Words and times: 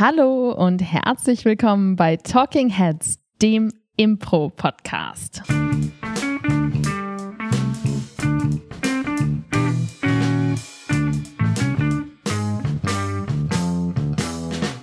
Hallo 0.00 0.52
und 0.52 0.80
herzlich 0.80 1.44
willkommen 1.44 1.96
bei 1.96 2.16
Talking 2.16 2.68
Heads, 2.68 3.18
dem 3.42 3.72
Impro-Podcast. 3.96 5.42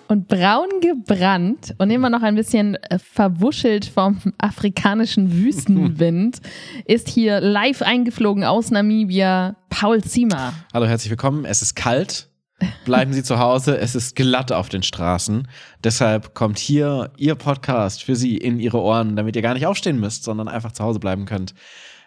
und 0.07 0.27
braun 0.27 0.67
gebrannt 0.81 1.73
und 1.77 1.91
immer 1.91 2.09
noch 2.09 2.21
ein 2.21 2.35
bisschen 2.35 2.75
äh, 2.75 2.99
verwuschelt 2.99 3.85
vom 3.85 4.19
afrikanischen 4.37 5.31
Wüstenwind 5.31 6.41
ist 6.85 7.07
hier 7.07 7.39
live 7.39 7.81
eingeflogen 7.81 8.43
aus 8.43 8.69
Namibia 8.69 9.55
Paul 9.69 10.03
Ziemer. 10.03 10.53
Hallo, 10.73 10.85
herzlich 10.87 11.09
willkommen. 11.09 11.45
Es 11.45 11.61
ist 11.61 11.75
kalt. 11.75 12.29
Bleiben 12.85 13.11
Sie 13.13 13.23
zu 13.23 13.39
Hause. 13.39 13.77
Es 13.77 13.95
ist 13.95 14.15
glatt 14.15 14.51
auf 14.51 14.69
den 14.69 14.83
Straßen. 14.83 15.47
Deshalb 15.83 16.33
kommt 16.33 16.57
hier 16.57 17.11
Ihr 17.17 17.35
Podcast 17.35 18.03
für 18.03 18.15
Sie 18.15 18.37
in 18.37 18.59
Ihre 18.59 18.81
Ohren, 18.81 19.15
damit 19.15 19.35
ihr 19.35 19.41
gar 19.41 19.53
nicht 19.53 19.65
aufstehen 19.65 19.99
müsst, 19.99 20.23
sondern 20.23 20.47
einfach 20.47 20.71
zu 20.71 20.83
Hause 20.83 20.99
bleiben 20.99 21.25
könnt. 21.25 21.53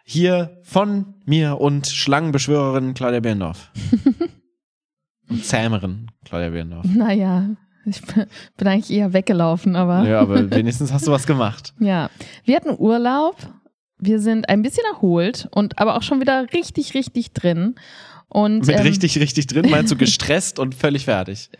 Hier 0.04 0.58
von 0.62 1.14
mir 1.26 1.60
und 1.60 1.86
Schlangenbeschwörerin 1.86 2.94
Claudia 2.94 3.20
Birndorf. 3.20 3.70
und 5.28 5.44
Zähmerin 5.44 6.10
Claudia 6.24 6.48
Birndorf. 6.48 6.86
Naja, 6.86 7.50
ich 7.84 8.02
bin 8.56 8.66
eigentlich 8.66 8.90
eher 8.90 9.12
weggelaufen, 9.12 9.76
aber. 9.76 10.08
Ja, 10.08 10.20
aber 10.20 10.50
wenigstens 10.50 10.92
hast 10.92 11.06
du 11.06 11.12
was 11.12 11.26
gemacht. 11.26 11.74
ja. 11.80 12.10
Wir 12.44 12.56
hatten 12.56 12.74
Urlaub. 12.76 13.36
Wir 14.00 14.20
sind 14.20 14.48
ein 14.48 14.62
bisschen 14.62 14.84
erholt 14.92 15.48
und 15.50 15.78
aber 15.80 15.96
auch 15.96 16.02
schon 16.02 16.20
wieder 16.20 16.52
richtig, 16.52 16.94
richtig 16.94 17.32
drin. 17.32 17.74
Und, 18.28 18.66
Mit 18.66 18.76
ähm, 18.76 18.82
richtig, 18.82 19.18
richtig 19.18 19.46
drin 19.46 19.70
meinst 19.70 19.90
du 19.90 19.96
gestresst 19.98 20.58
und 20.58 20.74
völlig 20.74 21.06
fertig. 21.06 21.50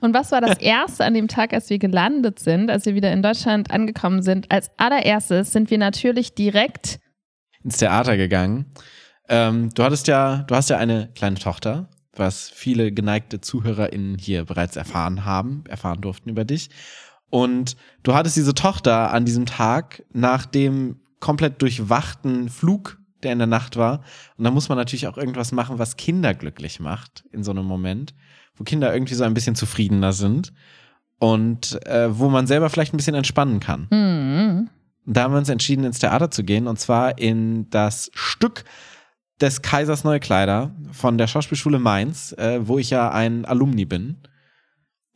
Und 0.00 0.12
was 0.12 0.32
war 0.32 0.40
das 0.40 0.58
Erste 0.60 1.04
an 1.04 1.14
dem 1.14 1.28
Tag, 1.28 1.52
als 1.52 1.70
wir 1.70 1.78
gelandet 1.78 2.40
sind, 2.40 2.70
als 2.70 2.84
wir 2.86 2.94
wieder 2.94 3.12
in 3.12 3.22
Deutschland 3.22 3.70
angekommen 3.70 4.22
sind? 4.22 4.50
Als 4.50 4.70
allererstes 4.76 5.52
sind 5.52 5.70
wir 5.70 5.78
natürlich 5.78 6.34
direkt 6.34 6.98
ins 7.62 7.78
Theater 7.78 8.16
gegangen. 8.16 8.66
Ähm, 9.28 9.70
du 9.74 9.84
hattest 9.84 10.08
ja, 10.08 10.44
du 10.48 10.54
hast 10.54 10.68
ja 10.68 10.78
eine 10.78 11.10
kleine 11.14 11.36
Tochter 11.36 11.88
was 12.18 12.50
viele 12.50 12.92
geneigte 12.92 13.40
ZuhörerInnen 13.40 14.18
hier 14.18 14.44
bereits 14.44 14.76
erfahren 14.76 15.24
haben, 15.24 15.64
erfahren 15.68 16.00
durften 16.00 16.30
über 16.30 16.44
dich. 16.44 16.70
Und 17.30 17.76
du 18.02 18.14
hattest 18.14 18.36
diese 18.36 18.54
Tochter 18.54 19.12
an 19.12 19.24
diesem 19.24 19.46
Tag 19.46 20.04
nach 20.12 20.46
dem 20.46 21.00
komplett 21.20 21.62
durchwachten 21.62 22.48
Flug, 22.48 22.98
der 23.24 23.32
in 23.32 23.38
der 23.38 23.46
Nacht 23.46 23.76
war. 23.76 24.02
Und 24.36 24.44
da 24.44 24.50
muss 24.50 24.68
man 24.68 24.78
natürlich 24.78 25.08
auch 25.08 25.16
irgendwas 25.16 25.52
machen, 25.52 25.78
was 25.78 25.96
Kinder 25.96 26.34
glücklich 26.34 26.80
macht 26.80 27.24
in 27.32 27.42
so 27.42 27.50
einem 27.50 27.64
Moment, 27.64 28.14
wo 28.56 28.64
Kinder 28.64 28.92
irgendwie 28.92 29.14
so 29.14 29.24
ein 29.24 29.34
bisschen 29.34 29.56
zufriedener 29.56 30.12
sind 30.12 30.52
und 31.18 31.84
äh, 31.86 32.16
wo 32.18 32.28
man 32.28 32.46
selber 32.46 32.70
vielleicht 32.70 32.94
ein 32.94 32.98
bisschen 32.98 33.14
entspannen 33.14 33.60
kann. 33.60 33.88
Mhm. 33.90 34.70
Da 35.06 35.24
haben 35.24 35.32
wir 35.32 35.38
uns 35.38 35.48
entschieden, 35.48 35.84
ins 35.84 35.98
Theater 35.98 36.30
zu 36.30 36.44
gehen 36.44 36.66
und 36.66 36.78
zwar 36.78 37.18
in 37.18 37.68
das 37.70 38.10
Stück 38.14 38.64
des 39.40 39.62
Kaisers 39.62 40.04
Neue 40.04 40.20
Kleider 40.20 40.74
von 40.92 41.18
der 41.18 41.26
Schauspielschule 41.26 41.78
Mainz, 41.78 42.32
äh, 42.32 42.66
wo 42.66 42.78
ich 42.78 42.90
ja 42.90 43.10
ein 43.10 43.44
Alumni 43.44 43.84
bin. 43.84 44.16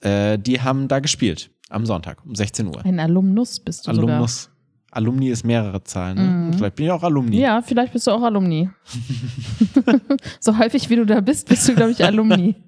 Äh, 0.00 0.38
die 0.38 0.60
haben 0.60 0.88
da 0.88 1.00
gespielt 1.00 1.50
am 1.70 1.86
Sonntag 1.86 2.24
um 2.24 2.34
16 2.34 2.66
Uhr. 2.66 2.84
Ein 2.84 3.00
Alumnus 3.00 3.60
bist 3.60 3.86
du 3.86 3.90
Alumnus. 3.90 4.44
Sogar. 4.44 4.57
Alumni 4.90 5.28
ist 5.28 5.44
mehrere 5.44 5.82
Zahlen. 5.84 6.16
Ne? 6.16 6.22
Mhm. 6.22 6.52
Vielleicht 6.54 6.76
bin 6.76 6.86
ich 6.86 6.92
auch 6.92 7.02
Alumni. 7.02 7.38
Ja, 7.38 7.62
vielleicht 7.62 7.92
bist 7.92 8.06
du 8.06 8.10
auch 8.10 8.22
Alumni. 8.22 8.70
so 10.40 10.58
häufig 10.58 10.88
wie 10.88 10.96
du 10.96 11.04
da 11.04 11.20
bist, 11.20 11.48
bist 11.48 11.68
du, 11.68 11.74
glaube 11.74 11.92
ich, 11.92 12.04
Alumni. 12.04 12.54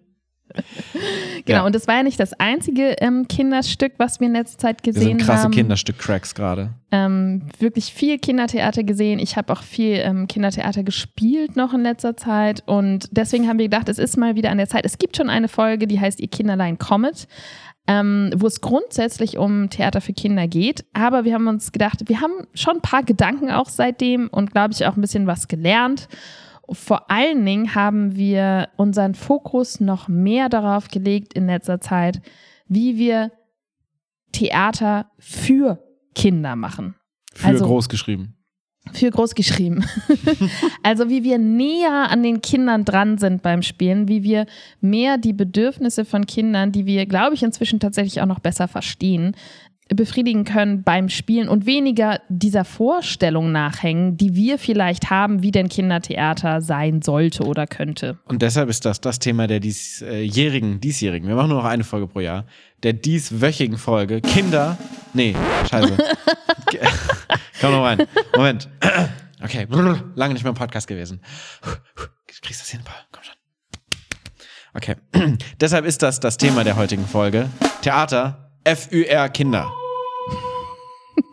Genau, 1.46 1.60
ja. 1.60 1.66
und 1.66 1.74
das 1.74 1.88
war 1.88 1.96
ja 1.96 2.02
nicht 2.02 2.20
das 2.20 2.34
einzige 2.34 2.96
ähm, 3.00 3.26
Kinderstück, 3.26 3.94
was 3.96 4.20
wir 4.20 4.26
in 4.26 4.34
letzter 4.34 4.58
Zeit 4.58 4.82
gesehen 4.82 5.02
haben. 5.02 5.08
Wir 5.10 5.18
sind 5.18 5.26
krasse 5.26 5.44
haben. 5.44 5.52
Kinderstück-Cracks 5.52 6.34
gerade. 6.34 6.74
Ähm, 6.92 7.46
wirklich 7.58 7.94
viel 7.94 8.18
Kindertheater 8.18 8.82
gesehen. 8.82 9.18
Ich 9.18 9.36
habe 9.36 9.52
auch 9.52 9.62
viel 9.62 9.94
ähm, 9.96 10.28
Kindertheater 10.28 10.82
gespielt 10.82 11.56
noch 11.56 11.72
in 11.72 11.82
letzter 11.82 12.16
Zeit 12.16 12.62
und 12.66 13.08
deswegen 13.12 13.48
haben 13.48 13.58
wir 13.58 13.66
gedacht, 13.66 13.88
es 13.88 13.98
ist 13.98 14.16
mal 14.16 14.34
wieder 14.34 14.50
an 14.50 14.58
der 14.58 14.68
Zeit. 14.68 14.84
Es 14.84 14.98
gibt 14.98 15.16
schon 15.16 15.30
eine 15.30 15.48
Folge, 15.48 15.86
die 15.86 15.98
heißt 15.98 16.20
Ihr 16.20 16.28
Kinderlein 16.28 16.78
Comet. 16.78 17.26
Ähm, 17.86 18.30
wo 18.36 18.46
es 18.46 18.60
grundsätzlich 18.60 19.36
um 19.36 19.68
Theater 19.68 20.00
für 20.00 20.12
Kinder 20.12 20.46
geht. 20.46 20.84
Aber 20.92 21.24
wir 21.24 21.34
haben 21.34 21.48
uns 21.48 21.72
gedacht, 21.72 22.08
wir 22.08 22.20
haben 22.20 22.46
schon 22.54 22.76
ein 22.76 22.82
paar 22.82 23.02
Gedanken 23.02 23.50
auch 23.50 23.68
seitdem 23.68 24.28
und 24.28 24.52
glaube 24.52 24.74
ich 24.74 24.86
auch 24.86 24.96
ein 24.96 25.00
bisschen 25.00 25.26
was 25.26 25.48
gelernt 25.48 26.06
vor 26.72 27.10
allen 27.10 27.44
Dingen 27.44 27.74
haben 27.74 28.16
wir 28.16 28.68
unseren 28.76 29.14
Fokus 29.14 29.80
noch 29.80 30.08
mehr 30.08 30.48
darauf 30.48 30.88
gelegt 30.88 31.34
in 31.34 31.46
letzter 31.46 31.80
Zeit, 31.80 32.20
wie 32.66 32.96
wir 32.96 33.32
Theater 34.32 35.10
für 35.18 35.82
Kinder 36.14 36.56
machen. 36.56 36.94
Für 37.34 37.48
also, 37.48 37.66
groß 37.66 37.88
geschrieben. 37.88 38.36
Für 38.92 39.10
groß 39.10 39.34
geschrieben. 39.34 39.84
also 40.82 41.08
wie 41.08 41.22
wir 41.22 41.38
näher 41.38 42.10
an 42.10 42.22
den 42.22 42.40
Kindern 42.40 42.84
dran 42.84 43.18
sind 43.18 43.42
beim 43.42 43.62
Spielen, 43.62 44.08
wie 44.08 44.22
wir 44.22 44.46
mehr 44.80 45.18
die 45.18 45.32
Bedürfnisse 45.32 46.04
von 46.04 46.26
Kindern, 46.26 46.72
die 46.72 46.86
wir, 46.86 47.06
glaube 47.06 47.34
ich, 47.34 47.42
inzwischen 47.42 47.78
tatsächlich 47.78 48.20
auch 48.20 48.26
noch 48.26 48.40
besser 48.40 48.68
verstehen, 48.68 49.36
befriedigen 49.94 50.44
können 50.44 50.82
beim 50.82 51.08
Spielen 51.08 51.48
und 51.48 51.66
weniger 51.66 52.20
dieser 52.28 52.64
Vorstellung 52.64 53.52
nachhängen, 53.52 54.16
die 54.16 54.34
wir 54.34 54.58
vielleicht 54.58 55.10
haben, 55.10 55.42
wie 55.42 55.50
denn 55.50 55.68
Kindertheater 55.68 56.60
sein 56.60 57.02
sollte 57.02 57.44
oder 57.44 57.66
könnte. 57.66 58.18
Und 58.26 58.42
deshalb 58.42 58.68
ist 58.68 58.84
das 58.84 59.00
das 59.00 59.18
Thema 59.18 59.46
der 59.46 59.60
diesjährigen, 59.60 60.80
diesjährigen, 60.80 61.28
wir 61.28 61.34
machen 61.34 61.48
nur 61.48 61.58
noch 61.58 61.68
eine 61.68 61.84
Folge 61.84 62.06
pro 62.06 62.20
Jahr, 62.20 62.44
der 62.82 62.92
dieswöchigen 62.92 63.78
Folge. 63.78 64.20
Kinder, 64.20 64.78
nee, 65.12 65.34
scheiße. 65.68 65.96
Komm 67.60 67.72
noch 67.72 67.82
rein. 67.82 68.06
Moment. 68.36 68.68
Okay, 69.42 69.66
lange 70.14 70.34
nicht 70.34 70.44
mehr 70.44 70.50
im 70.50 70.56
Podcast 70.56 70.86
gewesen. 70.86 71.20
Kriegst 72.42 72.60
du 72.60 72.64
das 72.64 72.70
hin, 72.70 72.80
Paul? 72.84 72.96
Komm 73.12 73.24
schon. 73.24 73.34
Okay. 74.74 75.36
Deshalb 75.60 75.84
ist 75.84 76.02
das 76.02 76.20
das 76.20 76.36
Thema 76.36 76.62
der 76.62 76.76
heutigen 76.76 77.06
Folge. 77.06 77.48
Theater, 77.82 78.50
FÜR 78.64 79.28
Kinder. 79.30 79.70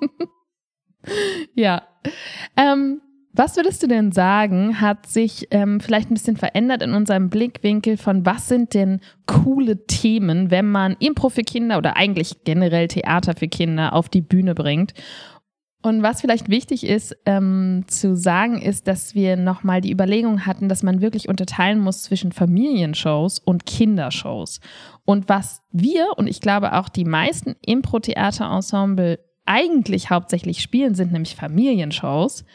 ja. 1.55 1.83
Ähm, 2.55 3.01
was 3.33 3.55
würdest 3.55 3.83
du 3.83 3.87
denn 3.87 4.11
sagen, 4.11 4.81
hat 4.81 5.05
sich 5.05 5.47
ähm, 5.51 5.79
vielleicht 5.79 6.09
ein 6.09 6.15
bisschen 6.15 6.37
verändert 6.37 6.81
in 6.81 6.93
unserem 6.93 7.29
Blickwinkel 7.29 7.95
von 7.95 8.25
was 8.25 8.47
sind 8.47 8.73
denn 8.73 8.99
coole 9.27 9.85
Themen, 9.85 10.49
wenn 10.49 10.71
man 10.71 10.95
Impro 10.99 11.29
für 11.29 11.43
Kinder 11.43 11.77
oder 11.77 11.95
eigentlich 11.95 12.43
generell 12.45 12.87
Theater 12.87 13.35
für 13.35 13.47
Kinder 13.47 13.93
auf 13.93 14.09
die 14.09 14.21
Bühne 14.21 14.55
bringt? 14.55 14.93
Und 15.83 16.01
was 16.01 16.21
vielleicht 16.21 16.49
wichtig 16.49 16.83
ist 16.83 17.15
ähm, 17.25 17.85
zu 17.87 18.15
sagen, 18.15 18.59
ist, 18.59 18.87
dass 18.87 19.13
wir 19.13 19.37
nochmal 19.37 19.81
die 19.81 19.91
Überlegung 19.91 20.47
hatten, 20.47 20.67
dass 20.67 20.81
man 20.81 21.01
wirklich 21.01 21.29
unterteilen 21.29 21.79
muss 21.79 22.01
zwischen 22.01 22.31
Familienshows 22.31 23.37
und 23.37 23.67
Kindershows. 23.67 24.59
Und 25.05 25.29
was 25.29 25.61
wir 25.71 26.07
und 26.17 26.27
ich 26.27 26.41
glaube 26.41 26.73
auch 26.73 26.89
die 26.89 27.05
meisten 27.05 27.55
Impro-Theater-Ensemble 27.61 29.19
eigentlich 29.47 30.09
hauptsächlich 30.09 30.61
spielen, 30.61 30.95
sind 30.95 31.11
nämlich 31.11 31.35
Familienshows. 31.35 32.45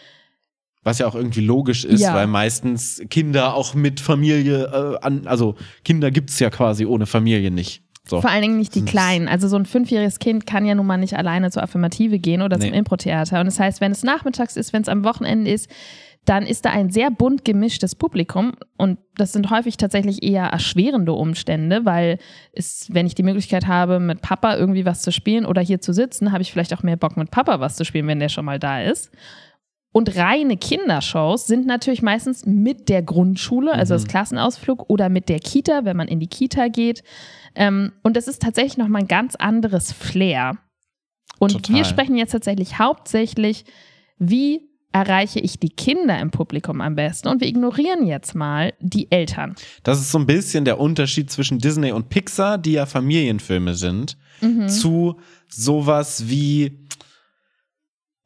Was 0.85 0.99
ja 0.99 1.07
auch 1.07 1.15
irgendwie 1.15 1.41
logisch 1.41 1.85
ist, 1.85 2.01
ja. 2.01 2.15
weil 2.15 2.27
meistens 2.27 3.03
Kinder 3.09 3.55
auch 3.55 3.75
mit 3.75 4.01
Familie, 4.01 4.65
äh, 4.65 5.05
an, 5.05 5.27
also 5.27 5.55
Kinder 5.85 6.11
gibt 6.11 6.31
es 6.31 6.39
ja 6.41 6.51
quasi 6.51 6.87
ohne 6.87 7.07
Familie 7.07 7.51
nicht. 7.51 7.83
So. 8.05 8.21
Vor 8.21 8.31
allen 8.31 8.43
Dingen 8.43 8.59
nicht 8.59 8.75
die 8.75 8.85
Kleinen. 8.85 9.29
Also 9.29 9.47
so 9.47 9.57
ein 9.57 9.65
fünfjähriges 9.65 10.19
Kind 10.19 10.47
kann 10.47 10.67
ja 10.67 10.75
nun 10.75 10.87
mal 10.87 10.97
nicht 10.97 11.17
alleine 11.17 11.51
zur 11.51 11.63
Affirmative 11.63 12.19
gehen 12.19 12.43
oder 12.43 12.59
nee. 12.59 12.67
zum 12.67 12.75
Impro-Theater. 12.75 13.39
Und 13.39 13.47
das 13.47 13.61
heißt, 13.61 13.81
wenn 13.81 13.93
es 13.93 14.03
nachmittags 14.03 14.57
ist, 14.57 14.73
wenn 14.73 14.83
es 14.83 14.89
am 14.89 15.05
Wochenende 15.05 15.51
ist, 15.51 15.69
dann 16.25 16.47
ist 16.47 16.65
da 16.65 16.71
ein 16.71 16.91
sehr 16.91 17.11
bunt 17.11 17.45
gemischtes 17.45 17.97
Publikum 17.97 18.53
und 18.77 18.99
das 19.17 19.33
sind 19.33 19.51
häufig 19.51 19.77
tatsächlich 19.77 20.23
eher 20.23 20.45
erschwerende 20.45 21.13
Umstände, 21.13 21.85
weil 21.85 22.19
es, 22.53 22.87
wenn 22.93 23.07
ich 23.07 23.17
die 23.17 23.25
Möglichkeit 23.25 23.67
habe, 23.67 23.99
mit 23.99 24.23
Papa 24.23 24.55
irgendwie 24.55 24.87
was 24.87 25.03
zu 25.03 25.11
spielen 25.11 25.45
oder 25.45 25.61
hier 25.61 25.81
zu 25.81 25.93
sitzen, 25.93 26.31
habe 26.31 26.43
ich 26.43 26.53
vielleicht 26.53 26.75
auch 26.75 26.85
mehr 26.85 26.97
Bock 26.97 27.17
mit 27.17 27.33
Papa 27.33 27.59
was 27.59 27.75
zu 27.75 27.85
spielen, 27.85 28.07
wenn 28.07 28.21
der 28.21 28.29
schon 28.29 28.45
mal 28.45 28.61
da 28.61 28.83
ist. 28.83 29.11
Und 29.93 30.17
reine 30.17 30.57
Kindershows 30.57 31.47
sind 31.47 31.67
natürlich 31.67 32.01
meistens 32.01 32.47
mit 32.47 32.89
der 32.89 33.03
Grundschule, 33.03 33.73
also 33.73 33.93
mhm. 33.93 33.99
das 33.99 34.09
Klassenausflug 34.09 34.89
oder 34.89 35.11
mit 35.11 35.29
der 35.29 35.39
Kita, 35.39 35.85
wenn 35.85 35.97
man 35.97 36.09
in 36.09 36.19
die 36.19 36.29
Kita 36.29 36.69
geht. 36.69 37.03
Ähm, 37.55 37.93
und 38.03 38.17
das 38.17 38.27
ist 38.27 38.41
tatsächlich 38.41 38.79
nochmal 38.79 39.03
ein 39.03 39.09
ganz 39.09 39.37
anderes 39.37 39.93
Flair. 39.93 40.57
Und 41.39 41.53
Total. 41.53 41.77
wir 41.77 41.85
sprechen 41.85 42.17
jetzt 42.17 42.33
tatsächlich 42.33 42.79
hauptsächlich, 42.79 43.65
wie 44.19 44.73
erreiche 44.93 45.41
ich 45.41 45.59
die 45.59 45.71
Kinder 45.71 46.19
im 46.21 46.31
Publikum 46.31 46.81
am 46.81 46.95
besten 46.95 47.29
und 47.29 47.41
wir 47.41 47.49
ignorieren 47.49 48.07
jetzt 48.07 48.35
mal 48.35 48.75
die 48.79 49.11
Eltern. 49.11 49.55
Das 49.83 50.01
ist 50.01 50.13
so 50.13 50.19
ein 50.19 50.27
bisschen 50.27 50.65
der 50.65 50.79
Unterschied 50.79 51.31
zwischen 51.31 51.59
Disney 51.59 51.93
und 51.93 52.11
Pixar, 52.11 52.59
die 52.59 52.73
ja 52.73 52.87
Familienfilme 52.87 53.75
sind, 53.75 54.17
mhm. 54.41 54.69
zu 54.69 55.19
sowas 55.49 56.29
wie 56.29 56.82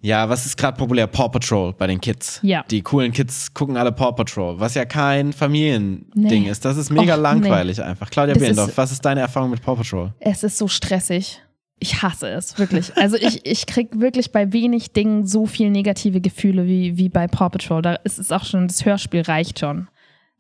Ja, 0.03 0.29
was 0.29 0.45
ist 0.47 0.57
gerade 0.57 0.77
populär? 0.77 1.07
Paw 1.07 1.29
Patrol 1.31 1.73
bei 1.73 1.87
den 1.87 2.01
Kids. 2.01 2.39
Ja. 2.43 2.65
Die 2.71 2.83
coolen 2.83 3.13
Kids 3.13 3.53
gucken 3.55 3.77
alle 3.77 3.93
Paw 3.93 4.13
Patrol, 4.13 4.61
was 4.61 4.75
ja 4.75 4.85
kein 4.85 5.33
Familiending 5.33 6.43
Nee. 6.45 6.51
ist. 6.51 6.65
Das 6.65 6.77
ist 6.77 6.91
mega 6.91 7.15
Och, 7.17 7.21
langweilig 7.23 7.83
einfach. 7.83 8.11
Claudia 8.11 8.35
Das 8.35 8.43
ist- 8.43 8.77
was 8.77 8.93
ist 8.93 9.05
deine 9.05 9.21
Erfahrung 9.21 9.51
mit 9.51 9.63
Paw 9.63 9.75
Patrol? 9.77 10.13
Es 10.21 10.43
ist 10.43 10.59
so 10.59 10.69
stressig. 10.69 11.41
Ich 11.79 12.03
hasse 12.03 12.29
es, 12.31 12.59
wirklich. 12.59 12.97
Also 12.97 13.17
ich, 13.17 13.45
ich 13.45 13.67
kriege 13.67 14.01
wirklich 14.01 14.33
bei 14.33 14.51
wenig 14.53 14.93
Dingen 14.93 15.27
so 15.27 15.45
viel 15.45 15.71
negative 15.71 16.21
Gefühle 16.23 16.67
wie, 16.67 16.97
wie 16.97 17.09
bei 17.11 17.27
Paw 17.27 17.51
Patrol. 17.51 17.83
Da 17.83 17.95
ist 17.97 18.19
es 18.19 18.33
auch 18.33 18.45
schon, 18.45 18.67
das 18.69 18.85
Hörspiel 18.85 19.23
reicht 19.23 19.59
schon. 19.59 19.89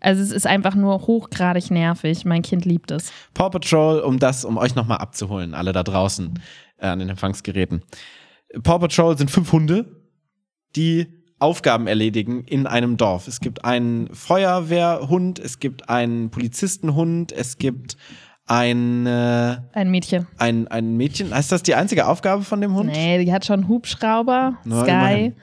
Also 0.00 0.22
es 0.22 0.30
ist 0.30 0.46
einfach 0.46 0.74
nur 0.74 1.06
hochgradig 1.06 1.70
nervig. 1.70 2.24
Mein 2.24 2.42
Kind 2.42 2.64
liebt 2.66 2.90
es. 2.90 3.10
Paw 3.34 3.50
Patrol, 3.50 4.00
um 4.00 4.18
das, 4.18 4.44
um 4.44 4.56
euch 4.58 4.74
nochmal 4.74 4.98
abzuholen, 4.98 5.54
alle 5.54 5.72
da 5.72 5.82
draußen 5.82 6.40
äh, 6.78 6.86
an 6.86 6.98
den 7.00 7.08
Empfangsgeräten. 7.10 7.82
Paw 8.62 8.78
Patrol 8.78 9.16
sind 9.18 9.30
fünf 9.30 9.52
Hunde, 9.52 10.02
die 10.76 11.06
Aufgaben 11.38 11.86
erledigen 11.86 12.44
in 12.44 12.66
einem 12.66 12.96
Dorf. 12.96 13.28
Es 13.28 13.40
gibt 13.40 13.64
einen 13.64 14.08
Feuerwehrhund, 14.14 15.38
es 15.38 15.58
gibt 15.58 15.88
einen 15.90 16.30
Polizistenhund, 16.30 17.32
es 17.32 17.58
gibt 17.58 17.96
ein, 18.46 19.06
äh, 19.06 19.56
Ein 19.72 19.90
Mädchen. 19.90 20.26
ein, 20.38 20.68
ein 20.68 20.96
Mädchen. 20.96 21.34
Heißt 21.34 21.50
das 21.52 21.62
die 21.62 21.74
einzige 21.74 22.06
Aufgabe 22.06 22.42
von 22.44 22.60
dem 22.60 22.74
Hund? 22.74 22.90
Nee, 22.92 23.22
die 23.24 23.32
hat 23.32 23.44
schon 23.44 23.68
Hubschrauber, 23.68 24.56
Na, 24.64 24.82
Sky, 24.82 24.90
immerhin. 24.90 25.34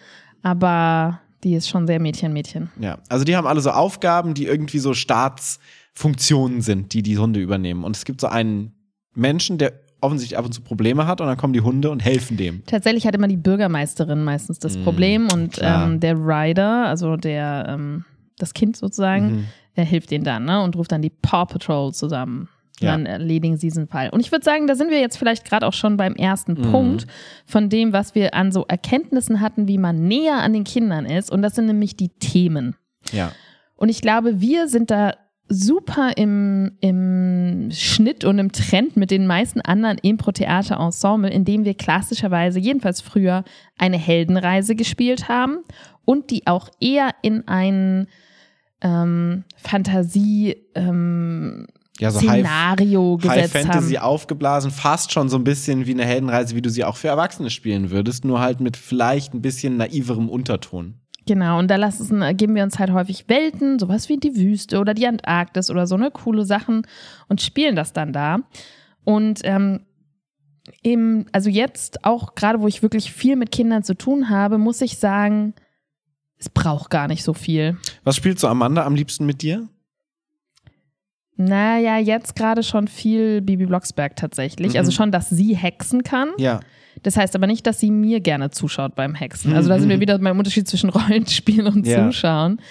aber 0.41 1.19
die 1.43 1.53
ist 1.55 1.67
schon 1.67 1.85
sehr 1.85 1.99
Mädchen-Mädchen. 1.99 2.69
Ja, 2.79 2.99
also 3.09 3.25
die 3.25 3.35
haben 3.35 3.45
alle 3.45 3.59
so 3.59 3.71
Aufgaben, 3.71 4.33
die 4.33 4.45
irgendwie 4.45 4.79
so 4.79 4.93
Staatsfunktionen 4.93 6.61
sind, 6.61 6.93
die 6.93 7.03
die 7.03 7.17
Hunde 7.17 7.41
übernehmen. 7.41 7.83
Und 7.83 7.97
es 7.97 8.05
gibt 8.05 8.21
so 8.21 8.27
einen 8.27 8.73
Menschen, 9.13 9.57
der 9.57 9.73
offensichtlich 10.03 10.37
ab 10.37 10.45
und 10.45 10.51
zu 10.53 10.61
Probleme 10.61 11.07
hat 11.07 11.21
und 11.21 11.27
dann 11.27 11.37
kommen 11.37 11.53
die 11.53 11.61
Hunde 11.61 11.89
und 11.89 11.99
helfen 12.03 12.37
dem. 12.37 12.63
Tatsächlich 12.65 13.07
hat 13.07 13.15
immer 13.15 13.27
die 13.27 13.37
Bürgermeisterin 13.37 14.23
meistens 14.23 14.59
das 14.59 14.77
Mm, 14.77 14.83
Problem 14.83 15.27
und 15.33 15.59
ähm, 15.61 15.99
der 15.99 16.15
Rider, 16.15 16.85
also 16.87 17.15
der 17.17 17.65
ähm, 17.69 18.05
das 18.37 18.53
Kind 18.53 18.75
sozusagen, 18.77 19.25
Mhm. 19.31 19.45
er 19.75 19.85
hilft 19.85 20.11
denen 20.11 20.23
dann 20.23 20.45
ne, 20.45 20.61
und 20.61 20.75
ruft 20.75 20.91
dann 20.91 21.01
die 21.01 21.09
Paw 21.11 21.45
Patrol 21.45 21.93
zusammen. 21.93 22.49
Ja. 22.79 22.91
Dann 22.91 23.05
erledigen 23.05 23.55
sie 23.55 23.67
diesen 23.67 23.87
Fall. 23.87 24.09
Und 24.09 24.19
ich 24.19 24.31
würde 24.31 24.43
sagen, 24.43 24.65
da 24.67 24.75
sind 24.75 24.89
wir 24.89 24.99
jetzt 24.99 25.17
vielleicht 25.17 25.45
gerade 25.45 25.65
auch 25.65 25.73
schon 25.73 25.95
beim 25.95 26.15
ersten 26.15 26.53
Mhm. 26.53 26.71
Punkt 26.71 27.07
von 27.45 27.69
dem, 27.69 27.93
was 27.93 28.15
wir 28.15 28.33
an 28.33 28.51
so 28.51 28.65
Erkenntnissen 28.67 29.39
hatten, 29.41 29.67
wie 29.67 29.77
man 29.77 30.07
näher 30.07 30.41
an 30.41 30.53
den 30.53 30.63
Kindern 30.63 31.05
ist. 31.05 31.31
Und 31.31 31.43
das 31.43 31.53
sind 31.55 31.67
nämlich 31.67 31.95
die 31.95 32.09
Themen. 32.09 32.75
Ja. 33.11 33.31
Und 33.75 33.89
ich 33.89 34.01
glaube, 34.01 34.41
wir 34.41 34.67
sind 34.67 34.89
da 34.91 35.13
super 35.53 36.11
im, 36.17 36.71
im 36.81 37.69
Schnitt 37.71 38.25
und 38.25 38.39
im 38.39 38.51
Trend 38.51 38.97
mit 38.97 39.11
den 39.11 39.27
meisten 39.27 39.61
anderen 39.61 39.97
Impro-Theater-Ensemble, 39.99 41.29
indem 41.29 41.63
wir 41.65 41.75
klassischerweise, 41.75 42.59
jedenfalls 42.59 43.01
früher, 43.01 43.43
eine 43.77 43.97
Heldenreise 43.97 44.75
gespielt 44.75 45.29
haben 45.29 45.59
und 46.05 46.31
die 46.31 46.47
auch 46.47 46.69
eher 46.79 47.11
in 47.21 47.47
ein 47.47 48.07
ähm, 48.81 49.43
Fantasie 49.55 50.57
ähm, 50.75 51.67
Ja, 51.99 52.11
so 52.11 52.19
High, 52.19 52.41
Szenario 52.41 53.19
High 53.23 53.35
gesetzt 53.35 53.65
Fantasy 53.65 53.93
haben. 53.93 54.05
aufgeblasen, 54.05 54.71
fast 54.71 55.11
schon 55.11 55.29
so 55.29 55.37
ein 55.37 55.43
bisschen 55.43 55.85
wie 55.85 55.91
eine 55.91 56.05
Heldenreise, 56.05 56.55
wie 56.55 56.61
du 56.61 56.69
sie 56.69 56.83
auch 56.83 56.97
für 56.97 57.07
Erwachsene 57.07 57.49
spielen 57.49 57.91
würdest, 57.91 58.25
nur 58.25 58.41
halt 58.41 58.59
mit 58.59 58.75
vielleicht 58.75 59.33
ein 59.33 59.41
bisschen 59.41 59.77
naiverem 59.77 60.29
Unterton. 60.29 60.95
Genau, 61.25 61.59
und 61.59 61.69
da 61.69 61.77
lassen, 61.77 62.21
geben 62.35 62.55
wir 62.55 62.63
uns 62.63 62.79
halt 62.79 62.91
häufig 62.91 63.29
Welten, 63.29 63.79
sowas 63.79 64.09
wie 64.09 64.17
die 64.17 64.35
Wüste 64.35 64.79
oder 64.79 64.93
die 64.93 65.07
Antarktis 65.07 65.69
oder 65.69 65.87
so, 65.87 65.95
ne, 65.95 66.11
coole 66.11 66.43
Sachen 66.45 66.85
und 67.29 67.41
spielen 67.41 67.75
das 67.75 67.93
dann 67.93 68.11
da. 68.11 68.39
Und 69.05 69.39
ähm, 69.43 69.81
im, 70.81 71.25
also 71.31 71.49
jetzt 71.49 72.05
auch 72.05 72.35
gerade, 72.35 72.61
wo 72.61 72.67
ich 72.67 72.81
wirklich 72.81 73.11
viel 73.11 73.35
mit 73.35 73.51
Kindern 73.51 73.83
zu 73.83 73.95
tun 73.95 74.29
habe, 74.29 74.57
muss 74.57 74.81
ich 74.81 74.97
sagen, 74.97 75.53
es 76.37 76.49
braucht 76.49 76.89
gar 76.89 77.07
nicht 77.07 77.23
so 77.23 77.33
viel. 77.33 77.77
Was 78.03 78.17
spielst 78.17 78.43
du 78.43 78.47
Amanda 78.47 78.85
am 78.85 78.95
liebsten 78.95 79.25
mit 79.25 79.41
dir? 79.41 79.67
Naja, 81.35 81.97
jetzt 81.97 82.35
gerade 82.35 82.63
schon 82.63 82.87
viel 82.87 83.41
Bibi 83.41 83.65
Blocksberg 83.65 84.15
tatsächlich. 84.15 84.73
Mhm. 84.73 84.79
Also 84.79 84.91
schon, 84.91 85.11
dass 85.11 85.29
sie 85.29 85.55
hexen 85.55 86.03
kann. 86.03 86.31
Ja. 86.37 86.59
Das 87.01 87.17
heißt 87.17 87.35
aber 87.35 87.47
nicht, 87.47 87.65
dass 87.65 87.79
sie 87.79 87.89
mir 87.91 88.19
gerne 88.19 88.51
zuschaut 88.51 88.95
beim 88.95 89.15
Hexen. 89.15 89.53
Also 89.53 89.69
da 89.69 89.79
sind 89.79 89.89
wir 89.89 89.99
wieder 89.99 90.17
beim 90.19 90.37
Unterschied 90.37 90.67
zwischen 90.67 90.89
Rollenspielen 90.89 91.67
und 91.67 91.77
Mhm. 91.77 91.85
Ja. 91.85 92.05
Zuschauen. 92.11 92.61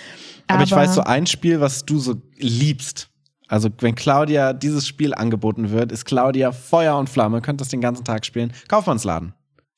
Aber, 0.47 0.63
ich 0.65 0.71
weiß 0.73 0.95
so 0.95 1.03
ein 1.03 1.27
Spiel, 1.27 1.61
was 1.61 1.85
du 1.85 1.99
so 1.99 2.21
liebst. 2.37 3.09
Also, 3.49 3.69
wenn 3.81 3.95
Claudia 3.95 4.53
dieses 4.55 4.87
Spiel 4.87 5.13
angeboten 5.15 5.71
wird, 5.71 5.93
ist 5.93 6.05
Claudia 6.07 6.53
Feuer 6.53 6.97
und 6.97 7.11
Flamme, 7.11 7.43
könnt 7.43 7.61
das 7.61 7.69
den 7.69 7.81
ganzen 7.83 8.05
Tag 8.05 8.25
spielen. 8.25 8.53
Kaufmannsladen 8.69 9.35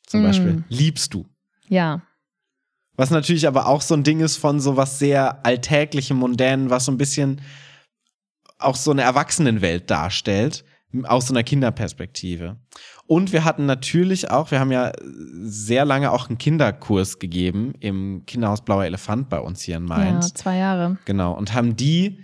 zum 0.07 0.21
Mm. 0.21 0.25
Beispiel. 0.25 0.65
Liebst 0.69 1.13
du. 1.15 1.27
Ja, 1.69 2.03
Was 2.97 3.11
natürlich 3.11 3.49
aber 3.49 3.67
auch 3.67 3.81
so 3.81 3.95
ein 3.95 4.05
Ding 4.05 4.21
ist 4.21 4.37
von 4.37 4.61
so 4.61 4.77
was 4.77 5.01
sehr 5.01 5.45
Alltäglichem, 5.45 6.17
Mondänen, 6.17 6.71
was 6.71 6.85
so 6.85 6.93
ein 6.93 6.99
bisschen 6.99 7.41
auch 8.59 8.77
so 8.77 8.93
eine 8.93 9.03
Erwachsenenwelt 9.03 9.91
darstellt, 9.91 10.65
aus 11.05 11.27
so 11.27 11.35
einer 11.35 11.43
Kinderperspektive. 11.43 12.57
Und 13.07 13.33
wir 13.33 13.45
hatten 13.45 13.67
natürlich 13.67 14.31
auch, 14.31 14.51
wir 14.51 14.61
haben 14.61 14.73
ja 14.73 14.93
sehr 15.43 15.85
lange 15.85 16.11
auch 16.11 16.29
einen 16.29 16.39
Kinderkurs 16.39 17.19
gegeben 17.19 17.75
im 17.81 18.25
Kinderhaus 18.27 18.63
Blauer 18.65 18.85
Elefant 18.85 19.29
bei 19.29 19.41
uns 19.41 19.63
hier 19.63 19.77
in 19.77 19.89
ja, 19.89 19.97
Mainz. 19.97 20.35
zwei 20.35 20.57
Jahre. 20.57 20.99
Genau. 21.05 21.33
Und 21.33 21.53
haben 21.53 21.77
die 21.77 22.21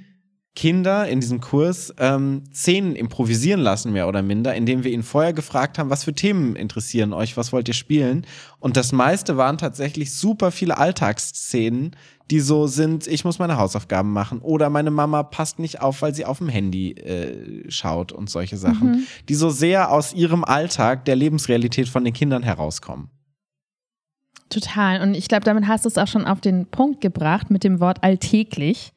Kinder 0.57 1.09
in 1.09 1.21
diesem 1.21 1.41
Kurs 1.41 1.95
ähm, 1.99 2.43
Szenen 2.53 2.97
improvisieren 2.97 3.61
lassen, 3.61 3.93
mehr 3.93 4.09
oder 4.09 4.21
minder, 4.23 4.55
indem 4.55 4.83
wir 4.83 4.91
ihnen 4.91 5.05
vorher 5.05 5.33
gefragt 5.33 5.79
haben, 5.79 5.91
was 5.91 6.05
für 6.05 6.13
Themen 6.13 6.57
interessieren 6.57 7.13
euch, 7.13 7.37
was 7.37 7.53
wollt 7.53 7.69
ihr 7.69 7.75
spielen? 7.75 8.27
Und 8.59 8.77
das 8.77 8.91
meiste 8.93 9.37
waren 9.37 9.59
tatsächlich 9.59 10.13
super 10.13 10.51
viele 10.51 10.77
Alltagsszenen, 10.77 11.95
die 12.31 12.41
so 12.41 12.67
sind, 12.67 13.07
ich 13.07 13.25
muss 13.25 13.39
meine 13.39 13.57
Hausaufgaben 13.57 14.13
machen 14.13 14.41
oder 14.41 14.71
meine 14.71 14.91
Mama 14.91 15.23
passt 15.23 15.59
nicht 15.61 15.81
auf, 15.81 16.03
weil 16.03 16.15
sie 16.15 16.25
auf 16.25 16.39
dem 16.39 16.49
Handy 16.49 16.93
äh, 16.93 17.71
schaut 17.71 18.13
und 18.13 18.29
solche 18.29 18.57
Sachen, 18.57 19.07
die 19.29 19.35
so 19.35 19.51
sehr 19.51 19.91
aus 19.91 20.13
ihrem 20.13 20.45
Alltag, 20.45 21.05
der 21.05 21.17
Lebensrealität 21.17 21.89
von 21.89 22.05
den 22.05 22.13
Kindern 22.13 22.43
herauskommen. 22.43 23.09
Total. 24.49 25.01
Und 25.01 25.15
ich 25.15 25.29
glaube, 25.29 25.45
damit 25.45 25.69
hast 25.69 25.85
du 25.85 25.89
es 25.89 25.97
auch 25.97 26.09
schon 26.09 26.27
auf 26.27 26.41
den 26.41 26.67
Punkt 26.67 27.01
gebracht 27.01 27.51
mit 27.51 27.63
dem 27.63 27.79
Wort 27.79 28.03
alltäglich. 28.03 28.93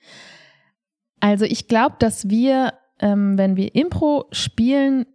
Also 1.24 1.46
ich 1.46 1.70
glaube, 1.70 1.96
dass 2.00 2.30
wir, 2.30 2.74
ähm, 3.00 3.38
wenn 3.38 3.56
wir 3.56 3.74
Impro 3.75 4.25
spielen, 4.34 5.06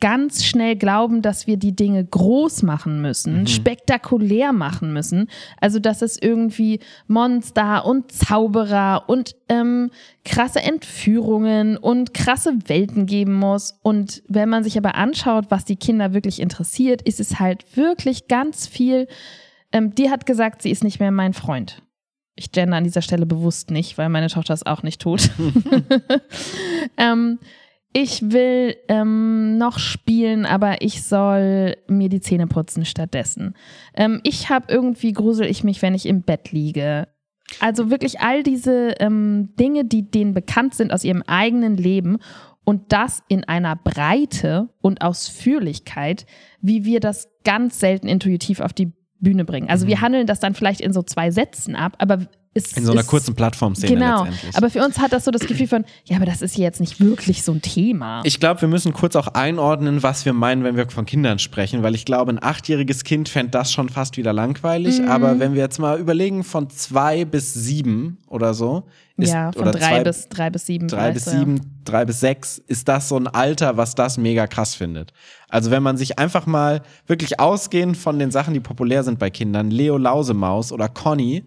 ganz 0.00 0.44
schnell 0.44 0.76
glauben, 0.76 1.22
dass 1.22 1.46
wir 1.46 1.56
die 1.56 1.74
Dinge 1.74 2.04
groß 2.04 2.62
machen 2.62 3.00
müssen, 3.00 3.40
Mhm. 3.40 3.46
spektakulär 3.46 4.52
machen 4.52 4.92
müssen. 4.92 5.30
Also 5.62 5.78
dass 5.78 6.02
es 6.02 6.20
irgendwie 6.20 6.80
Monster 7.06 7.86
und 7.86 8.12
Zauberer 8.12 9.04
und 9.06 9.34
ähm, 9.48 9.90
krasse 10.26 10.60
Entführungen 10.60 11.78
und 11.78 12.12
krasse 12.12 12.52
Welten 12.66 13.06
geben 13.06 13.32
muss. 13.34 13.78
Und 13.82 14.22
wenn 14.28 14.50
man 14.50 14.62
sich 14.62 14.76
aber 14.76 14.94
anschaut, 14.96 15.46
was 15.48 15.64
die 15.64 15.76
Kinder 15.76 16.12
wirklich 16.12 16.38
interessiert, 16.38 17.00
ist 17.00 17.18
es 17.20 17.40
halt 17.40 17.64
wirklich 17.74 18.28
ganz 18.28 18.66
viel. 18.66 19.06
Ähm, 19.72 19.94
die 19.94 20.10
hat 20.10 20.26
gesagt, 20.26 20.60
sie 20.60 20.70
ist 20.70 20.84
nicht 20.84 21.00
mehr 21.00 21.12
mein 21.12 21.32
Freund. 21.32 21.83
Ich 22.36 22.52
gender 22.52 22.76
an 22.76 22.84
dieser 22.84 23.02
Stelle 23.02 23.26
bewusst 23.26 23.70
nicht, 23.70 23.96
weil 23.96 24.08
meine 24.08 24.28
Tochter 24.28 24.54
es 24.54 24.66
auch 24.66 24.82
nicht 24.82 25.00
tut. 25.00 25.30
ähm, 26.96 27.38
ich 27.96 28.32
will 28.32 28.74
ähm, 28.88 29.56
noch 29.56 29.78
spielen, 29.78 30.46
aber 30.46 30.82
ich 30.82 31.04
soll 31.04 31.76
mir 31.86 32.08
die 32.08 32.20
Zähne 32.20 32.48
putzen 32.48 32.84
stattdessen. 32.84 33.54
Ähm, 33.94 34.20
ich 34.24 34.50
habe 34.50 34.66
irgendwie 34.68 35.12
grusel 35.12 35.46
ich 35.46 35.62
mich, 35.62 35.80
wenn 35.80 35.94
ich 35.94 36.06
im 36.06 36.22
Bett 36.22 36.50
liege. 36.50 37.06
Also 37.60 37.90
wirklich 37.90 38.20
all 38.20 38.42
diese 38.42 38.94
ähm, 38.98 39.54
Dinge, 39.60 39.84
die 39.84 40.10
denen 40.10 40.34
bekannt 40.34 40.74
sind 40.74 40.92
aus 40.92 41.04
ihrem 41.04 41.22
eigenen 41.22 41.76
Leben 41.76 42.18
und 42.64 42.92
das 42.92 43.22
in 43.28 43.44
einer 43.44 43.76
Breite 43.76 44.70
und 44.80 45.02
Ausführlichkeit, 45.02 46.26
wie 46.60 46.84
wir 46.84 46.98
das 46.98 47.30
ganz 47.44 47.78
selten 47.78 48.08
intuitiv 48.08 48.58
auf 48.58 48.72
die 48.72 48.92
Bühne 49.24 49.44
bringen. 49.44 49.68
Also 49.68 49.88
wir 49.88 50.00
handeln 50.00 50.26
das 50.28 50.38
dann 50.38 50.54
vielleicht 50.54 50.80
in 50.80 50.92
so 50.92 51.02
zwei 51.02 51.32
Sätzen 51.32 51.74
ab, 51.74 51.96
aber 51.98 52.26
es 52.54 52.72
In 52.72 52.84
so 52.84 52.92
einer 52.92 53.00
ist, 53.00 53.08
kurzen 53.08 53.34
Plattformszene 53.34 53.92
Genau, 53.94 54.24
letztendlich. 54.24 54.56
aber 54.56 54.70
für 54.70 54.84
uns 54.84 54.98
hat 54.98 55.12
das 55.12 55.24
so 55.24 55.30
das 55.30 55.42
Gefühl 55.42 55.66
von, 55.66 55.84
ja, 56.04 56.16
aber 56.16 56.26
das 56.26 56.40
ist 56.40 56.56
jetzt 56.56 56.80
nicht 56.80 57.00
wirklich 57.00 57.42
so 57.42 57.52
ein 57.52 57.62
Thema. 57.62 58.22
Ich 58.24 58.38
glaube, 58.40 58.60
wir 58.60 58.68
müssen 58.68 58.92
kurz 58.92 59.16
auch 59.16 59.28
einordnen, 59.28 60.02
was 60.02 60.24
wir 60.24 60.32
meinen, 60.32 60.64
wenn 60.64 60.76
wir 60.76 60.88
von 60.88 61.04
Kindern 61.04 61.38
sprechen, 61.38 61.82
weil 61.82 61.94
ich 61.94 62.04
glaube, 62.04 62.32
ein 62.32 62.42
achtjähriges 62.42 63.04
Kind 63.04 63.28
fände 63.28 63.50
das 63.50 63.72
schon 63.72 63.88
fast 63.88 64.16
wieder 64.16 64.32
langweilig. 64.32 65.00
Mhm. 65.00 65.08
Aber 65.08 65.38
wenn 65.38 65.54
wir 65.54 65.62
jetzt 65.62 65.78
mal 65.78 65.98
überlegen, 65.98 66.44
von 66.44 66.70
zwei 66.70 67.24
bis 67.24 67.52
sieben 67.54 68.18
oder 68.28 68.54
so, 68.54 68.84
ist, 69.16 69.32
ja, 69.32 69.52
von 69.52 69.62
oder 69.62 69.72
drei 69.72 69.78
zwei, 69.78 70.04
bis 70.04 70.28
drei 70.28 70.50
bis 70.50 70.66
sieben. 70.66 70.88
drei 70.88 71.12
bis 71.12 71.24
sieben, 71.24 71.60
drei 71.84 72.04
bis 72.04 72.20
sechs, 72.20 72.58
ist 72.58 72.88
das 72.88 73.08
so 73.08 73.16
ein 73.16 73.28
Alter, 73.28 73.76
was 73.76 73.94
das 73.94 74.18
mega 74.18 74.46
krass 74.46 74.74
findet. 74.74 75.12
Also 75.48 75.70
wenn 75.70 75.82
man 75.84 75.96
sich 75.96 76.18
einfach 76.18 76.46
mal 76.46 76.82
wirklich 77.06 77.38
ausgehend 77.38 77.96
von 77.96 78.18
den 78.18 78.30
Sachen, 78.32 78.54
die 78.54 78.60
populär 78.60 79.04
sind 79.04 79.18
bei 79.20 79.30
Kindern, 79.30 79.70
Leo 79.70 79.98
Lausemaus 79.98 80.72
oder 80.72 80.88
Conny, 80.88 81.44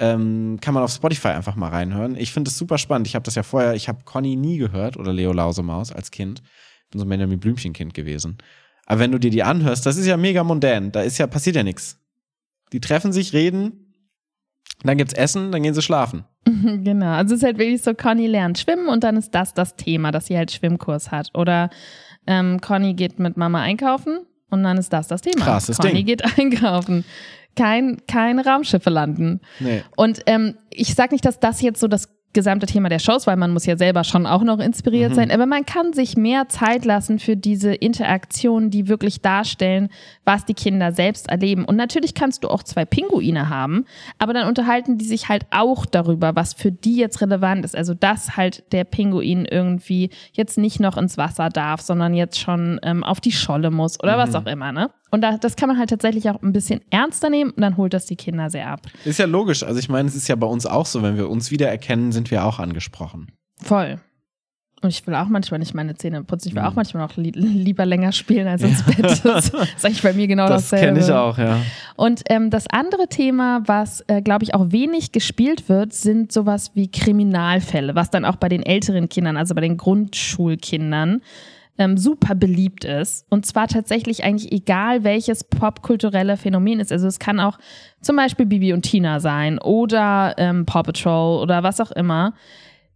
ähm, 0.00 0.58
kann 0.60 0.74
man 0.74 0.82
auf 0.82 0.90
Spotify 0.90 1.28
einfach 1.28 1.54
mal 1.54 1.68
reinhören. 1.68 2.16
Ich 2.16 2.32
finde 2.32 2.48
es 2.48 2.56
super 2.56 2.78
spannend. 2.78 3.06
Ich 3.06 3.14
habe 3.14 3.22
das 3.22 3.34
ja 3.34 3.42
vorher, 3.42 3.74
ich 3.74 3.88
habe 3.88 4.04
Conny 4.04 4.34
nie 4.34 4.56
gehört 4.56 4.96
oder 4.96 5.12
Leo 5.12 5.32
Lausemaus 5.32 5.92
als 5.92 6.10
Kind. 6.10 6.42
Ich 6.84 6.90
bin 6.90 6.98
so 6.98 7.04
ein 7.04 7.08
Benjamin 7.08 7.38
Blümchen-Kind 7.38 7.94
gewesen. 7.94 8.38
Aber 8.86 9.00
wenn 9.00 9.12
du 9.12 9.18
dir 9.20 9.30
die 9.30 9.42
anhörst, 9.42 9.86
das 9.86 9.98
ist 9.98 10.06
ja 10.06 10.16
mega 10.16 10.42
mondän. 10.42 10.90
Da 10.90 11.02
ist 11.02 11.18
ja, 11.18 11.26
passiert 11.26 11.54
ja 11.54 11.62
nichts. 11.62 12.00
Die 12.72 12.80
treffen 12.80 13.12
sich, 13.12 13.34
reden, 13.34 13.94
dann 14.82 14.96
gibt's 14.96 15.14
Essen, 15.14 15.52
dann 15.52 15.62
gehen 15.62 15.74
sie 15.74 15.82
schlafen. 15.82 16.24
Genau, 16.44 17.12
also 17.12 17.34
es 17.34 17.42
ist 17.42 17.46
halt 17.46 17.58
wirklich 17.58 17.82
so, 17.82 17.94
Conny 17.94 18.26
lernt 18.26 18.58
schwimmen 18.58 18.88
und 18.88 19.04
dann 19.04 19.16
ist 19.16 19.34
das 19.34 19.52
das 19.52 19.76
Thema, 19.76 20.10
dass 20.10 20.26
sie 20.26 20.36
halt 20.36 20.50
Schwimmkurs 20.50 21.10
hat. 21.10 21.28
Oder 21.34 21.68
ähm, 22.26 22.60
Conny 22.60 22.94
geht 22.94 23.18
mit 23.18 23.36
Mama 23.36 23.60
einkaufen 23.60 24.20
und 24.50 24.62
dann 24.62 24.78
ist 24.78 24.92
das 24.92 25.08
das 25.08 25.20
Thema. 25.20 25.44
Krasses 25.44 25.76
Conny 25.76 26.02
Ding. 26.02 26.06
geht 26.06 26.24
einkaufen. 26.38 27.04
Kein, 27.56 27.98
keine 28.06 28.44
Raumschiffe 28.44 28.90
landen. 28.90 29.40
Nee. 29.58 29.82
Und 29.96 30.20
ähm, 30.26 30.56
ich 30.70 30.94
sage 30.94 31.14
nicht, 31.14 31.24
dass 31.24 31.40
das 31.40 31.60
jetzt 31.60 31.80
so 31.80 31.88
das 31.88 32.08
gesamte 32.32 32.66
Thema 32.66 32.88
der 32.88 33.00
Shows, 33.00 33.26
weil 33.26 33.34
man 33.34 33.52
muss 33.52 33.66
ja 33.66 33.76
selber 33.76 34.04
schon 34.04 34.24
auch 34.24 34.44
noch 34.44 34.60
inspiriert 34.60 35.10
Mhm. 35.10 35.14
sein, 35.16 35.30
aber 35.32 35.46
man 35.46 35.66
kann 35.66 35.92
sich 35.92 36.16
mehr 36.16 36.48
Zeit 36.48 36.84
lassen 36.84 37.18
für 37.18 37.36
diese 37.36 37.74
Interaktionen, 37.74 38.70
die 38.70 38.86
wirklich 38.86 39.20
darstellen, 39.20 39.88
was 40.24 40.44
die 40.44 40.54
Kinder 40.54 40.92
selbst 40.92 41.28
erleben. 41.28 41.64
Und 41.64 41.74
natürlich 41.74 42.14
kannst 42.14 42.44
du 42.44 42.48
auch 42.48 42.62
zwei 42.62 42.84
Pinguine 42.84 43.48
haben, 43.48 43.84
aber 44.18 44.32
dann 44.32 44.46
unterhalten 44.46 44.96
die 44.96 45.06
sich 45.06 45.28
halt 45.28 45.44
auch 45.50 45.86
darüber, 45.86 46.36
was 46.36 46.54
für 46.54 46.70
die 46.70 46.94
jetzt 46.94 47.20
relevant 47.20 47.64
ist. 47.64 47.74
Also 47.74 47.94
dass 47.94 48.36
halt 48.36 48.62
der 48.70 48.84
Pinguin 48.84 49.44
irgendwie 49.44 50.10
jetzt 50.32 50.56
nicht 50.56 50.78
noch 50.78 50.96
ins 50.96 51.18
Wasser 51.18 51.48
darf, 51.48 51.80
sondern 51.80 52.14
jetzt 52.14 52.38
schon 52.38 52.78
ähm, 52.84 53.02
auf 53.02 53.20
die 53.20 53.32
Scholle 53.32 53.72
muss 53.72 54.00
oder 54.00 54.18
was 54.18 54.36
auch 54.36 54.46
immer, 54.46 54.70
ne? 54.70 54.90
Und 55.10 55.22
da, 55.22 55.36
das 55.38 55.56
kann 55.56 55.68
man 55.68 55.78
halt 55.78 55.90
tatsächlich 55.90 56.30
auch 56.30 56.40
ein 56.42 56.52
bisschen 56.52 56.80
ernster 56.90 57.30
nehmen 57.30 57.50
und 57.50 57.60
dann 57.60 57.76
holt 57.76 57.92
das 57.94 58.06
die 58.06 58.16
Kinder 58.16 58.48
sehr 58.50 58.68
ab. 58.68 58.82
Ist 59.04 59.18
ja 59.18 59.26
logisch. 59.26 59.62
Also 59.62 59.78
ich 59.78 59.88
meine, 59.88 60.08
es 60.08 60.14
ist 60.14 60.28
ja 60.28 60.36
bei 60.36 60.46
uns 60.46 60.66
auch 60.66 60.86
so, 60.86 61.02
wenn 61.02 61.16
wir 61.16 61.28
uns 61.28 61.50
wiedererkennen, 61.50 62.12
sind 62.12 62.30
wir 62.30 62.44
auch 62.44 62.58
angesprochen. 62.58 63.32
Voll. 63.62 64.00
Und 64.82 64.88
ich 64.88 65.06
will 65.06 65.14
auch 65.14 65.28
manchmal 65.28 65.58
nicht 65.58 65.74
meine 65.74 65.94
Zähne 65.94 66.24
putzen. 66.24 66.48
Ich 66.48 66.54
will 66.54 66.62
auch 66.62 66.74
manchmal 66.74 67.06
noch 67.06 67.16
li 67.18 67.32
lieber 67.32 67.84
länger 67.84 68.12
spielen 68.12 68.48
als 68.48 68.62
ins 68.62 68.82
Bett. 68.82 68.98
Das 69.24 69.50
ist 69.50 69.84
eigentlich 69.84 70.02
bei 70.02 70.14
mir 70.14 70.26
genau 70.26 70.48
Das 70.48 70.70
dasselbe. 70.70 70.86
kenne 70.86 71.00
ich 71.00 71.12
auch, 71.12 71.36
ja. 71.36 71.60
Und 71.96 72.22
ähm, 72.30 72.48
das 72.48 72.66
andere 72.66 73.06
Thema, 73.08 73.62
was, 73.66 74.02
äh, 74.06 74.22
glaube 74.22 74.44
ich, 74.44 74.54
auch 74.54 74.72
wenig 74.72 75.12
gespielt 75.12 75.68
wird, 75.68 75.92
sind 75.92 76.32
sowas 76.32 76.70
wie 76.74 76.90
Kriminalfälle, 76.90 77.94
was 77.94 78.08
dann 78.10 78.24
auch 78.24 78.36
bei 78.36 78.48
den 78.48 78.62
älteren 78.62 79.10
Kindern, 79.10 79.36
also 79.36 79.54
bei 79.54 79.60
den 79.60 79.76
Grundschulkindern, 79.76 81.20
ähm, 81.80 81.96
super 81.96 82.34
beliebt 82.34 82.84
ist. 82.84 83.24
Und 83.30 83.46
zwar 83.46 83.66
tatsächlich 83.66 84.22
eigentlich 84.22 84.52
egal, 84.52 85.02
welches 85.02 85.44
popkulturelle 85.44 86.36
Phänomen 86.36 86.78
ist. 86.78 86.92
Also 86.92 87.06
es 87.06 87.18
kann 87.18 87.40
auch 87.40 87.58
zum 88.02 88.16
Beispiel 88.16 88.44
Bibi 88.44 88.74
und 88.74 88.82
Tina 88.82 89.18
sein 89.18 89.58
oder 89.58 90.34
ähm, 90.36 90.66
Paw 90.66 90.82
Patrol 90.82 91.42
oder 91.42 91.62
was 91.62 91.80
auch 91.80 91.90
immer. 91.90 92.34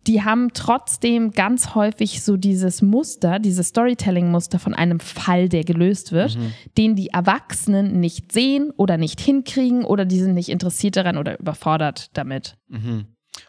Die 0.06 0.22
haben 0.22 0.50
trotzdem 0.52 1.30
ganz 1.30 1.74
häufig 1.74 2.22
so 2.22 2.36
dieses 2.36 2.82
Muster, 2.82 3.38
dieses 3.38 3.68
Storytelling-Muster 3.68 4.58
von 4.58 4.74
einem 4.74 5.00
Fall, 5.00 5.48
der 5.48 5.64
gelöst 5.64 6.12
wird, 6.12 6.36
den 6.76 6.94
die 6.94 7.08
Erwachsenen 7.08 8.00
nicht 8.00 8.30
sehen 8.30 8.70
oder 8.76 8.98
nicht 8.98 9.18
hinkriegen 9.18 9.82
oder 9.82 10.04
die 10.04 10.18
sind 10.18 10.34
nicht 10.34 10.50
interessiert 10.50 10.96
daran 10.96 11.16
oder 11.16 11.40
überfordert 11.40 12.10
damit. 12.12 12.58
Mhm. 12.68 13.06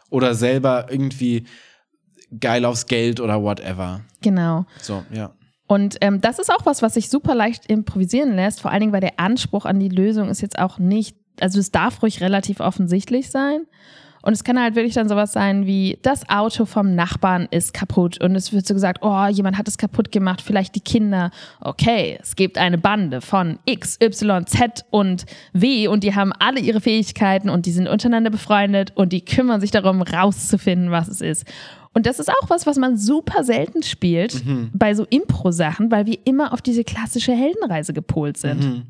Oder 0.08 0.34
selber 0.34 0.86
irgendwie 0.88 1.44
geil 2.40 2.64
aufs 2.64 2.86
Geld 2.86 3.20
oder 3.20 3.42
whatever. 3.42 4.00
Genau. 4.20 4.66
So, 4.80 5.04
ja. 5.12 5.32
Und 5.66 5.96
ähm, 6.00 6.20
das 6.20 6.38
ist 6.38 6.52
auch 6.52 6.64
was, 6.64 6.82
was 6.82 6.94
sich 6.94 7.08
super 7.08 7.34
leicht 7.34 7.66
improvisieren 7.66 8.36
lässt, 8.36 8.60
vor 8.60 8.70
allen 8.70 8.80
Dingen, 8.80 8.92
weil 8.92 9.00
der 9.00 9.18
Anspruch 9.18 9.64
an 9.64 9.80
die 9.80 9.88
Lösung 9.88 10.28
ist 10.28 10.40
jetzt 10.40 10.58
auch 10.58 10.78
nicht, 10.78 11.16
also 11.40 11.58
es 11.58 11.72
darf 11.72 12.02
ruhig 12.02 12.20
relativ 12.20 12.60
offensichtlich 12.60 13.30
sein. 13.30 13.66
Und 14.22 14.32
es 14.32 14.42
kann 14.42 14.60
halt 14.60 14.74
wirklich 14.74 14.94
dann 14.94 15.08
sowas 15.08 15.32
sein 15.32 15.66
wie, 15.66 16.00
das 16.02 16.28
Auto 16.28 16.64
vom 16.64 16.96
Nachbarn 16.96 17.46
ist 17.52 17.72
kaputt 17.72 18.20
und 18.20 18.34
es 18.34 18.52
wird 18.52 18.66
so 18.66 18.74
gesagt, 18.74 18.98
oh, 19.02 19.26
jemand 19.28 19.56
hat 19.56 19.68
es 19.68 19.78
kaputt 19.78 20.10
gemacht, 20.10 20.42
vielleicht 20.42 20.74
die 20.74 20.80
Kinder. 20.80 21.30
Okay, 21.60 22.18
es 22.20 22.34
gibt 22.34 22.58
eine 22.58 22.76
Bande 22.76 23.20
von 23.20 23.60
X, 23.66 24.00
Y, 24.02 24.44
Z 24.44 24.84
und 24.90 25.26
W 25.52 25.86
und 25.86 26.02
die 26.02 26.16
haben 26.16 26.32
alle 26.40 26.58
ihre 26.58 26.80
Fähigkeiten 26.80 27.48
und 27.48 27.66
die 27.66 27.70
sind 27.70 27.86
untereinander 27.86 28.30
befreundet 28.30 28.90
und 28.96 29.12
die 29.12 29.24
kümmern 29.24 29.60
sich 29.60 29.70
darum, 29.70 30.02
rauszufinden, 30.02 30.90
was 30.90 31.06
es 31.06 31.20
ist. 31.20 31.44
Und 31.96 32.04
das 32.04 32.18
ist 32.18 32.28
auch 32.28 32.50
was, 32.50 32.66
was 32.66 32.76
man 32.76 32.98
super 32.98 33.42
selten 33.42 33.82
spielt 33.82 34.42
bei 34.74 34.92
so 34.92 35.04
Impro-Sachen, 35.08 35.90
weil 35.90 36.04
wir 36.04 36.18
immer 36.26 36.52
auf 36.52 36.60
diese 36.60 36.84
klassische 36.84 37.32
Heldenreise 37.32 37.94
gepolt 37.94 38.36
sind. 38.36 38.62
Mhm. 38.62 38.82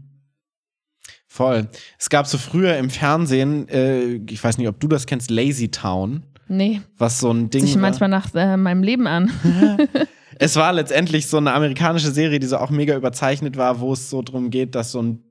Voll. 1.29 1.69
Es 2.01 2.11
gab 2.11 2.27
so 2.27 2.37
früher 2.37 2.77
im 2.79 2.91
Fernsehen, 2.91 3.69
äh, 3.69 4.15
ich 4.29 4.43
weiß 4.43 4.59
nicht, 4.59 4.67
ob 4.67 4.81
du 4.81 4.89
das 4.89 5.07
kennst, 5.07 5.31
Lazy 5.31 5.69
Town, 5.69 6.25
Nee, 6.49 6.81
was 6.99 7.21
so 7.21 7.31
ein 7.31 7.49
Ding 7.49 7.63
sich 7.63 7.77
manchmal 7.77 8.09
nach 8.09 8.35
äh, 8.35 8.57
meinem 8.57 8.83
Leben 8.83 9.07
an. 9.07 9.31
Es 10.39 10.57
war 10.57 10.73
letztendlich 10.73 11.29
so 11.29 11.39
eine 11.39 11.55
amerikanische 11.55 12.11
Serie, 12.11 12.39
die 12.41 12.47
so 12.47 12.59
auch 12.59 12.71
mega 12.71 12.95
überzeichnet 12.95 13.57
war, 13.57 13.81
wo 13.81 13.93
es 13.95 14.11
so 14.11 14.21
drum 14.21 14.51
geht, 14.51 14.75
dass 14.75 14.93
so 14.93 15.01
ein 15.01 15.23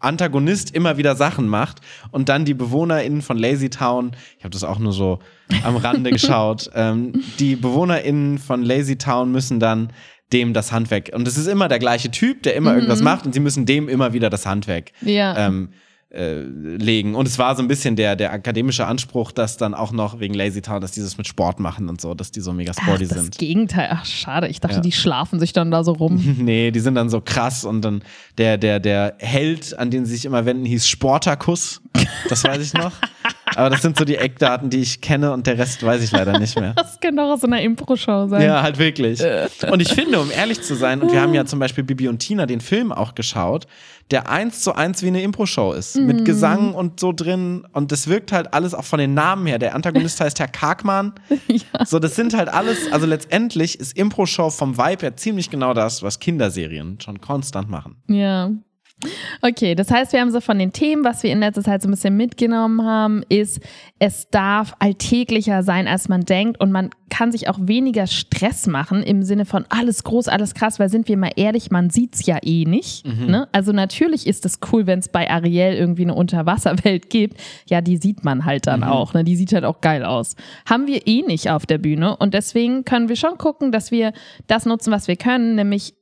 Antagonist 0.00 0.74
immer 0.74 0.96
wieder 0.96 1.16
Sachen 1.16 1.48
macht 1.48 1.80
und 2.10 2.28
dann 2.28 2.44
die 2.44 2.54
BewohnerInnen 2.54 3.22
von 3.22 3.38
Lazy 3.38 3.70
Town, 3.70 4.12
ich 4.38 4.44
habe 4.44 4.52
das 4.52 4.64
auch 4.64 4.78
nur 4.78 4.92
so 4.92 5.18
am 5.64 5.76
Rande 5.76 6.10
geschaut, 6.12 6.70
ähm, 6.74 7.12
die 7.38 7.56
BewohnerInnen 7.56 8.38
von 8.38 8.62
Lazy 8.62 8.96
Town 8.96 9.32
müssen 9.32 9.60
dann 9.60 9.92
dem 10.32 10.52
das 10.52 10.72
Handwerk, 10.72 11.10
und 11.14 11.28
es 11.28 11.36
ist 11.36 11.46
immer 11.46 11.68
der 11.68 11.78
gleiche 11.78 12.10
Typ, 12.10 12.42
der 12.42 12.56
immer 12.56 12.74
irgendwas 12.74 13.00
macht 13.02 13.26
und 13.26 13.32
sie 13.32 13.40
müssen 13.40 13.64
dem 13.64 13.88
immer 13.88 14.12
wieder 14.12 14.28
das 14.28 14.44
Handwerk 14.44 14.90
Ja. 15.02 15.36
ähm, 15.46 15.70
äh, 16.16 16.40
legen. 16.40 17.14
Und 17.14 17.26
es 17.28 17.38
war 17.38 17.54
so 17.54 17.62
ein 17.62 17.68
bisschen 17.68 17.94
der, 17.96 18.16
der 18.16 18.32
akademische 18.32 18.86
Anspruch, 18.86 19.32
dass 19.32 19.56
dann 19.56 19.74
auch 19.74 19.92
noch 19.92 20.18
wegen 20.20 20.34
Lazy 20.34 20.62
Town, 20.62 20.80
dass 20.80 20.92
die 20.92 21.00
das 21.00 21.18
mit 21.18 21.26
Sport 21.28 21.60
machen 21.60 21.88
und 21.88 22.00
so, 22.00 22.14
dass 22.14 22.30
die 22.32 22.40
so 22.40 22.52
mega 22.52 22.72
Ach, 22.76 22.82
sporty 22.82 23.06
das 23.06 23.18
sind. 23.18 23.38
Gegenteil. 23.38 23.88
Ach, 23.92 24.04
schade. 24.04 24.48
Ich 24.48 24.60
dachte, 24.60 24.76
Ja. 24.76 24.80
die 24.80 24.92
schlafen 24.92 25.38
sich 25.40 25.52
dann 25.52 25.70
da 25.70 25.84
so 25.84 25.92
rum. 25.92 26.36
Nee, 26.46 26.70
die 26.70 26.80
sind 26.80 26.94
dann 26.94 27.10
so 27.10 27.20
krass 27.20 27.64
und 27.64 27.82
dann 27.82 28.02
der, 28.38 28.56
der, 28.58 28.80
der 28.80 29.14
Held, 29.18 29.78
an 29.78 29.90
den 29.90 30.06
sie 30.06 30.14
sich 30.14 30.24
immer 30.24 30.44
wenden, 30.46 30.64
hieß 30.64 30.88
Sportakus. 30.88 31.80
Das 32.28 32.44
weiß 32.44 32.62
ich 32.62 32.72
noch. 32.74 32.92
Aber 33.56 33.70
das 33.70 33.82
sind 33.82 33.96
so 33.96 34.04
die 34.04 34.16
Eckdaten, 34.16 34.68
die 34.68 34.82
ich 34.82 35.00
kenne 35.00 35.32
und 35.32 35.46
der 35.46 35.56
Rest 35.56 35.82
weiß 35.82 36.02
ich 36.02 36.12
leider 36.12 36.38
nicht 36.38 36.58
mehr. 36.58 36.74
Das 36.86 37.00
könnte 37.00 37.22
auch 37.22 37.32
aus 37.32 37.40
so 37.40 37.46
einer 37.46 37.60
Impro-Show 37.60 38.28
sein. 38.28 38.42
Ja, 38.42 38.62
halt 38.62 38.78
wirklich. 38.78 39.20
Und 39.70 39.80
ich 39.80 39.92
finde, 39.92 40.20
um 40.20 40.30
ehrlich 40.30 40.62
zu 40.62 40.74
sein, 40.74 41.00
und 41.02 41.12
wir 41.12 41.20
haben 41.20 41.34
ja 41.34 41.44
zum 41.44 41.58
Beispiel 41.58 41.84
Bibi 41.84 42.08
und 42.08 42.18
Tina 42.18 42.46
den 42.46 42.60
Film 42.60 42.92
auch 42.92 43.14
geschaut, 43.14 43.66
der 44.10 44.30
eins 44.30 44.60
zu 44.60 44.74
eins 44.74 45.02
wie 45.02 45.08
eine 45.08 45.22
Impro-Show 45.22 45.72
ist. 45.72 45.96
Mit 45.96 46.24
Gesang 46.24 46.74
und 46.74 47.00
so 47.00 47.12
drin. 47.12 47.66
Und 47.72 47.92
das 47.92 48.08
wirkt 48.08 48.30
halt 48.32 48.54
alles 48.54 48.72
auch 48.72 48.84
von 48.84 48.98
den 48.98 49.14
Namen 49.14 49.46
her. 49.46 49.58
Der 49.58 49.74
Antagonist 49.74 50.20
heißt 50.20 50.38
Herr 50.38 50.48
Karkmann. 50.48 51.14
So, 51.84 51.98
das 51.98 52.16
sind 52.16 52.34
halt 52.34 52.48
alles, 52.48 52.90
also 52.90 53.06
letztendlich 53.06 53.78
ist 53.78 53.96
Impro-Show 53.96 54.50
vom 54.50 54.76
Vibe 54.78 55.02
her 55.02 55.16
ziemlich 55.16 55.50
genau 55.50 55.74
das, 55.74 56.02
was 56.02 56.18
Kinderserien 56.18 56.98
schon 57.00 57.20
konstant 57.20 57.68
machen. 57.68 57.96
Ja. 58.08 58.50
Okay, 59.42 59.74
das 59.74 59.90
heißt, 59.90 60.14
wir 60.14 60.20
haben 60.20 60.30
so 60.30 60.40
von 60.40 60.58
den 60.58 60.72
Themen, 60.72 61.04
was 61.04 61.22
wir 61.22 61.30
in 61.30 61.40
letzter 61.40 61.62
Zeit 61.62 61.82
so 61.82 61.88
ein 61.88 61.90
bisschen 61.90 62.16
mitgenommen 62.16 62.82
haben, 62.82 63.22
ist, 63.28 63.60
es 63.98 64.30
darf 64.30 64.74
alltäglicher 64.78 65.62
sein, 65.62 65.86
als 65.86 66.08
man 66.08 66.22
denkt 66.22 66.58
und 66.60 66.72
man 66.72 66.90
kann 67.10 67.30
sich 67.30 67.48
auch 67.48 67.58
weniger 67.60 68.06
Stress 68.06 68.66
machen 68.66 69.02
im 69.02 69.22
Sinne 69.22 69.44
von 69.44 69.66
alles 69.68 70.02
groß, 70.02 70.28
alles 70.28 70.54
krass, 70.54 70.78
weil 70.78 70.88
sind 70.88 71.08
wir 71.08 71.18
mal 71.18 71.30
ehrlich, 71.36 71.70
man 71.70 71.90
sieht's 71.90 72.24
ja 72.24 72.38
eh 72.42 72.64
nicht. 72.64 73.06
Ne? 73.26 73.48
Also 73.52 73.72
natürlich 73.72 74.26
ist 74.26 74.46
es 74.46 74.60
cool, 74.72 74.86
wenn 74.86 75.00
es 75.00 75.08
bei 75.08 75.30
Ariel 75.30 75.74
irgendwie 75.74 76.02
eine 76.02 76.14
Unterwasserwelt 76.14 77.10
gibt. 77.10 77.38
Ja, 77.68 77.82
die 77.82 77.98
sieht 77.98 78.24
man 78.24 78.46
halt 78.46 78.66
dann 78.66 78.82
auch. 78.82 79.12
Ne? 79.12 79.24
Die 79.24 79.36
sieht 79.36 79.52
halt 79.52 79.64
auch 79.64 79.82
geil 79.82 80.04
aus. 80.04 80.36
Haben 80.68 80.86
wir 80.86 81.06
eh 81.06 81.22
nicht 81.22 81.50
auf 81.50 81.66
der 81.66 81.78
Bühne 81.78 82.16
und 82.16 82.32
deswegen 82.32 82.84
können 82.84 83.08
wir 83.10 83.16
schon 83.16 83.36
gucken, 83.36 83.72
dass 83.72 83.90
wir 83.90 84.12
das 84.46 84.64
nutzen, 84.64 84.90
was 84.90 85.06
wir 85.06 85.16
können, 85.16 85.54
nämlich 85.54 85.94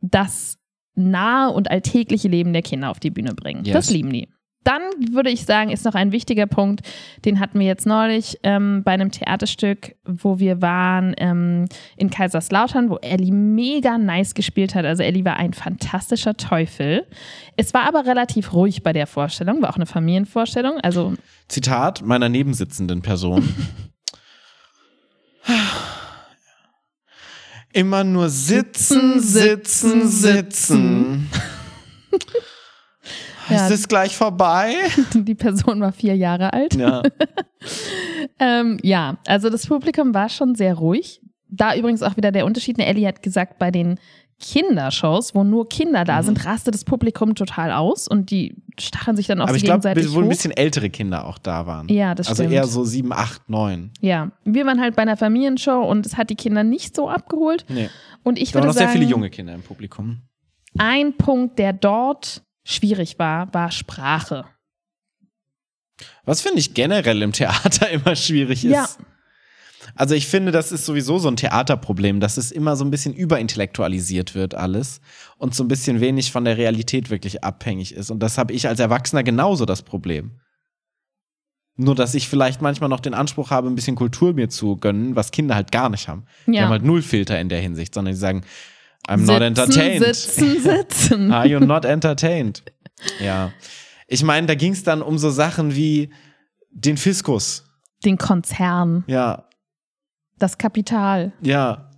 das 0.00 0.57
nahe 0.98 1.50
und 1.50 1.70
alltägliche 1.70 2.28
Leben 2.28 2.52
der 2.52 2.62
Kinder 2.62 2.90
auf 2.90 3.00
die 3.00 3.10
Bühne 3.10 3.34
bringen. 3.34 3.64
Yes. 3.64 3.72
Das 3.74 3.90
lieben 3.90 4.12
die. 4.12 4.28
Dann 4.64 4.82
würde 5.12 5.30
ich 5.30 5.46
sagen, 5.46 5.70
ist 5.70 5.86
noch 5.86 5.94
ein 5.94 6.12
wichtiger 6.12 6.46
Punkt, 6.46 6.82
den 7.24 7.40
hatten 7.40 7.58
wir 7.58 7.66
jetzt 7.66 7.86
neulich 7.86 8.38
ähm, 8.42 8.82
bei 8.84 8.92
einem 8.92 9.10
Theaterstück, 9.10 9.94
wo 10.04 10.40
wir 10.40 10.60
waren 10.60 11.14
ähm, 11.16 11.66
in 11.96 12.10
Kaiserslautern, 12.10 12.90
wo 12.90 12.96
Ellie 12.96 13.32
mega 13.32 13.96
nice 13.96 14.34
gespielt 14.34 14.74
hat. 14.74 14.84
Also 14.84 15.02
Ellie 15.02 15.24
war 15.24 15.38
ein 15.38 15.54
fantastischer 15.54 16.36
Teufel. 16.36 17.06
Es 17.56 17.72
war 17.72 17.88
aber 17.88 18.04
relativ 18.04 18.52
ruhig 18.52 18.82
bei 18.82 18.92
der 18.92 19.06
Vorstellung, 19.06 19.62
war 19.62 19.70
auch 19.70 19.76
eine 19.76 19.86
Familienvorstellung. 19.86 20.78
Also 20.82 21.14
Zitat 21.46 22.02
meiner 22.02 22.28
nebensitzenden 22.28 23.00
Person. 23.00 23.48
Immer 27.72 28.04
nur 28.04 28.28
sitzen, 28.28 29.20
sitzen, 29.20 30.08
sitzen. 30.08 31.30
Ja. 33.48 33.66
Ist 33.66 33.72
es 33.72 33.88
gleich 33.88 34.16
vorbei? 34.16 34.74
die 35.14 35.34
Person 35.34 35.80
war 35.80 35.92
vier 35.92 36.16
Jahre 36.16 36.52
alt. 36.52 36.74
Ja. 36.74 37.02
Ähm, 38.40 38.78
ja, 38.82 39.18
also 39.26 39.50
das 39.50 39.66
Publikum 39.66 40.14
war 40.14 40.28
schon 40.28 40.54
sehr 40.54 40.74
ruhig. 40.74 41.20
Da 41.48 41.74
übrigens 41.74 42.04
auch 42.04 42.16
wieder 42.16 42.30
der 42.30 42.46
Unterschied. 42.46 42.78
Ellie 42.78 43.08
hat 43.08 43.20
gesagt, 43.20 43.58
bei 43.58 43.72
den 43.72 43.98
Kindershows, 44.40 45.34
wo 45.34 45.42
nur 45.44 45.68
Kinder 45.68 46.00
Mhm. 46.02 46.06
da 46.06 46.22
sind, 46.22 46.44
rastet 46.44 46.74
das 46.74 46.84
Publikum 46.84 47.34
total 47.34 47.72
aus 47.72 48.06
und 48.06 48.30
die 48.30 48.54
stacheln 48.78 49.16
sich 49.16 49.26
dann 49.26 49.40
auch 49.40 49.44
Aber 49.44 49.52
so 49.52 49.56
ich 49.56 49.64
glaube, 49.64 49.80
gegenseitig 49.80 50.14
wo 50.14 50.20
ein 50.20 50.28
bisschen 50.28 50.52
ältere 50.52 50.90
Kinder 50.90 51.26
auch 51.26 51.38
da 51.38 51.66
waren. 51.66 51.88
Ja, 51.88 52.14
das 52.14 52.28
Also 52.28 52.42
stimmt. 52.44 52.54
eher 52.54 52.66
so 52.66 52.84
sieben, 52.84 53.12
acht, 53.12 53.48
neun. 53.48 53.90
Ja, 54.00 54.30
wir 54.44 54.64
waren 54.66 54.80
halt 54.80 54.94
bei 54.96 55.02
einer 55.02 55.16
Familienshow 55.16 55.82
und 55.88 56.06
es 56.06 56.16
hat 56.16 56.30
die 56.30 56.36
Kinder 56.36 56.62
nicht 56.62 56.94
so 56.94 57.08
abgeholt. 57.08 57.64
Nee. 57.68 57.90
Und 58.22 58.38
ich 58.38 58.50
Da 58.50 58.54
waren 58.56 58.62
würde 58.62 58.66
noch 58.68 58.74
sehr 58.74 58.86
sagen, 58.88 58.98
viele 59.00 59.10
junge 59.10 59.30
Kinder 59.30 59.54
im 59.54 59.62
Publikum. 59.62 60.22
ein 60.78 61.16
Punkt, 61.16 61.58
der 61.58 61.72
dort 61.72 62.42
schwierig 62.64 63.18
war, 63.18 63.52
war 63.52 63.70
Sprache. 63.72 64.44
Was 66.24 66.42
finde 66.42 66.58
ich 66.60 66.74
generell 66.74 67.22
im 67.22 67.32
Theater 67.32 67.90
immer 67.90 68.14
schwierig 68.14 68.64
ist. 68.64 68.70
Ja. 68.72 68.86
Also 69.98 70.14
ich 70.14 70.28
finde, 70.28 70.52
das 70.52 70.70
ist 70.70 70.86
sowieso 70.86 71.18
so 71.18 71.26
ein 71.26 71.34
Theaterproblem, 71.34 72.20
dass 72.20 72.36
es 72.36 72.52
immer 72.52 72.76
so 72.76 72.84
ein 72.84 72.90
bisschen 72.92 73.14
überintellektualisiert 73.14 74.36
wird 74.36 74.54
alles 74.54 75.00
und 75.38 75.56
so 75.56 75.64
ein 75.64 75.68
bisschen 75.68 76.00
wenig 76.00 76.30
von 76.30 76.44
der 76.44 76.56
Realität 76.56 77.10
wirklich 77.10 77.42
abhängig 77.42 77.92
ist. 77.94 78.08
Und 78.12 78.20
das 78.20 78.38
habe 78.38 78.52
ich 78.52 78.68
als 78.68 78.78
Erwachsener 78.78 79.24
genauso 79.24 79.64
das 79.64 79.82
Problem. 79.82 80.38
Nur, 81.74 81.96
dass 81.96 82.14
ich 82.14 82.28
vielleicht 82.28 82.62
manchmal 82.62 82.88
noch 82.88 83.00
den 83.00 83.12
Anspruch 83.12 83.50
habe, 83.50 83.66
ein 83.66 83.74
bisschen 83.74 83.96
Kultur 83.96 84.34
mir 84.34 84.48
zu 84.48 84.76
gönnen, 84.76 85.16
was 85.16 85.32
Kinder 85.32 85.56
halt 85.56 85.72
gar 85.72 85.88
nicht 85.88 86.06
haben. 86.06 86.26
Ja. 86.46 86.52
Die 86.52 86.60
haben 86.60 86.70
halt 86.70 86.84
null 86.84 87.02
Filter 87.02 87.40
in 87.40 87.48
der 87.48 87.60
Hinsicht, 87.60 87.92
sondern 87.92 88.14
die 88.14 88.20
sagen, 88.20 88.44
I'm 89.08 89.26
not 89.26 89.42
entertained. 89.42 90.04
Sitzen, 90.04 90.60
sitzen. 90.62 91.32
Are 91.32 91.48
you 91.48 91.58
not 91.58 91.84
entertained? 91.84 92.62
Ja. 93.18 93.50
Ich 94.06 94.22
meine, 94.22 94.46
da 94.46 94.54
ging 94.54 94.74
es 94.74 94.84
dann 94.84 95.02
um 95.02 95.18
so 95.18 95.30
Sachen 95.30 95.74
wie 95.74 96.10
den 96.70 96.96
Fiskus. 96.96 97.64
Den 98.04 98.16
Konzern. 98.16 99.02
Ja. 99.08 99.47
Das 100.38 100.58
Kapital. 100.58 101.32
Ja. 101.42 101.90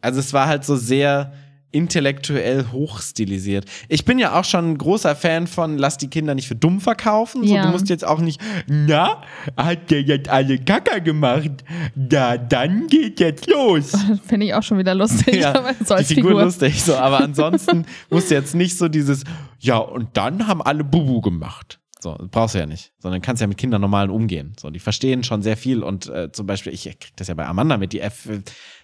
Also 0.00 0.20
es 0.20 0.32
war 0.32 0.46
halt 0.46 0.64
so 0.64 0.76
sehr 0.76 1.32
intellektuell 1.72 2.66
hochstilisiert. 2.70 3.64
Ich 3.88 4.04
bin 4.04 4.18
ja 4.18 4.38
auch 4.38 4.44
schon 4.44 4.72
ein 4.72 4.78
großer 4.78 5.16
Fan 5.16 5.46
von 5.46 5.78
lass 5.78 5.96
die 5.96 6.08
Kinder 6.08 6.34
nicht 6.34 6.46
für 6.46 6.54
dumm 6.54 6.80
verkaufen. 6.80 7.46
So, 7.46 7.54
ja. 7.54 7.62
Du 7.62 7.68
musst 7.70 7.88
jetzt 7.88 8.06
auch 8.06 8.20
nicht, 8.20 8.40
na, 8.66 9.22
hat 9.56 9.90
der 9.90 10.02
jetzt 10.02 10.28
alle 10.28 10.58
Kacker 10.58 11.00
gemacht? 11.00 11.64
Da, 11.94 12.36
dann 12.36 12.86
geht 12.86 13.18
jetzt 13.20 13.48
los. 13.48 13.92
Finde 14.26 14.46
ich 14.46 14.54
auch 14.54 14.62
schon 14.62 14.78
wieder 14.78 14.94
lustig. 14.94 15.32
Ja, 15.42 15.54
so 15.84 15.96
die 15.96 16.04
Figur, 16.04 16.30
Figur 16.30 16.44
lustig, 16.44 16.82
so, 16.84 16.94
aber 16.94 17.20
ansonsten 17.20 17.86
musst 18.10 18.30
du 18.30 18.34
jetzt 18.34 18.54
nicht 18.54 18.76
so 18.76 18.88
dieses, 18.88 19.24
ja, 19.58 19.78
und 19.78 20.10
dann 20.12 20.46
haben 20.46 20.60
alle 20.60 20.84
Bubu 20.84 21.20
gemacht. 21.20 21.80
So, 22.02 22.16
brauchst 22.32 22.56
du 22.56 22.58
ja 22.58 22.66
nicht, 22.66 22.92
sondern 22.98 23.22
kannst 23.22 23.40
ja 23.40 23.46
mit 23.46 23.58
Kindern 23.58 23.80
normalen 23.80 24.10
umgehen. 24.10 24.54
So, 24.58 24.70
die 24.70 24.80
verstehen 24.80 25.22
schon 25.22 25.40
sehr 25.40 25.56
viel 25.56 25.84
und 25.84 26.08
äh, 26.08 26.32
zum 26.32 26.46
Beispiel, 26.48 26.72
ich 26.72 26.82
krieg 26.82 27.12
das 27.14 27.28
ja 27.28 27.34
bei 27.34 27.46
Amanda 27.46 27.76
mit, 27.76 27.92
die 27.92 28.00
F, 28.00 28.28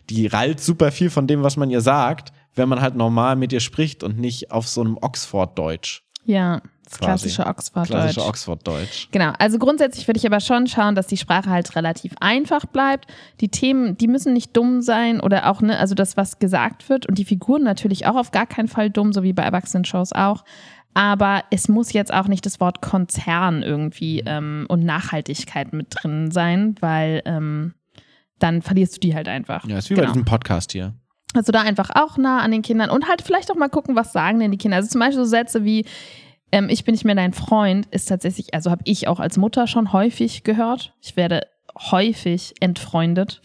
die 0.08 0.28
rallt 0.28 0.60
super 0.60 0.92
viel 0.92 1.10
von 1.10 1.26
dem, 1.26 1.42
was 1.42 1.56
man 1.56 1.68
ihr 1.68 1.80
sagt, 1.80 2.32
wenn 2.54 2.68
man 2.68 2.80
halt 2.80 2.94
normal 2.94 3.34
mit 3.34 3.52
ihr 3.52 3.58
spricht 3.58 4.04
und 4.04 4.18
nicht 4.18 4.52
auf 4.52 4.68
so 4.68 4.82
einem 4.82 4.98
Oxford-Deutsch. 5.00 6.04
Ja, 6.26 6.60
das 6.84 6.98
klassische 6.98 7.46
Oxford-Deutsch. 7.46 7.90
Klassische 7.90 8.24
Oxford-Deutsch. 8.24 9.08
Genau, 9.10 9.32
also 9.38 9.58
grundsätzlich 9.58 10.06
würde 10.06 10.18
ich 10.18 10.26
aber 10.26 10.40
schon 10.40 10.66
schauen, 10.68 10.94
dass 10.94 11.06
die 11.06 11.16
Sprache 11.16 11.50
halt 11.50 11.74
relativ 11.74 12.14
einfach 12.20 12.66
bleibt. 12.66 13.06
Die 13.40 13.48
Themen, 13.48 13.96
die 13.98 14.08
müssen 14.08 14.32
nicht 14.32 14.56
dumm 14.56 14.80
sein 14.80 15.20
oder 15.20 15.50
auch, 15.50 15.60
ne, 15.60 15.76
also 15.78 15.94
das, 15.94 16.16
was 16.16 16.38
gesagt 16.38 16.88
wird 16.88 17.06
und 17.06 17.18
die 17.18 17.24
Figuren 17.24 17.64
natürlich 17.64 18.06
auch 18.06 18.14
auf 18.14 18.30
gar 18.30 18.46
keinen 18.46 18.68
Fall 18.68 18.90
dumm, 18.90 19.12
so 19.12 19.22
wie 19.22 19.32
bei 19.32 19.42
Erwachsenen-Shows 19.42 20.12
auch 20.12 20.44
aber 20.98 21.44
es 21.52 21.68
muss 21.68 21.92
jetzt 21.92 22.12
auch 22.12 22.26
nicht 22.26 22.44
das 22.44 22.58
Wort 22.58 22.82
Konzern 22.82 23.62
irgendwie 23.62 24.24
ähm, 24.26 24.66
und 24.68 24.84
Nachhaltigkeit 24.84 25.72
mit 25.72 25.94
drin 25.94 26.32
sein, 26.32 26.74
weil 26.80 27.22
ähm, 27.24 27.74
dann 28.40 28.62
verlierst 28.62 28.96
du 28.96 29.00
die 29.00 29.14
halt 29.14 29.28
einfach. 29.28 29.64
Ja, 29.68 29.78
ist 29.78 29.90
wie 29.90 29.94
genau. 29.94 30.08
bei 30.08 30.12
diesem 30.12 30.24
Podcast 30.24 30.72
hier. 30.72 30.94
Also 31.34 31.52
da 31.52 31.60
einfach 31.60 31.90
auch 31.94 32.16
nah 32.16 32.40
an 32.40 32.50
den 32.50 32.62
Kindern 32.62 32.90
und 32.90 33.06
halt 33.06 33.22
vielleicht 33.22 33.48
auch 33.52 33.54
mal 33.54 33.68
gucken, 33.68 33.94
was 33.94 34.12
sagen 34.12 34.40
denn 34.40 34.50
die 34.50 34.58
Kinder. 34.58 34.78
Also 34.78 34.88
zum 34.88 34.98
Beispiel 34.98 35.22
so 35.22 35.24
Sätze 35.24 35.64
wie, 35.64 35.84
ähm, 36.50 36.68
ich 36.68 36.82
bin 36.82 36.94
nicht 36.94 37.04
mehr 37.04 37.14
dein 37.14 37.32
Freund, 37.32 37.86
ist 37.92 38.06
tatsächlich, 38.06 38.52
also 38.52 38.72
habe 38.72 38.82
ich 38.84 39.06
auch 39.06 39.20
als 39.20 39.36
Mutter 39.36 39.68
schon 39.68 39.92
häufig 39.92 40.42
gehört. 40.42 40.96
Ich 41.00 41.16
werde 41.16 41.42
häufig 41.78 42.54
entfreundet. 42.60 43.40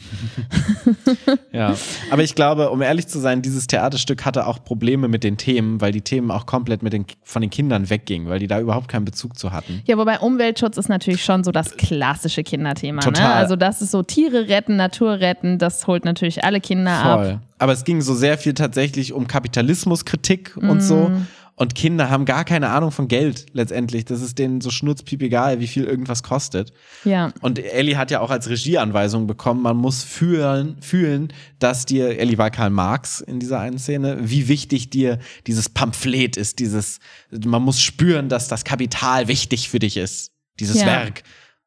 ja, 1.52 1.76
aber 2.10 2.24
ich 2.24 2.36
glaube, 2.36 2.70
um 2.70 2.82
ehrlich 2.82 3.08
zu 3.08 3.20
sein, 3.20 3.42
dieses 3.42 3.68
Theaterstück 3.68 4.26
hatte 4.26 4.48
auch 4.48 4.64
Probleme 4.64 5.08
mit 5.08 5.24
den 5.24 5.38
Themen, 5.38 5.82
weil 5.82 5.92
die 5.92 6.02
Themen 6.02 6.32
auch 6.32 6.46
komplett 6.46 6.84
mit 6.84 6.94
den, 6.94 7.06
von 7.24 7.42
den 7.42 7.52
Kindern 7.52 7.90
weggingen, 7.90 8.30
weil 8.30 8.40
die 8.40 8.48
da 8.48 8.60
überhaupt 8.60 8.88
keinen 8.88 9.06
Bezug 9.06 9.38
zu 9.38 9.52
hatten. 9.52 9.82
Ja, 9.86 9.98
wobei 9.98 10.20
Umweltschutz 10.20 10.78
ist 10.78 10.90
natürlich 10.90 11.24
schon 11.24 11.44
so 11.44 11.52
das 11.52 11.78
klassische 11.78 12.44
Kinderthema. 12.44 13.02
Ne? 13.02 13.06
Total. 13.06 13.30
Ne? 13.30 13.36
Also 13.36 13.56
das 13.56 13.82
ist 13.82 13.92
so 13.92 14.04
Tiere 14.04 14.48
retten, 14.48 14.76
Natur 14.76 15.20
retten, 15.20 15.60
das 15.60 15.88
holt 15.88 16.06
natürlich 16.06 16.44
alle 16.44 16.60
Kinder 16.60 17.02
Voll. 17.02 17.30
ab. 17.32 17.40
Aber 17.60 17.72
es 17.72 17.84
ging 17.84 18.02
so 18.02 18.14
sehr 18.14 18.38
viel 18.38 18.54
tatsächlich 18.54 19.14
um 19.14 19.28
Kapitalismuskritik 19.28 20.58
mm. 20.58 20.70
und 20.70 20.82
so. 20.82 21.12
Und 21.56 21.76
Kinder 21.76 22.10
haben 22.10 22.26
gar 22.26 22.46
keine 22.46 22.70
Ahnung 22.70 22.92
von 22.92 23.08
Geld 23.08 23.46
letztendlich. 23.54 24.06
Das 24.06 24.22
ist 24.22 24.40
denen 24.40 24.60
so 24.60 24.72
schnurzpiep 24.72 25.22
egal, 25.22 25.60
wie 25.60 25.68
viel 25.68 25.84
irgendwas 25.84 26.24
kostet. 26.24 26.74
Ja. 27.04 27.32
Und 27.42 27.60
Ellie 27.60 27.96
hat 27.96 28.10
ja 28.10 28.22
auch 28.22 28.32
als 28.32 28.50
Regieanweisung 28.50 29.28
bekommen, 29.28 29.62
man 29.62 29.78
muss 29.78 30.04
fühlen, 30.04 30.78
fühlen, 30.82 31.32
dass 31.60 31.86
dir, 31.86 32.20
Ellie 32.20 32.40
war 32.40 32.50
Karl 32.50 32.72
Marx 32.72 33.22
in 33.22 33.40
dieser 33.40 33.60
einen 33.60 33.78
Szene, 33.78 34.18
wie 34.22 34.48
wichtig 34.48 34.90
dir 34.90 35.20
dieses 35.46 35.70
Pamphlet 35.70 36.38
ist, 36.38 36.58
dieses, 36.58 37.00
man 37.30 37.62
muss 37.62 37.80
spüren, 37.80 38.30
dass 38.30 38.48
das 38.48 38.64
Kapital 38.64 39.28
wichtig 39.28 39.70
für 39.70 39.80
dich 39.80 39.98
ist. 39.98 40.32
Dieses 40.60 40.82
ja. 40.82 40.88
Werk. 40.88 41.24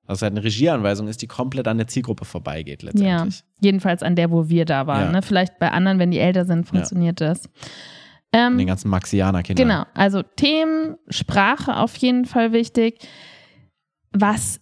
Was 0.08 0.22
halt 0.22 0.32
eine 0.32 0.44
Regieanweisung 0.44 1.08
ist, 1.08 1.20
die 1.22 1.26
komplett 1.26 1.66
an 1.66 1.78
der 1.78 1.88
Zielgruppe 1.88 2.24
vorbeigeht 2.24 2.82
letztendlich. 2.82 3.38
Ja, 3.38 3.44
jedenfalls 3.60 4.04
an 4.04 4.14
der, 4.14 4.30
wo 4.30 4.48
wir 4.48 4.64
da 4.64 4.86
waren. 4.86 5.06
Ja. 5.06 5.12
Ne? 5.12 5.22
Vielleicht 5.22 5.58
bei 5.58 5.70
anderen, 5.70 5.98
wenn 5.98 6.12
die 6.12 6.18
älter 6.18 6.44
sind, 6.44 6.64
funktioniert 6.64 7.20
ja. 7.20 7.28
das. 7.28 7.48
Ähm, 8.32 8.58
den 8.58 8.66
ganzen 8.66 8.88
Maxianer-Kindern. 8.90 9.68
Genau, 9.68 9.84
also 9.94 10.22
Themen, 10.22 10.96
Sprache 11.08 11.76
auf 11.76 11.96
jeden 11.96 12.24
Fall 12.24 12.52
wichtig. 12.52 12.98
Was 14.12 14.60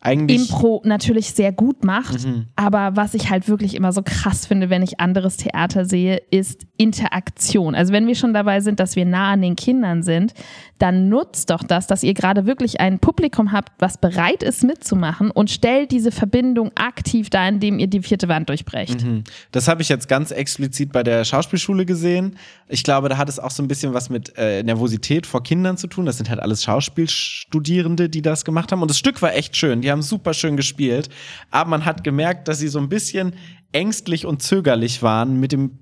eigentlich 0.00 0.48
Impro 0.48 0.80
natürlich 0.84 1.32
sehr 1.32 1.50
gut 1.50 1.84
macht. 1.84 2.24
Mhm. 2.24 2.46
Aber 2.54 2.94
was 2.94 3.14
ich 3.14 3.30
halt 3.30 3.48
wirklich 3.48 3.74
immer 3.74 3.92
so 3.92 4.02
krass 4.04 4.46
finde, 4.46 4.70
wenn 4.70 4.82
ich 4.82 5.00
anderes 5.00 5.36
Theater 5.36 5.84
sehe, 5.84 6.22
ist 6.30 6.66
Interaktion. 6.76 7.74
Also 7.74 7.92
wenn 7.92 8.06
wir 8.06 8.14
schon 8.14 8.32
dabei 8.32 8.60
sind, 8.60 8.78
dass 8.78 8.94
wir 8.94 9.04
nah 9.04 9.32
an 9.32 9.42
den 9.42 9.56
Kindern 9.56 10.04
sind, 10.04 10.34
dann 10.78 11.08
nutzt 11.08 11.50
doch 11.50 11.64
das, 11.64 11.88
dass 11.88 12.04
ihr 12.04 12.14
gerade 12.14 12.46
wirklich 12.46 12.78
ein 12.80 13.00
Publikum 13.00 13.50
habt, 13.50 13.72
was 13.80 13.98
bereit 13.98 14.44
ist 14.44 14.62
mitzumachen 14.62 15.32
und 15.32 15.50
stellt 15.50 15.90
diese 15.90 16.12
Verbindung 16.12 16.70
aktiv 16.76 17.28
da, 17.28 17.48
indem 17.48 17.80
ihr 17.80 17.88
die 17.88 18.02
vierte 18.02 18.28
Wand 18.28 18.48
durchbrecht. 18.48 19.04
Mhm. 19.04 19.24
Das 19.50 19.66
habe 19.66 19.82
ich 19.82 19.88
jetzt 19.88 20.08
ganz 20.08 20.30
explizit 20.30 20.92
bei 20.92 21.02
der 21.02 21.24
Schauspielschule 21.24 21.84
gesehen. 21.84 22.36
Ich 22.68 22.82
glaube, 22.82 23.08
da 23.08 23.16
hat 23.16 23.28
es 23.28 23.38
auch 23.38 23.50
so 23.50 23.62
ein 23.62 23.68
bisschen 23.68 23.94
was 23.94 24.10
mit 24.10 24.36
äh, 24.36 24.62
Nervosität 24.62 25.26
vor 25.26 25.42
Kindern 25.42 25.76
zu 25.76 25.86
tun. 25.86 26.06
Das 26.06 26.18
sind 26.18 26.28
halt 26.28 26.40
alles 26.40 26.62
Schauspielstudierende, 26.64 28.08
die 28.08 28.22
das 28.22 28.44
gemacht 28.44 28.72
haben. 28.72 28.82
Und 28.82 28.90
das 28.90 28.98
Stück 28.98 29.22
war 29.22 29.34
echt 29.34 29.56
schön. 29.56 29.80
Die 29.80 29.90
haben 29.90 30.02
super 30.02 30.34
schön 30.34 30.56
gespielt. 30.56 31.08
Aber 31.50 31.70
man 31.70 31.84
hat 31.84 32.04
gemerkt, 32.04 32.48
dass 32.48 32.58
sie 32.58 32.68
so 32.68 32.78
ein 32.78 32.88
bisschen 32.88 33.34
ängstlich 33.72 34.26
und 34.26 34.42
zögerlich 34.42 35.02
waren 35.02 35.40
mit 35.40 35.52
dem 35.52 35.78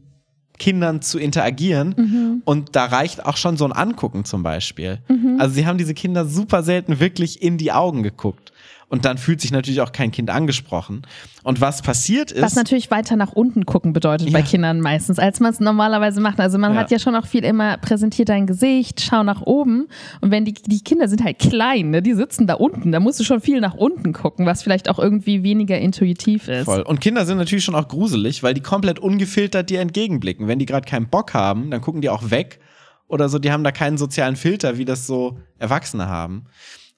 Kindern 0.58 1.02
zu 1.02 1.18
interagieren. 1.18 1.94
Mhm. 1.96 2.42
Und 2.44 2.76
da 2.76 2.86
reicht 2.86 3.26
auch 3.26 3.36
schon 3.36 3.56
so 3.56 3.64
ein 3.64 3.72
Angucken 3.72 4.24
zum 4.24 4.42
Beispiel. 4.42 4.98
Mhm. 5.08 5.36
Also 5.38 5.54
sie 5.54 5.66
haben 5.66 5.78
diese 5.78 5.94
Kinder 5.94 6.24
super 6.24 6.62
selten 6.62 7.00
wirklich 7.00 7.42
in 7.42 7.58
die 7.58 7.72
Augen 7.72 8.02
geguckt 8.02 8.52
und 8.88 9.04
dann 9.04 9.18
fühlt 9.18 9.40
sich 9.40 9.50
natürlich 9.50 9.80
auch 9.80 9.90
kein 9.90 10.12
Kind 10.12 10.30
angesprochen. 10.30 11.02
Und 11.42 11.60
was 11.60 11.82
passiert 11.82 12.30
ist. 12.30 12.42
Was 12.42 12.54
natürlich 12.54 12.90
weiter 12.90 13.16
nach 13.16 13.32
unten 13.32 13.66
gucken 13.66 13.92
bedeutet 13.92 14.28
ja. 14.30 14.38
bei 14.38 14.42
Kindern 14.42 14.80
meistens, 14.80 15.18
als 15.18 15.40
man 15.40 15.50
es 15.50 15.58
normalerweise 15.58 16.20
macht. 16.20 16.38
Also 16.38 16.56
man 16.58 16.74
ja. 16.74 16.80
hat 16.80 16.90
ja 16.92 17.00
schon 17.00 17.16
auch 17.16 17.26
viel 17.26 17.44
immer 17.44 17.78
präsentiert 17.78 18.28
dein 18.28 18.46
Gesicht, 18.46 19.00
schau 19.00 19.24
nach 19.24 19.42
oben. 19.42 19.88
Und 20.20 20.30
wenn 20.30 20.44
die, 20.44 20.54
die 20.54 20.80
Kinder 20.82 21.08
sind 21.08 21.24
halt 21.24 21.40
klein, 21.40 21.90
ne? 21.90 22.00
die 22.00 22.14
sitzen 22.14 22.46
da 22.46 22.54
unten, 22.54 22.92
da 22.92 23.00
musst 23.00 23.18
du 23.18 23.24
schon 23.24 23.40
viel 23.40 23.60
nach 23.60 23.74
unten 23.74 24.12
gucken, 24.12 24.46
was 24.46 24.62
vielleicht 24.62 24.88
auch 24.88 25.00
irgendwie 25.00 25.42
weniger 25.42 25.78
intuitiv 25.78 26.46
ist. 26.46 26.66
Voll. 26.66 26.82
Und 26.82 27.00
Kinder 27.00 27.26
sind 27.26 27.38
natürlich 27.38 27.64
schon 27.64 27.74
auch 27.74 27.88
gruselig, 27.88 28.44
weil 28.44 28.54
die 28.54 28.62
komplett 28.62 29.00
ungefiltert 29.00 29.68
dir 29.68 29.80
entgegenblicken. 29.80 30.46
Wenn 30.46 30.60
die 30.60 30.66
gerade 30.66 30.88
keinen 30.88 31.08
Bock 31.08 31.34
haben, 31.34 31.72
dann 31.72 31.80
gucken 31.80 32.02
die 32.02 32.08
auch 32.08 32.30
weg 32.30 32.60
oder 33.08 33.28
so. 33.28 33.40
Die 33.40 33.50
haben 33.50 33.64
da 33.64 33.72
keinen 33.72 33.98
sozialen 33.98 34.36
Filter, 34.36 34.78
wie 34.78 34.84
das 34.84 35.08
so 35.08 35.38
Erwachsene 35.58 36.06
haben. 36.06 36.46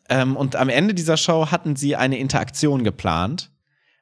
Ähm, 0.09 0.37
und 0.37 0.57
am 0.57 0.69
Ende 0.69 0.95
dieser 0.95 1.17
Show 1.17 1.51
hatten 1.51 1.77
sie 1.77 1.97
eine 1.97 2.19
Interaktion 2.19 2.85
geplant. 2.85 3.51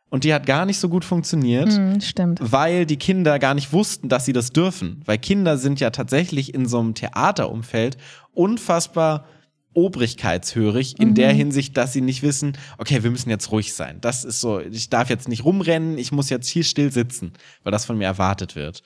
Und 0.09 0.23
die 0.23 0.33
hat 0.33 0.47
gar 0.47 0.67
nicht 0.67 0.79
so 0.79 0.89
gut 0.89 1.05
funktioniert, 1.05 1.69
mm, 1.69 2.01
stimmt. 2.01 2.39
weil 2.41 2.87
die 2.87 2.97
Kinder 2.97 3.41
gar 3.41 3.55
nicht 3.55 3.73
wussten, 3.73 4.09
dass 4.09 4.25
sie 4.25 4.33
das 4.33 4.51
dürfen. 4.51 5.03
Weil 5.05 5.19
Kinder 5.19 5.59
sind 5.59 5.81
ja 5.81 5.91
tatsächlich 5.91 6.55
in 6.55 6.67
so 6.67 6.79
einem 6.79 6.95
Theaterumfeld 6.95 7.97
unfassbar 8.33 9.27
obrigkeitshörig 9.75 10.99
in 10.99 11.11
mhm. 11.11 11.15
der 11.15 11.33
Hinsicht, 11.33 11.77
dass 11.77 11.93
sie 11.93 12.01
nicht 12.01 12.23
wissen, 12.23 12.57
okay, 12.79 13.03
wir 13.03 13.11
müssen 13.11 13.31
jetzt 13.31 13.51
ruhig 13.51 13.75
sein. 13.75 14.01
Das 14.01 14.25
ist 14.25 14.41
so, 14.41 14.61
ich 14.61 14.89
darf 14.89 15.11
jetzt 15.11 15.29
nicht 15.29 15.45
rumrennen, 15.45 15.99
ich 15.99 16.13
muss 16.13 16.31
jetzt 16.31 16.49
hier 16.49 16.65
still 16.65 16.91
sitzen, 16.93 17.33
weil 17.63 17.73
das 17.73 17.85
von 17.85 17.99
mir 17.99 18.07
erwartet 18.07 18.57
wird. 18.57 18.83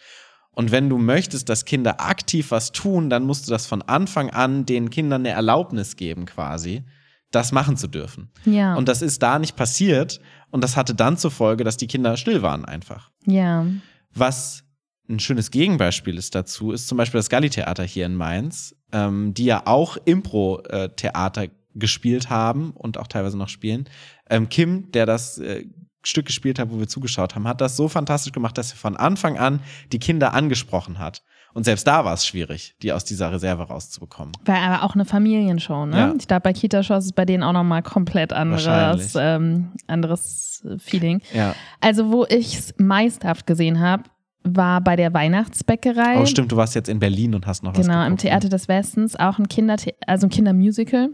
Und 0.53 0.73
wenn 0.73 0.89
du 0.89 0.99
möchtest, 0.99 1.49
dass 1.49 1.65
Kinder 1.65 2.01
aktiv 2.01 2.51
was 2.51 2.73
tun, 2.73 3.09
dann 3.09 3.25
musst 3.25 3.47
du 3.47 3.53
das 3.53 3.67
von 3.67 3.83
Anfang 3.83 4.31
an 4.31 4.67
den 4.67 4.91
Kindern 4.91 5.23
eine 5.23 5.31
Erlaubnis 5.31 5.97
geben, 5.97 6.27
quasi 6.27 6.83
das 7.31 7.53
machen 7.53 7.77
zu 7.77 7.87
dürfen. 7.87 8.31
Ja. 8.45 8.75
Und 8.75 8.89
das 8.89 9.03
ist 9.03 9.23
da 9.23 9.39
nicht 9.39 9.57
passiert 9.57 10.21
und 10.51 10.63
das 10.63 10.77
hatte 10.77 10.95
dann 10.95 11.17
zur 11.17 11.31
Folge, 11.31 11.65
dass 11.65 11.77
die 11.77 11.87
Kinder 11.87 12.17
still 12.17 12.43
waren 12.43 12.65
einfach. 12.65 13.11
Ja. 13.27 13.67
Was 14.13 14.65
ein 15.09 15.21
schönes 15.21 15.51
Gegenbeispiel 15.51 16.17
ist 16.17 16.35
dazu, 16.35 16.73
ist 16.73 16.89
zum 16.89 16.99
Beispiel 16.99 17.19
das 17.19 17.29
Galli-Theater 17.29 17.83
hier 17.85 18.07
in 18.07 18.15
Mainz, 18.15 18.77
ähm, 18.93 19.35
die 19.35 19.45
ja 19.45 19.63
auch 19.67 19.97
Impro-Theater 20.05 21.49
gespielt 21.75 22.31
haben 22.31 22.73
und 22.73 22.99
auch 22.99 23.07
teilweise 23.07 23.39
noch 23.39 23.49
spielen. 23.49 23.89
Ähm, 24.29 24.49
Kim, 24.49 24.91
der 24.93 25.07
das 25.07 25.39
äh, 25.39 25.67
Stück 26.03 26.27
gespielt 26.27 26.59
hat, 26.59 26.71
wo 26.71 26.79
wir 26.79 26.89
zugeschaut 26.89 27.35
haben, 27.35 27.47
hat 27.47 27.61
das 27.61 27.77
so 27.77 27.89
fantastisch 27.89 28.33
gemacht, 28.33 28.57
dass 28.57 28.73
er 28.73 28.77
von 28.77 28.97
Anfang 28.97 29.39
an 29.39 29.61
die 29.93 29.99
Kinder 29.99 30.33
angesprochen 30.33 30.99
hat 30.99 31.23
Und 31.53 31.65
selbst 31.65 31.87
da 31.87 32.05
war 32.05 32.15
es 32.15 32.27
schwierig, 32.27 32.75
die 32.83 32.93
aus 32.93 33.05
dieser 33.05 33.33
Reserve 33.33 33.65
rauszubekommen. 33.65 34.33
War 34.45 34.59
aber 34.59 34.85
auch 34.85 34.95
eine 34.95 35.05
Familienshow, 35.05 35.87
ne? 35.87 35.97
Ja. 35.97 36.15
Ich 36.19 36.29
glaube, 36.29 36.43
bei 36.43 36.53
Kita-Shows 36.53 37.07
ist 37.07 37.15
bei 37.15 37.25
denen 37.25 37.43
auch 37.43 37.53
nochmal 37.53 37.83
komplett 37.83 38.33
anderes, 38.33 39.15
ähm, 39.19 39.73
anderes 39.87 40.65
Feeling. 40.79 41.21
Ja. 41.35 41.55
Also, 41.81 42.13
wo 42.13 42.25
ich 42.29 42.57
es 42.57 42.75
meisterhaft 42.79 43.47
gesehen 43.47 43.81
habe, 43.81 44.05
war 44.43 44.81
bei 44.81 44.97
der 44.97 45.13
Weihnachtsbäckerei. 45.13 46.21
Oh, 46.21 46.27
stimmt, 46.27 46.53
du 46.53 46.57
warst 46.57 46.75
jetzt 46.75 46.89
in 46.89 46.99
Berlin 46.99 47.35
und 47.35 47.47
hast 47.47 47.63
noch 47.63 47.77
was 47.77 47.87
Genau, 47.87 48.05
im 48.05 48.13
ne? 48.13 48.17
Theater 48.17 48.49
des 48.49 48.69
Westens, 48.69 49.17
auch 49.17 49.39
ein 49.39 49.49
Kinder, 49.49 49.77
also 50.07 50.27
ein 50.27 50.31
Kindermusical. 50.31 51.11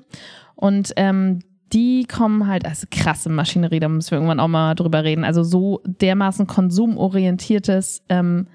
Und 0.55 0.93
ähm, 0.97 1.41
die 1.73 2.05
kommen 2.05 2.47
halt, 2.47 2.65
also 2.65 2.87
krasse 2.91 3.29
Maschinerie, 3.29 3.81
da 3.81 3.89
müssen 3.89 4.13
wir 4.13 4.19
irgendwann 4.19 4.41
auch 4.41 4.49
mal 4.49 4.75
drüber 4.75 5.03
reden. 5.03 5.25
Also 5.25 5.43
so 5.43 5.83
dermaßen 5.85 6.47
konsumorientiertes, 6.47 8.03
ähm, 8.09 8.47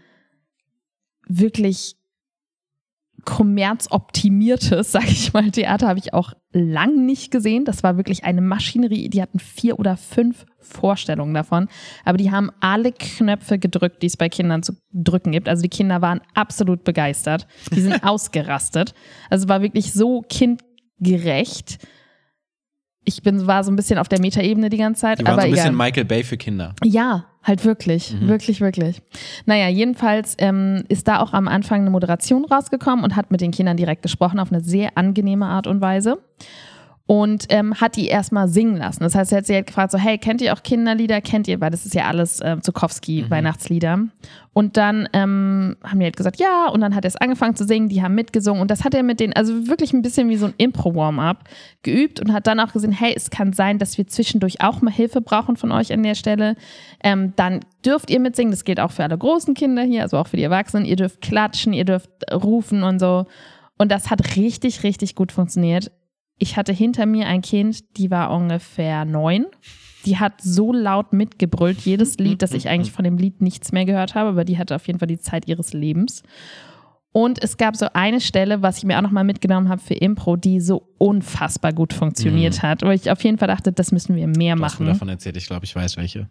wirklich 1.39 1.96
kommerzoptimiertes, 3.24 4.91
sag 4.91 5.10
ich 5.10 5.34
mal, 5.34 5.52
Theater 5.52 5.88
habe 5.88 6.00
ich 6.00 6.13
auch 6.13 6.34
lang 6.54 7.06
nicht 7.06 7.32
gesehen. 7.32 7.65
Das 7.65 7.84
war 7.84 7.98
wirklich 7.98 8.24
eine 8.24 8.41
Maschinerie. 8.41 9.10
Die 9.10 9.22
hatten 9.22 9.39
vier 9.39 9.80
oder 9.80 9.98
fünf 9.98 10.46
Vorstellungen 10.60 11.34
davon. 11.34 11.67
Aber 12.04 12.17
die 12.17 12.32
haben 12.32 12.52
alle 12.60 12.91
Knöpfe 12.91 13.60
gedrückt, 13.60 14.02
die 14.02 14.08
es 14.08 14.17
bei 14.17 14.30
Kindern 14.30 14.63
zu 14.63 14.74
drücken 14.94 15.32
gibt. 15.32 15.48
Also 15.48 15.62
die 15.62 15.70
Kinder 15.70 16.02
waren 16.02 16.22
absolut 16.34 16.84
begeistert. 16.84 17.48
Die 17.74 17.82
sind 17.82 18.04
ausgerastet. 18.04 18.94
Also 19.30 19.44
es 19.46 19.50
war 19.50 19.62
wirklich 19.62 19.94
so 19.94 20.24
kindgerecht. 20.28 21.78
Ich 23.04 23.24
bin, 23.24 23.48
war 23.48 23.64
so 23.64 23.72
ein 23.72 23.76
bisschen 23.76 23.98
auf 23.98 24.08
der 24.10 24.20
Metaebene 24.22 24.70
die 24.70 24.78
ganze 24.78 25.02
Zeit. 25.02 25.20
Die 25.20 25.26
waren 25.26 25.34
aber 25.34 25.42
so 25.42 25.48
ein 25.48 25.52
bisschen 25.52 25.74
egal. 25.74 25.86
Michael 25.88 26.06
Bay 26.06 26.24
für 26.24 26.38
Kinder. 26.38 26.76
Ja, 26.84 27.26
halt 27.44 27.66
wirklich, 27.66 28.14
Mhm. 28.14 28.28
wirklich, 28.28 28.62
wirklich. 28.62 29.02
Naja, 29.48 29.68
jedenfalls 29.70 30.36
ähm, 30.38 30.84
ist 30.88 31.08
da 31.08 31.20
auch 31.20 31.34
am 31.34 31.48
Anfang 31.48 31.82
eine 31.82 31.90
Moderation 31.90 32.46
rausgekommen 32.46 33.04
und 33.04 33.16
hat 33.16 33.32
mit 33.32 33.42
den 33.42 33.50
Kindern 33.52 33.76
direkt 33.78 34.04
gesprochen 34.04 34.40
auf 34.40 34.52
eine 34.52 34.62
sehr 34.62 34.98
angenehme 34.98 35.48
Art 35.48 35.66
und 35.66 35.82
Weise. 35.82 36.20
Und 37.12 37.47
ähm, 37.50 37.76
hat 37.76 37.97
die 37.97 38.08
erstmal 38.08 38.47
singen 38.47 38.78
lassen. 38.78 39.04
Das 39.04 39.15
heißt, 39.15 39.34
er 39.34 39.39
hat 39.39 39.45
sie 39.45 39.54
halt 39.54 39.67
gefragt, 39.67 39.91
so, 39.91 39.97
hey, 39.97 40.17
kennt 40.17 40.39
ihr 40.39 40.54
auch 40.54 40.63
Kinderlieder? 40.63 41.19
Kennt 41.19 41.45
ihr, 41.50 41.60
weil 41.60 41.69
das 41.69 41.86
ist 41.86 41.93
ja 41.93 42.06
alles 42.06 42.39
ähm, 42.41 42.62
Zukowski-Weihnachtslieder. 42.62 44.08
Und 44.54 44.78
dann 44.78 45.10
ähm, 45.12 45.76
haben 45.84 46.00
die 46.00 46.06
halt 46.06 46.15
gesagt, 46.15 46.39
ja, 46.39 46.69
und 46.69 46.80
dann 46.80 46.95
hat 46.95 47.04
er 47.04 47.10
es 47.10 47.17
angefangen 47.17 47.58
zu 47.58 47.65
singen, 47.65 47.89
die 47.89 48.02
haben 48.02 48.15
mitgesungen 48.15 48.62
und 48.62 48.71
das 48.71 48.86
hat 48.86 48.93
er 48.93 49.04
mit 49.04 49.19
denen, 49.19 49.34
also 49.34 49.67
wirklich 49.67 49.91
ein 49.91 50.02
bisschen 50.02 50.30
wie 50.30 50.38
so 50.38 50.45
ein 50.45 50.54
Impro-Warm-up 50.58 51.50
geübt 51.84 52.21
und 52.21 52.32
hat 52.32 52.47
dann 52.47 52.62
auch 52.62 52.71
gesehen, 52.71 52.93
hey, 52.93 53.13
es 53.13 53.30
kann 53.30 53.52
sein, 53.52 53.78
dass 53.78 53.97
wir 53.97 54.08
zwischendurch 54.08 54.62
auch 54.62 54.82
mal 54.82 54.89
Hilfe 54.89 55.19
brauchen 55.19 55.58
von 55.58 55.74
euch 55.74 55.91
an 55.91 56.04
der 56.04 56.15
Stelle. 56.15 56.56
Ähm, 57.04 57.34
dann 57.36 57.60
dürft 57.86 58.10
ihr 58.10 58.21
mitsingen, 58.21 58.52
das 58.52 58.63
gilt 58.63 58.80
auch 58.80 58.91
für 58.91 59.04
alle 59.04 59.17
großen 59.17 59.54
Kinder 59.54 59.84
hier, 59.84 60.04
also 60.04 60.15
auch 60.15 60.28
für 60.28 60.38
die 60.38 60.43
Erwachsenen, 60.43 60.86
ihr 60.86 60.95
dürft 60.95 61.19
klatschen, 61.19 61.74
ihr 61.74 61.84
dürft 61.84 62.10
rufen 62.32 62.84
und 62.84 63.00
so. 63.00 63.26
Und 63.78 63.91
das 63.91 64.10
hat 64.10 64.38
richtig, 64.38 64.84
richtig 64.84 65.15
gut 65.15 65.34
funktioniert. 65.34 65.91
Ich 66.38 66.58
hatte 66.58 66.74
hinter 66.74 67.06
mir 67.06 67.28
ein 67.28 67.41
Kind, 67.41 67.98
die 67.98 68.10
war 68.12 68.32
ungefähr 68.36 69.06
neun. 69.06 69.46
Die 70.06 70.17
hat 70.17 70.41
so 70.41 70.74
laut 70.74 71.13
mitgebrüllt, 71.13 71.80
jedes 71.82 72.17
Lied, 72.17 72.41
dass 72.41 72.54
ich 72.54 72.67
eigentlich 72.67 72.91
von 72.91 73.04
dem 73.04 73.17
Lied 73.17 73.41
nichts 73.41 73.72
mehr 73.72 73.86
gehört 73.86 74.15
habe, 74.15 74.30
aber 74.30 74.46
die 74.46 74.58
hatte 74.58 74.76
auf 74.76 74.88
jeden 74.88 74.98
Fall 74.98 75.08
die 75.08 75.20
Zeit 75.20 75.48
ihres 75.48 75.74
Lebens. 75.74 76.24
Und 77.13 77.44
es 77.44 77.58
gab 77.58 77.76
so 77.76 77.88
eine 77.94 78.22
Stelle, 78.22 78.62
was 78.62 78.78
ich 78.80 78.86
mir 78.86 78.98
auch 78.98 79.02
nochmal 79.02 79.26
mitgenommen 79.26 79.67
habe 79.70 79.82
für 79.82 79.94
Impro, 79.94 80.38
die 80.38 80.62
so 80.62 80.88
unfassbar 80.98 81.74
gut 81.74 81.91
funktioniert 81.94 82.63
hat, 82.63 82.84
wo 82.84 82.89
ich 82.89 83.12
auf 83.12 83.22
jeden 83.24 83.38
Fall 83.38 83.50
dachte, 83.50 83.74
das 83.74 83.91
müssen 83.91 84.15
wir 84.15 84.28
mehr 84.28 84.56
Du 84.56 84.63
hast 84.63 84.80
mir 84.80 84.86
machen. 84.86 84.94
davon 84.94 85.10
erzählt, 85.10 85.36
ich 85.38 85.46
glaube, 85.46 85.65
ich 85.65 85.76
weiß 85.76 85.98
welche. 85.98 86.30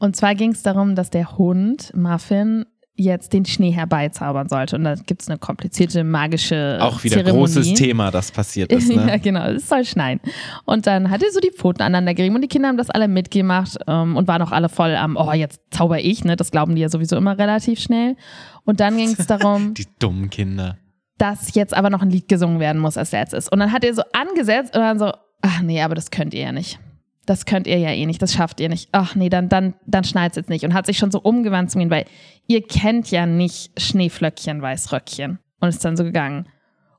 Und 0.00 0.16
zwar 0.16 0.34
ging 0.34 0.50
es 0.50 0.62
darum, 0.62 0.96
dass 0.96 1.08
der 1.10 1.38
Hund 1.38 1.92
Muffin 1.94 2.66
jetzt 2.98 3.32
den 3.32 3.44
Schnee 3.44 3.70
herbeizaubern 3.70 4.48
sollte. 4.48 4.76
Und 4.76 4.84
da 4.84 4.94
gibt 4.96 5.22
es 5.22 5.28
eine 5.28 5.38
komplizierte 5.38 6.02
magische 6.04 6.78
Auch 6.80 7.02
wieder 7.04 7.14
Zeremonie. 7.16 7.38
großes 7.38 7.74
Thema, 7.74 8.10
das 8.10 8.32
passiert 8.32 8.72
ist. 8.72 8.90
ja, 8.92 9.04
Ne? 9.04 9.20
genau, 9.20 9.44
es 9.46 9.68
soll 9.68 9.84
schneien. 9.84 10.20
Und 10.64 10.86
dann 10.86 11.08
hat 11.10 11.22
er 11.22 11.30
so 11.30 11.40
die 11.40 11.50
Pfoten 11.52 11.80
aneinander 11.82 12.14
gerieben 12.14 12.34
und 12.34 12.42
die 12.42 12.48
Kinder 12.48 12.68
haben 12.68 12.76
das 12.76 12.90
alle 12.90 13.08
mitgemacht 13.08 13.78
ähm, 13.86 14.16
und 14.16 14.26
waren 14.28 14.42
auch 14.42 14.52
alle 14.52 14.68
voll 14.68 14.94
am, 14.96 15.16
oh, 15.16 15.32
jetzt 15.32 15.60
zauber 15.70 16.00
ich, 16.00 16.24
ne? 16.24 16.36
Das 16.36 16.50
glauben 16.50 16.74
die 16.74 16.82
ja 16.82 16.88
sowieso 16.88 17.16
immer 17.16 17.38
relativ 17.38 17.78
schnell. 17.80 18.16
Und 18.64 18.80
dann 18.80 18.96
ging 18.96 19.14
es 19.16 19.26
darum, 19.28 19.74
Die 19.74 19.86
dummen 19.98 20.28
Kinder. 20.30 20.76
dass 21.18 21.54
jetzt 21.54 21.74
aber 21.74 21.90
noch 21.90 22.02
ein 22.02 22.10
Lied 22.10 22.28
gesungen 22.28 22.58
werden 22.60 22.80
muss 22.80 22.96
als 22.96 23.12
letztes. 23.12 23.48
Und 23.48 23.60
dann 23.60 23.72
hat 23.72 23.84
er 23.84 23.94
so 23.94 24.02
angesetzt 24.12 24.74
und 24.76 24.82
dann 24.82 24.98
so, 24.98 25.12
ach 25.42 25.62
nee, 25.62 25.80
aber 25.80 25.94
das 25.94 26.10
könnt 26.10 26.34
ihr 26.34 26.42
ja 26.42 26.52
nicht. 26.52 26.78
Das 27.26 27.44
könnt 27.44 27.66
ihr 27.66 27.76
ja 27.76 27.90
eh 27.90 28.06
nicht, 28.06 28.22
das 28.22 28.32
schafft 28.32 28.58
ihr 28.58 28.70
nicht. 28.70 28.88
Ach 28.92 29.14
nee, 29.14 29.28
dann, 29.28 29.50
dann, 29.50 29.74
dann 29.86 30.02
schneit 30.02 30.34
jetzt 30.36 30.48
nicht. 30.48 30.64
Und 30.64 30.72
hat 30.72 30.86
sich 30.86 30.96
schon 30.96 31.10
so 31.10 31.20
umgewandt 31.20 31.70
zu 31.70 31.76
mir, 31.76 31.90
weil 31.90 32.06
ihr 32.48 32.62
kennt 32.66 33.10
ja 33.12 33.26
nicht 33.26 33.70
Schneeflöckchen, 33.80 34.60
Weißröckchen. 34.60 35.38
Und 35.60 35.68
ist 35.68 35.84
dann 35.84 35.96
so 35.96 36.02
gegangen. 36.04 36.48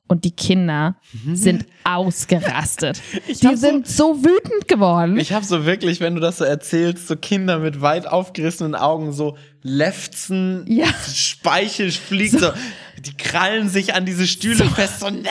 Und 0.08 0.24
die 0.26 0.32
Kinder 0.32 0.96
sind 1.34 1.66
ausgerastet. 1.84 3.00
Die 3.28 3.46
hab 3.48 3.56
so- 3.56 3.68
sind 3.68 3.88
so 3.88 4.24
wütend 4.24 4.68
geworden. 4.68 5.18
Ich 5.20 5.34
habe 5.34 5.46
so 5.46 5.66
wirklich, 5.66 6.00
wenn 6.00 6.16
du 6.16 6.22
das 6.22 6.38
so 6.40 6.46
erzählst, 6.46 7.08
so 7.08 7.16
Kinder 7.16 7.60
mit 7.60 7.82
weit 7.82 8.08
aufgerissenen 8.08 8.74
Augen, 8.76 9.12
so 9.12 9.38
lefzen, 9.62 10.66
Ja. 10.68 10.88
Speichel 11.14 11.92
fliegt, 11.92 12.40
so. 12.40 12.50
Die 13.00 13.16
krallen 13.16 13.70
sich 13.70 13.94
an 13.94 14.06
diese 14.06 14.28
Stühle 14.28 14.66
fest, 14.66 15.00
so, 15.00 15.10
nein! 15.10 15.26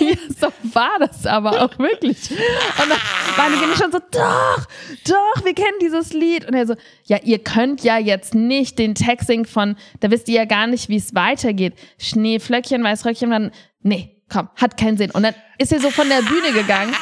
Ja, 0.00 0.16
so 0.40 0.52
war 0.74 0.98
das 0.98 1.26
aber 1.26 1.62
auch 1.62 1.78
wirklich. 1.78 2.30
Und 2.30 2.88
dann 2.88 2.98
waren 3.36 3.52
die 3.52 3.76
schon 3.76 3.92
so, 3.92 3.98
doch, 4.10 4.66
doch, 5.04 5.44
wir 5.44 5.54
kennen 5.54 5.78
dieses 5.80 6.12
Lied. 6.12 6.46
Und 6.46 6.54
er 6.54 6.66
so, 6.66 6.74
ja, 7.04 7.18
ihr 7.22 7.38
könnt 7.38 7.82
ja 7.82 7.98
jetzt 7.98 8.34
nicht 8.34 8.78
den 8.78 8.94
Text 8.94 9.26
singen 9.26 9.44
von, 9.44 9.76
da 10.00 10.10
wisst 10.10 10.28
ihr 10.28 10.36
ja 10.36 10.44
gar 10.44 10.66
nicht, 10.66 10.88
wie 10.88 10.96
es 10.96 11.14
weitergeht. 11.14 11.74
Schneeflöckchen, 11.98 12.82
Weißröckchen, 12.82 13.30
dann, 13.30 13.50
nee, 13.82 14.16
komm, 14.28 14.48
hat 14.56 14.76
keinen 14.76 14.96
Sinn. 14.96 15.10
Und 15.10 15.22
dann 15.22 15.34
ist 15.58 15.72
er 15.72 15.80
so 15.80 15.90
von 15.90 16.08
der 16.08 16.22
Bühne 16.22 16.52
gegangen. 16.52 16.94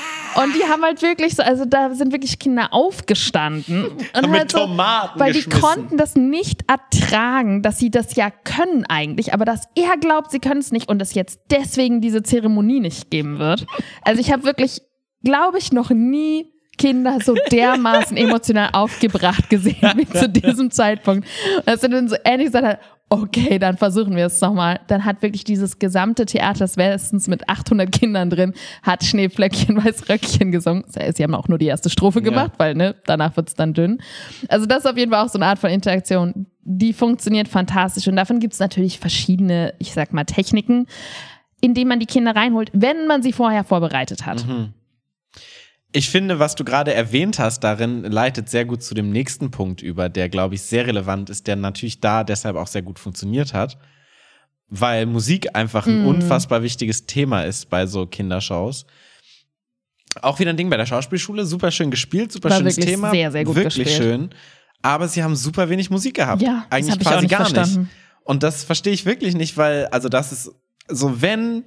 Und 0.42 0.54
die 0.54 0.64
haben 0.64 0.82
halt 0.82 1.02
wirklich 1.02 1.34
so, 1.34 1.42
also 1.42 1.64
da 1.64 1.94
sind 1.94 2.12
wirklich 2.12 2.38
Kinder 2.38 2.72
aufgestanden. 2.72 3.86
Und 3.86 4.14
Haben 4.14 4.32
halt 4.32 4.42
mit 4.44 4.52
so, 4.52 4.58
Tomaten 4.58 5.18
Weil 5.20 5.32
die 5.32 5.44
konnten 5.44 5.96
das 5.96 6.14
nicht 6.14 6.64
ertragen, 6.68 7.62
dass 7.62 7.78
sie 7.78 7.90
das 7.90 8.14
ja 8.16 8.30
können 8.30 8.84
eigentlich, 8.86 9.32
aber 9.32 9.44
dass 9.44 9.68
er 9.74 9.96
glaubt, 9.96 10.30
sie 10.30 10.38
können 10.40 10.60
es 10.60 10.72
nicht 10.72 10.88
und 10.88 11.00
es 11.00 11.14
jetzt 11.14 11.40
deswegen 11.50 12.00
diese 12.00 12.22
Zeremonie 12.22 12.80
nicht 12.80 13.10
geben 13.10 13.38
wird. 13.38 13.66
Also 14.02 14.20
ich 14.20 14.32
habe 14.32 14.44
wirklich, 14.44 14.82
glaube 15.22 15.58
ich, 15.58 15.72
noch 15.72 15.90
nie 15.90 16.52
Kinder 16.78 17.18
so 17.24 17.34
dermaßen 17.50 18.16
emotional 18.16 18.70
aufgebracht 18.72 19.48
gesehen 19.48 19.92
wie 19.96 20.08
zu 20.08 20.28
diesem 20.28 20.70
Zeitpunkt. 20.70 21.26
Und 21.56 21.68
als 21.68 21.82
er 21.82 21.88
dann 21.88 22.08
so 22.08 22.16
ähnlich 22.24 22.48
gesagt 22.48 22.78
okay, 23.08 23.58
dann 23.58 23.76
versuchen 23.76 24.16
wir 24.16 24.26
es 24.26 24.40
nochmal. 24.40 24.80
Dann 24.88 25.04
hat 25.04 25.22
wirklich 25.22 25.44
dieses 25.44 25.78
gesamte 25.78 26.26
Theater 26.26 26.60
des 26.60 26.76
Westens 26.76 27.28
mit 27.28 27.48
800 27.48 27.90
Kindern 27.92 28.30
drin, 28.30 28.52
hat 28.82 29.04
Schneeflöckchen, 29.04 29.76
Weißröckchen 29.84 30.50
gesungen. 30.50 30.84
Sie 30.88 31.22
haben 31.22 31.34
auch 31.34 31.48
nur 31.48 31.58
die 31.58 31.66
erste 31.66 31.88
Strophe 31.90 32.20
gemacht, 32.22 32.52
weil 32.58 32.74
ne, 32.74 32.96
danach 33.06 33.36
wird's 33.36 33.54
dann 33.54 33.74
dünn. 33.74 33.98
Also 34.48 34.66
das 34.66 34.78
ist 34.78 34.86
auf 34.86 34.96
jeden 34.96 35.12
Fall 35.12 35.24
auch 35.24 35.28
so 35.28 35.38
eine 35.38 35.46
Art 35.46 35.58
von 35.58 35.70
Interaktion, 35.70 36.46
die 36.62 36.92
funktioniert 36.92 37.48
fantastisch. 37.48 38.08
Und 38.08 38.16
davon 38.16 38.40
gibt's 38.40 38.58
natürlich 38.58 38.98
verschiedene, 38.98 39.74
ich 39.78 39.92
sag 39.92 40.12
mal, 40.12 40.24
Techniken, 40.24 40.86
indem 41.60 41.88
man 41.88 42.00
die 42.00 42.06
Kinder 42.06 42.34
reinholt, 42.34 42.70
wenn 42.74 43.06
man 43.06 43.22
sie 43.22 43.32
vorher 43.32 43.62
vorbereitet 43.64 44.26
hat. 44.26 44.44
Ich 45.92 46.10
finde, 46.10 46.38
was 46.38 46.54
du 46.56 46.64
gerade 46.64 46.92
erwähnt 46.92 47.38
hast, 47.38 47.60
darin 47.60 48.02
leitet 48.04 48.48
sehr 48.50 48.64
gut 48.64 48.82
zu 48.82 48.94
dem 48.94 49.10
nächsten 49.10 49.50
Punkt 49.50 49.82
über, 49.82 50.08
der, 50.08 50.28
glaube 50.28 50.54
ich, 50.56 50.62
sehr 50.62 50.86
relevant 50.86 51.30
ist, 51.30 51.46
der 51.46 51.56
natürlich 51.56 52.00
da 52.00 52.24
deshalb 52.24 52.56
auch 52.56 52.66
sehr 52.66 52.82
gut 52.82 52.98
funktioniert 52.98 53.54
hat, 53.54 53.78
weil 54.68 55.06
Musik 55.06 55.54
einfach 55.54 55.86
ein 55.86 56.02
Mm. 56.02 56.06
unfassbar 56.08 56.62
wichtiges 56.62 57.06
Thema 57.06 57.42
ist 57.44 57.70
bei 57.70 57.86
so 57.86 58.04
Kindershows. 58.06 58.84
Auch 60.22 60.38
wieder 60.38 60.50
ein 60.50 60.56
Ding 60.56 60.68
bei 60.70 60.76
der 60.76 60.86
Schauspielschule, 60.86 61.46
super 61.46 61.70
schön 61.70 61.90
gespielt, 61.90 62.32
super 62.32 62.50
War 62.50 62.58
schönes 62.58 62.76
Thema, 62.76 63.10
sehr, 63.10 63.30
sehr 63.32 63.44
gut 63.44 63.54
wirklich 63.54 63.84
gespielt. 63.84 63.96
schön. 63.96 64.30
Aber 64.82 65.08
sie 65.08 65.22
haben 65.22 65.36
super 65.36 65.68
wenig 65.68 65.90
Musik 65.90 66.14
gehabt. 66.14 66.42
Ja, 66.42 66.66
eigentlich 66.70 66.92
hab 66.94 67.00
ich 67.00 67.06
auch 67.06 67.10
quasi 67.12 67.22
nicht 67.26 67.30
gar 67.30 67.40
verstanden. 67.48 67.80
nicht. 67.82 67.90
Und 68.24 68.42
das 68.42 68.64
verstehe 68.64 68.92
ich 68.92 69.06
wirklich 69.06 69.34
nicht, 69.34 69.56
weil, 69.56 69.86
also 69.86 70.08
das 70.08 70.32
ist 70.32 70.50
so, 70.88 71.22
wenn 71.22 71.64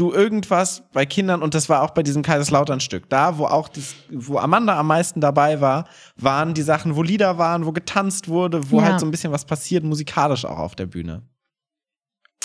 du 0.00 0.12
irgendwas 0.12 0.82
bei 0.92 1.04
Kindern, 1.06 1.42
und 1.42 1.54
das 1.54 1.68
war 1.68 1.82
auch 1.82 1.90
bei 1.90 2.02
diesem 2.02 2.22
Kaiserslautern-Stück, 2.22 3.08
da, 3.08 3.38
wo 3.38 3.44
auch 3.46 3.68
das, 3.68 3.94
wo 4.10 4.38
Amanda 4.38 4.78
am 4.78 4.86
meisten 4.86 5.20
dabei 5.20 5.60
war, 5.60 5.86
waren 6.16 6.54
die 6.54 6.62
Sachen, 6.62 6.96
wo 6.96 7.02
Lieder 7.02 7.38
waren, 7.38 7.66
wo 7.66 7.72
getanzt 7.72 8.28
wurde, 8.28 8.70
wo 8.70 8.78
Ja. 8.78 8.84
halt 8.86 9.00
so 9.00 9.06
ein 9.06 9.10
bisschen 9.10 9.32
was 9.32 9.44
passiert, 9.44 9.84
musikalisch 9.84 10.44
auch 10.44 10.58
auf 10.58 10.74
der 10.74 10.86
Bühne. 10.86 11.22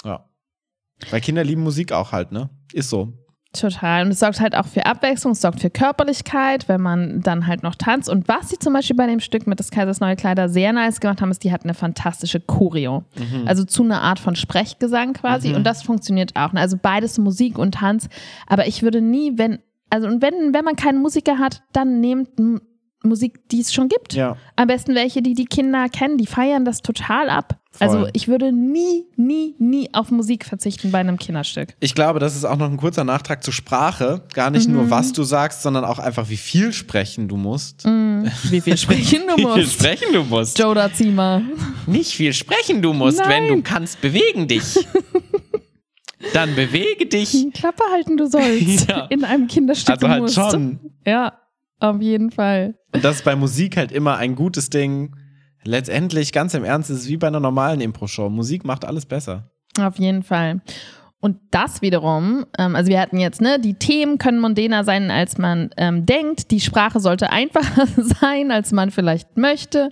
Ja. 0.03 0.29
Weil 1.09 1.21
Kinder 1.21 1.43
lieben 1.43 1.63
Musik 1.63 1.91
auch 1.91 2.11
halt, 2.11 2.31
ne? 2.31 2.49
Ist 2.73 2.89
so. 2.89 3.13
Total. 3.59 4.05
Und 4.05 4.11
es 4.11 4.19
sorgt 4.19 4.39
halt 4.41 4.55
auch 4.55 4.65
für 4.65 4.85
Abwechslung, 4.85 5.33
es 5.33 5.41
sorgt 5.41 5.61
für 5.61 5.69
Körperlichkeit, 5.69 6.67
wenn 6.67 6.81
man 6.81 7.21
dann 7.21 7.47
halt 7.47 7.63
noch 7.63 7.75
tanzt. 7.75 8.09
Und 8.09 8.27
was 8.27 8.49
sie 8.49 8.59
zum 8.59 8.73
Beispiel 8.73 8.95
bei 8.95 9.07
dem 9.07 9.19
Stück 9.19 9.47
mit 9.47 9.59
des 9.59 9.71
Kaisers 9.71 9.99
Neue 9.99 10.15
Kleider 10.15 10.49
sehr 10.49 10.73
nice 10.73 10.99
gemacht 10.99 11.21
haben, 11.21 11.31
ist, 11.31 11.43
die 11.43 11.51
hatten 11.51 11.67
eine 11.67 11.73
fantastische 11.73 12.39
Choreo. 12.39 13.03
Also 13.45 13.63
zu 13.63 13.83
einer 13.83 14.01
Art 14.01 14.19
von 14.19 14.35
Sprechgesang 14.35 15.13
quasi. 15.13 15.49
Und 15.55 15.63
das 15.65 15.83
funktioniert 15.83 16.35
auch. 16.35 16.53
Also 16.53 16.77
beides 16.81 17.17
Musik 17.17 17.57
und 17.57 17.75
Tanz. 17.75 18.09
Aber 18.47 18.67
ich 18.67 18.83
würde 18.83 19.01
nie, 19.01 19.37
wenn, 19.37 19.59
also 19.89 20.07
und 20.07 20.21
wenn, 20.21 20.53
wenn 20.53 20.65
man 20.65 20.75
keinen 20.75 21.01
Musiker 21.01 21.37
hat, 21.37 21.63
dann 21.73 21.99
nehmt 21.99 22.29
Musik, 23.03 23.47
die 23.49 23.61
es 23.61 23.73
schon 23.73 23.87
gibt. 23.87 24.13
Ja. 24.13 24.35
Am 24.55 24.67
besten 24.67 24.95
welche, 24.95 25.21
die 25.21 25.33
die 25.33 25.45
Kinder 25.45 25.87
kennen, 25.89 26.17
die 26.17 26.25
feiern 26.25 26.65
das 26.65 26.81
total 26.81 27.29
ab. 27.29 27.59
Voll. 27.77 27.87
Also 27.87 28.07
ich 28.13 28.27
würde 28.27 28.51
nie, 28.51 29.03
nie, 29.17 29.55
nie 29.59 29.89
auf 29.93 30.09
Musik 30.11 30.45
verzichten 30.45 30.91
bei 30.91 30.99
einem 30.99 31.17
Kinderstück. 31.17 31.75
Ich 31.79 31.93
glaube, 31.93 32.19
das 32.19 32.35
ist 32.35 32.45
auch 32.45 32.55
noch 32.57 32.69
ein 32.69 32.77
kurzer 32.77 33.03
Nachtrag 33.03 33.43
zur 33.43 33.53
Sprache. 33.53 34.23
Gar 34.33 34.49
nicht 34.49 34.67
Mhm. 34.67 34.75
nur, 34.75 34.89
was 34.89 35.11
du 35.13 35.23
sagst, 35.23 35.61
sondern 35.61 35.83
auch 35.83 35.99
einfach, 35.99 36.29
wie 36.29 36.37
viel 36.37 36.71
sprechen 36.73 37.27
du 37.27 37.35
musst. 37.37 37.85
Wie 37.85 38.61
viel 38.61 38.77
sprechen 38.77 39.23
du 39.27 39.33
Wie 39.37 39.41
viel 39.41 39.63
musst. 39.63 39.73
sprechen 39.73 40.07
du 40.13 40.23
musst. 40.23 40.57
Joe 40.57 40.73
da 40.73 40.91
zieh 40.91 41.11
mal. 41.11 41.41
Nicht 41.85 42.11
viel 42.13 42.33
sprechen 42.33 42.81
du 42.81 42.93
musst, 42.93 43.19
Nein. 43.19 43.29
wenn 43.29 43.57
du 43.57 43.61
kannst, 43.63 43.99
bewegen 44.01 44.47
dich. 44.47 44.63
Dann 46.33 46.55
bewege 46.55 47.05
dich. 47.05 47.47
Klappe 47.53 47.83
halten 47.91 48.17
du 48.17 48.27
sollst. 48.27 48.89
Ja. 48.89 49.05
In 49.07 49.23
einem 49.23 49.47
Kinderstück 49.47 49.95
Also 49.95 50.07
halt 50.07 50.21
musst. 50.21 50.35
schon. 50.35 50.79
Ja, 51.05 51.33
auf 51.79 52.01
jeden 52.01 52.31
Fall. 52.31 52.75
Und 52.93 53.03
das 53.03 53.17
ist 53.17 53.25
bei 53.25 53.35
Musik 53.35 53.77
halt 53.77 53.91
immer 53.91 54.17
ein 54.17 54.35
gutes 54.35 54.69
Ding. 54.69 55.15
Letztendlich, 55.65 56.31
ganz 56.31 56.53
im 56.53 56.63
Ernst, 56.63 56.89
ist 56.89 56.99
es 56.99 57.07
wie 57.09 57.17
bei 57.17 57.27
einer 57.27 57.39
normalen 57.39 57.81
Impro-Show. 57.81 58.29
Musik 58.29 58.65
macht 58.65 58.85
alles 58.85 59.05
besser. 59.05 59.49
Auf 59.79 59.97
jeden 59.97 60.23
Fall. 60.23 60.61
Und 61.19 61.37
das 61.49 61.81
wiederum, 61.81 62.45
ähm, 62.59 62.75
also 62.75 62.89
wir 62.89 62.99
hatten 62.99 63.17
jetzt, 63.17 63.41
ne, 63.41 63.59
die 63.59 63.73
Themen 63.73 64.19
können 64.19 64.39
mondäner 64.39 64.83
sein, 64.83 65.09
als 65.09 65.39
man 65.39 65.71
ähm, 65.75 66.05
denkt. 66.05 66.51
Die 66.51 66.59
Sprache 66.59 66.99
sollte 66.99 67.29
einfacher 67.31 67.87
sein, 67.97 68.51
als 68.51 68.71
man 68.71 68.91
vielleicht 68.91 69.35
möchte. 69.35 69.89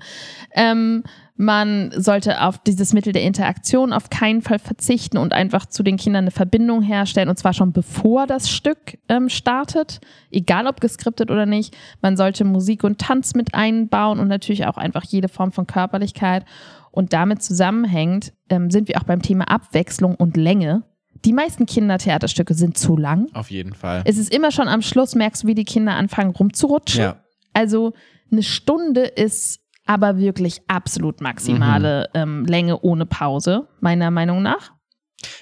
Ähm, 0.54 1.04
man 1.36 1.92
sollte 1.96 2.42
auf 2.42 2.60
dieses 2.60 2.94
Mittel 2.94 3.12
der 3.12 3.24
Interaktion 3.24 3.92
auf 3.92 4.10
keinen 4.10 4.42
Fall 4.42 4.60
verzichten 4.60 5.18
und 5.18 5.34
einfach 5.34 5.66
zu 5.66 5.82
den 5.82 5.98
Kindern 5.98 6.26
eine 6.26 6.32
Verbindung 6.32 6.84
herstellen, 6.84 7.30
und 7.30 7.40
zwar 7.40 7.54
schon 7.54 7.72
bevor 7.72 8.28
das 8.28 8.50
Stück 8.50 9.00
ähm, 9.10 9.30
startet, 9.30 10.00
egal 10.32 10.68
ob 10.68 10.80
geskriptet 10.80 11.32
oder 11.32 11.48
nicht. 11.48 11.76
Man 12.02 12.18
sollte 12.18 12.44
Musik 12.46 12.84
und 12.84 13.00
Tanz 13.00 13.34
mit 13.34 13.56
einbauen 13.56 14.20
und 14.20 14.28
natürlich 14.28 14.68
auch 14.68 14.78
einfach 14.78 15.04
jede 15.06 15.28
Form 15.28 15.52
von 15.52 15.66
Körperlichkeit. 15.66 16.46
Und 16.92 17.12
damit 17.12 17.42
zusammenhängt, 17.42 18.34
ähm, 18.50 18.70
sind 18.70 18.88
wir 18.88 18.98
auch 19.00 19.04
beim 19.04 19.24
Thema 19.24 19.46
Abwechslung 19.46 20.14
und 20.14 20.38
Länge. 20.38 20.84
Die 21.26 21.34
meisten 21.34 21.66
Kindertheaterstücke 21.66 22.54
sind 22.54 22.78
zu 22.78 22.96
lang. 22.96 23.30
Auf 23.34 23.50
jeden 23.50 23.74
Fall. 23.74 24.04
Es 24.06 24.20
ist 24.20 24.32
immer 24.32 24.52
schon 24.52 24.68
am 24.68 24.84
Schluss, 24.84 25.16
merkst 25.16 25.44
du, 25.44 25.48
wie 25.48 25.56
die 25.56 25.66
Kinder 25.66 25.94
anfangen 25.94 26.32
rumzurutschen. 26.32 27.02
Ja. 27.02 27.24
Also 27.54 27.94
eine 28.32 28.44
Stunde 28.44 29.02
ist 29.02 29.63
aber 29.86 30.18
wirklich 30.18 30.62
absolut 30.68 31.22
maximale 31.22 32.10
Mhm. 32.14 32.22
ähm, 32.22 32.46
Länge 32.46 32.80
ohne 32.82 33.06
Pause, 33.06 33.68
meiner 33.82 34.12
Meinung 34.12 34.42
nach. 34.42 34.72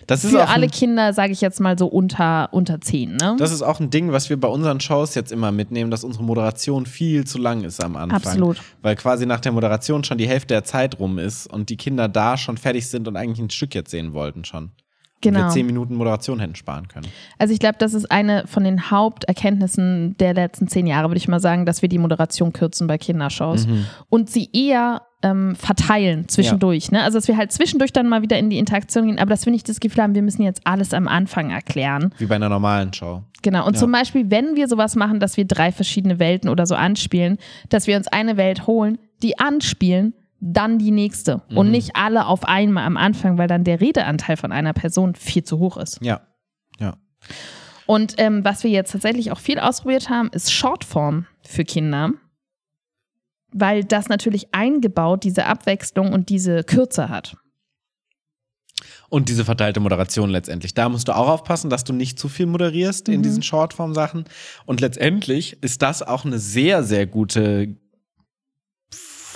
Das 0.06 0.24
ist 0.24 0.32
Für 0.32 0.48
alle 0.48 0.66
ein, 0.66 0.72
Kinder, 0.72 1.12
sage 1.12 1.32
ich 1.32 1.42
jetzt 1.42 1.60
mal 1.60 1.76
so 1.78 1.88
unter, 1.88 2.50
unter 2.54 2.80
10. 2.80 3.16
Ne? 3.16 3.36
Das 3.40 3.52
ist 3.52 3.64
auch 3.64 3.80
ein 3.80 3.90
Ding, 3.90 4.12
was 4.12 4.30
wir 4.30 4.40
bei 4.40 4.48
unseren 4.48 4.80
Shows 4.80 5.16
jetzt 5.16 5.32
immer 5.32 5.52
mitnehmen, 5.52 5.90
dass 5.90 6.04
unsere 6.04 6.24
Moderation 6.24 6.86
viel 6.86 7.26
zu 7.26 7.40
lang 7.40 7.64
ist 7.64 7.84
am 7.84 7.96
Anfang. 7.96 8.18
Absolut. 8.18 8.62
Weil 8.84 8.96
quasi 8.96 9.26
nach 9.26 9.40
der 9.40 9.52
Moderation 9.54 10.04
schon 10.04 10.20
die 10.20 10.28
Hälfte 10.28 10.54
der 10.54 10.64
Zeit 10.64 11.00
rum 11.00 11.18
ist 11.18 11.48
und 11.48 11.70
die 11.70 11.78
Kinder 11.78 12.08
da 12.08 12.38
schon 12.38 12.58
fertig 12.58 12.88
sind 12.90 13.08
und 13.08 13.16
eigentlich 13.18 13.40
ein 13.40 13.50
Stück 13.50 13.74
jetzt 13.74 13.90
sehen 13.90 14.14
wollten 14.14 14.46
schon. 14.46 14.72
Und 15.24 15.34
wir 15.36 15.42
Genau. 15.42 15.50
zehn 15.54 15.66
Minuten 15.68 15.96
Moderation 15.96 16.40
hätten 16.40 16.56
sparen 16.56 16.88
können. 16.88 17.08
Also 17.38 17.54
ich 17.54 17.60
glaube, 17.60 17.76
das 17.78 17.94
ist 17.94 18.12
eine 18.12 18.46
von 18.48 18.64
den 18.64 18.90
Haupterkenntnissen 19.36 20.16
der 20.20 20.34
letzten 20.34 20.68
zehn 20.68 20.88
Jahre, 20.88 21.10
würde 21.10 21.18
ich 21.18 21.28
mal 21.28 21.40
sagen, 21.40 21.66
dass 21.66 21.82
wir 21.82 21.90
die 21.90 21.98
Moderation 22.00 22.54
kürzen 22.54 22.88
bei 22.88 22.98
Kindershows 22.98 23.68
Mhm. 23.68 23.86
und 24.10 24.30
sie 24.30 24.50
eher 24.54 25.04
ähm, 25.24 25.56
verteilen 25.56 26.28
zwischendurch. 26.28 26.92
Ne? 26.92 27.04
Also 27.04 27.20
dass 27.20 27.28
wir 27.28 27.38
halt 27.38 27.52
zwischendurch 27.52 27.94
dann 27.94 28.10
mal 28.10 28.24
wieder 28.24 28.40
in 28.40 28.50
die 28.50 28.58
Interaktion 28.58 29.06
gehen, 29.06 29.20
aber 29.20 29.30
dass 29.30 29.46
wir 29.46 29.52
nicht 29.52 29.70
das 29.70 29.80
Gefühl 29.80 30.02
haben, 30.02 30.16
wir 30.16 30.24
müssen 30.24 30.42
jetzt 30.42 30.62
alles 30.66 30.96
am 30.96 31.08
Anfang 31.08 31.52
erklären. 31.52 32.12
Wie 32.18 32.26
bei 32.26 32.38
einer 32.38 32.50
normalen 32.50 32.92
Show. 32.92 33.22
Genau. 33.44 33.68
Und 33.68 33.76
Ja. 33.76 33.82
zum 33.82 33.92
Beispiel, 33.92 34.32
wenn 34.32 34.56
wir 34.56 34.68
sowas 34.68 34.96
machen, 34.96 35.20
dass 35.20 35.38
wir 35.38 35.46
drei 35.46 35.72
verschiedene 35.72 36.18
Welten 36.18 36.50
oder 36.50 36.66
so 36.66 36.74
anspielen, 36.74 37.38
dass 37.70 37.86
wir 37.86 37.98
uns 37.98 38.08
eine 38.08 38.36
Welt 38.38 38.66
holen, 38.66 38.98
die 39.22 39.38
anspielen, 39.38 40.14
dann 40.42 40.80
die 40.80 40.92
nächste. 40.92 41.44
Und 41.56 41.68
Mhm. 41.68 41.72
nicht 41.72 41.96
alle 41.96 42.26
auf 42.26 42.44
einmal 42.44 42.86
am 42.86 42.98
Anfang, 42.98 43.38
weil 43.38 43.48
dann 43.48 43.64
der 43.64 43.80
Redeanteil 43.80 44.36
von 44.38 44.52
einer 44.52 44.74
Person 44.74 45.16
viel 45.16 45.44
zu 45.44 45.60
hoch 45.60 45.78
ist. 45.78 46.00
Ja. 46.02 46.22
Ja. 46.80 46.98
Und 47.86 48.16
ähm, 48.18 48.44
was 48.44 48.64
wir 48.64 48.72
jetzt 48.72 48.92
tatsächlich 48.92 49.32
auch 49.32 49.40
viel 49.40 49.60
ausprobiert 49.60 50.10
haben, 50.10 50.30
ist 50.30 50.52
Shortform 50.52 51.28
für 51.46 51.64
Kinder. 51.64 52.12
Weil 53.54 53.84
das 53.84 54.08
natürlich 54.10 54.54
eingebaut 54.54 55.24
diese 55.24 55.46
Abwechslung 55.46 56.12
und 56.14 56.30
diese 56.30 56.64
Kürze 56.64 57.10
hat. 57.10 57.36
Und 59.10 59.28
diese 59.30 59.44
verteilte 59.46 59.80
Moderation 59.82 60.30
letztendlich. 60.30 60.74
Da 60.74 60.88
musst 60.90 61.08
du 61.10 61.16
auch 61.16 61.28
aufpassen, 61.28 61.70
dass 61.70 61.84
du 61.84 61.92
nicht 61.94 62.18
zu 62.18 62.30
viel 62.30 62.46
moderierst 62.46 63.10
in 63.10 63.20
Mhm. 63.20 63.24
diesen 63.24 63.44
Shortform-Sachen. 63.44 64.24
Und 64.66 64.80
letztendlich 64.82 65.62
ist 65.62 65.82
das 65.82 66.02
auch 66.02 66.24
eine 66.26 66.40
sehr, 66.40 66.84
sehr 66.84 67.06
gute 67.06 67.76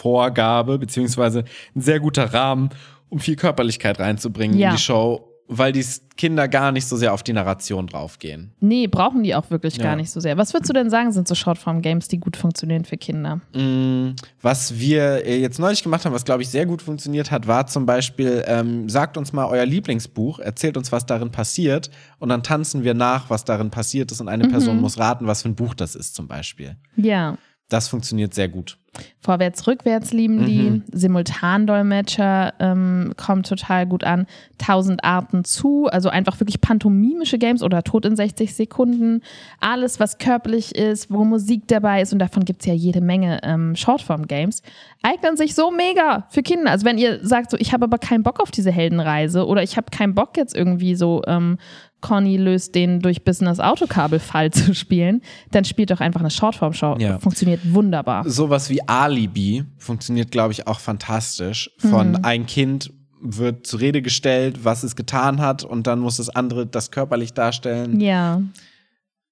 Vorgabe, 0.09 0.77
beziehungsweise 0.77 1.45
ein 1.75 1.81
sehr 1.81 1.99
guter 1.99 2.31
Rahmen, 2.31 2.69
um 3.09 3.17
viel 3.17 3.35
Körperlichkeit 3.35 3.99
reinzubringen 3.99 4.55
Ja. 4.55 4.69
in 4.69 4.75
die 4.75 4.81
Show, 4.81 5.31
weil 5.47 5.71
die 5.71 5.83
Kinder 6.15 6.47
gar 6.47 6.71
nicht 6.71 6.85
so 6.87 6.95
sehr 6.95 7.11
auf 7.13 7.23
die 7.23 7.33
Narration 7.33 7.87
draufgehen. 7.87 8.53
Nee, 8.59 8.85
brauchen 8.87 9.23
die 9.23 9.33
auch 9.33 9.49
wirklich 9.49 9.77
Ja. 9.77 9.83
gar 9.83 9.95
nicht 9.95 10.11
so 10.11 10.19
sehr. 10.19 10.37
Was 10.37 10.53
würdest 10.53 10.69
du 10.69 10.73
denn 10.73 10.91
sagen, 10.91 11.11
sind 11.11 11.27
so 11.27 11.33
Shortform-Games, 11.33 12.07
die 12.07 12.19
gut 12.19 12.37
funktionieren 12.37 12.85
für 12.85 12.97
Kinder? 12.97 13.41
Mm, 13.55 14.15
Was 14.43 14.79
wir 14.79 15.25
äh, 15.25 15.39
jetzt 15.39 15.57
neulich 15.59 15.81
gemacht 15.81 16.05
haben, 16.05 16.13
was 16.13 16.23
glaube 16.25 16.43
ich 16.43 16.49
sehr 16.49 16.67
gut 16.67 16.83
funktioniert 16.83 17.31
hat, 17.31 17.47
war 17.47 17.65
zum 17.65 17.87
Beispiel, 17.87 18.43
ähm, 18.47 18.87
sagt 18.89 19.17
uns 19.17 19.33
mal 19.33 19.45
euer 19.47 19.65
Lieblingsbuch, 19.65 20.37
erzählt 20.37 20.77
uns, 20.77 20.91
was 20.91 21.07
darin 21.07 21.31
passiert 21.31 21.89
und 22.19 22.29
dann 22.29 22.43
tanzen 22.43 22.83
wir 22.83 22.93
nach, 22.93 23.31
was 23.31 23.43
darin 23.43 23.71
passiert 23.71 24.11
ist 24.11 24.21
und 24.21 24.29
eine 24.29 24.47
Person 24.47 24.79
muss 24.81 24.99
raten, 24.99 25.25
was 25.25 25.41
für 25.41 25.49
ein 25.49 25.55
Buch 25.55 25.73
das 25.73 25.95
ist 25.95 26.13
zum 26.15 26.27
Beispiel. 26.27 26.75
Ja. 26.95 27.37
Das 27.69 27.87
funktioniert 27.87 28.35
sehr 28.35 28.47
gut. 28.47 28.77
Vorwärts, 29.19 29.67
rückwärts 29.67 30.13
lieben 30.13 30.45
die. 30.45 30.69
Mhm. 30.69 30.83
Simultandolmetscher 30.91 32.53
ähm, 32.59 33.13
kommt 33.17 33.47
total 33.47 33.85
gut 33.87 34.03
an. 34.03 34.27
Tausend 34.57 35.03
Arten 35.03 35.43
zu, 35.43 35.87
also 35.87 36.09
einfach 36.09 36.39
wirklich 36.39 36.61
pantomimische 36.61 37.37
Games 37.37 37.63
oder 37.63 37.83
Tod 37.83 38.05
in 38.05 38.15
60 38.15 38.53
Sekunden. 38.53 39.21
Alles, 39.59 39.99
was 39.99 40.17
körperlich 40.17 40.75
ist, 40.75 41.11
wo 41.11 41.23
Musik 41.25 41.67
dabei 41.67 42.01
ist 42.01 42.13
und 42.13 42.19
davon 42.19 42.45
gibt 42.45 42.61
es 42.61 42.67
ja 42.67 42.73
jede 42.73 43.01
Menge 43.01 43.39
ähm, 43.43 43.75
Shortform-Games, 43.75 44.61
eignen 45.01 45.37
sich 45.37 45.55
so 45.55 45.71
mega 45.71 46.27
für 46.29 46.43
Kinder. 46.43 46.71
Also 46.71 46.85
wenn 46.85 46.97
ihr 46.97 47.25
sagt, 47.25 47.51
so 47.51 47.57
ich 47.57 47.73
habe 47.73 47.85
aber 47.85 47.97
keinen 47.97 48.23
Bock 48.23 48.39
auf 48.39 48.51
diese 48.51 48.71
Heldenreise 48.71 49.45
oder 49.45 49.63
ich 49.63 49.77
habe 49.77 49.87
keinen 49.91 50.15
Bock 50.15 50.37
jetzt 50.37 50.55
irgendwie 50.55 50.95
so 50.95 51.21
ähm, 51.27 51.57
Conny 52.05 52.37
löst 52.37 52.75
den 52.75 52.99
durch 52.99 53.23
Business 53.23 53.59
Autokabelfall 53.59 54.51
zu 54.51 54.75
spielen, 54.75 55.21
dann 55.51 55.65
spielt 55.65 55.89
doch 55.91 55.99
einfach 56.01 56.19
eine 56.19 56.29
Shortform-Show. 56.29 56.97
Ja. 56.99 57.17
Funktioniert 57.19 57.61
wunderbar. 57.73 58.29
Sowas 58.29 58.69
wie 58.69 58.87
Alibi 58.87 59.63
funktioniert, 59.77 60.31
glaube 60.31 60.53
ich, 60.53 60.67
auch 60.67 60.79
fantastisch. 60.79 61.71
Von 61.79 62.23
ein 62.23 62.45
Kind 62.45 62.93
wird 63.21 63.65
zur 63.65 63.79
Rede 63.79 64.01
gestellt, 64.03 64.59
was 64.63 64.83
es 64.83 64.95
getan 64.95 65.41
hat 65.41 65.63
und 65.63 65.87
dann 65.87 65.99
muss 65.99 66.17
das 66.17 66.29
andere 66.29 66.67
das 66.67 66.91
körperlich 66.91 67.33
darstellen. 67.33 67.99
Ja. 67.99 68.41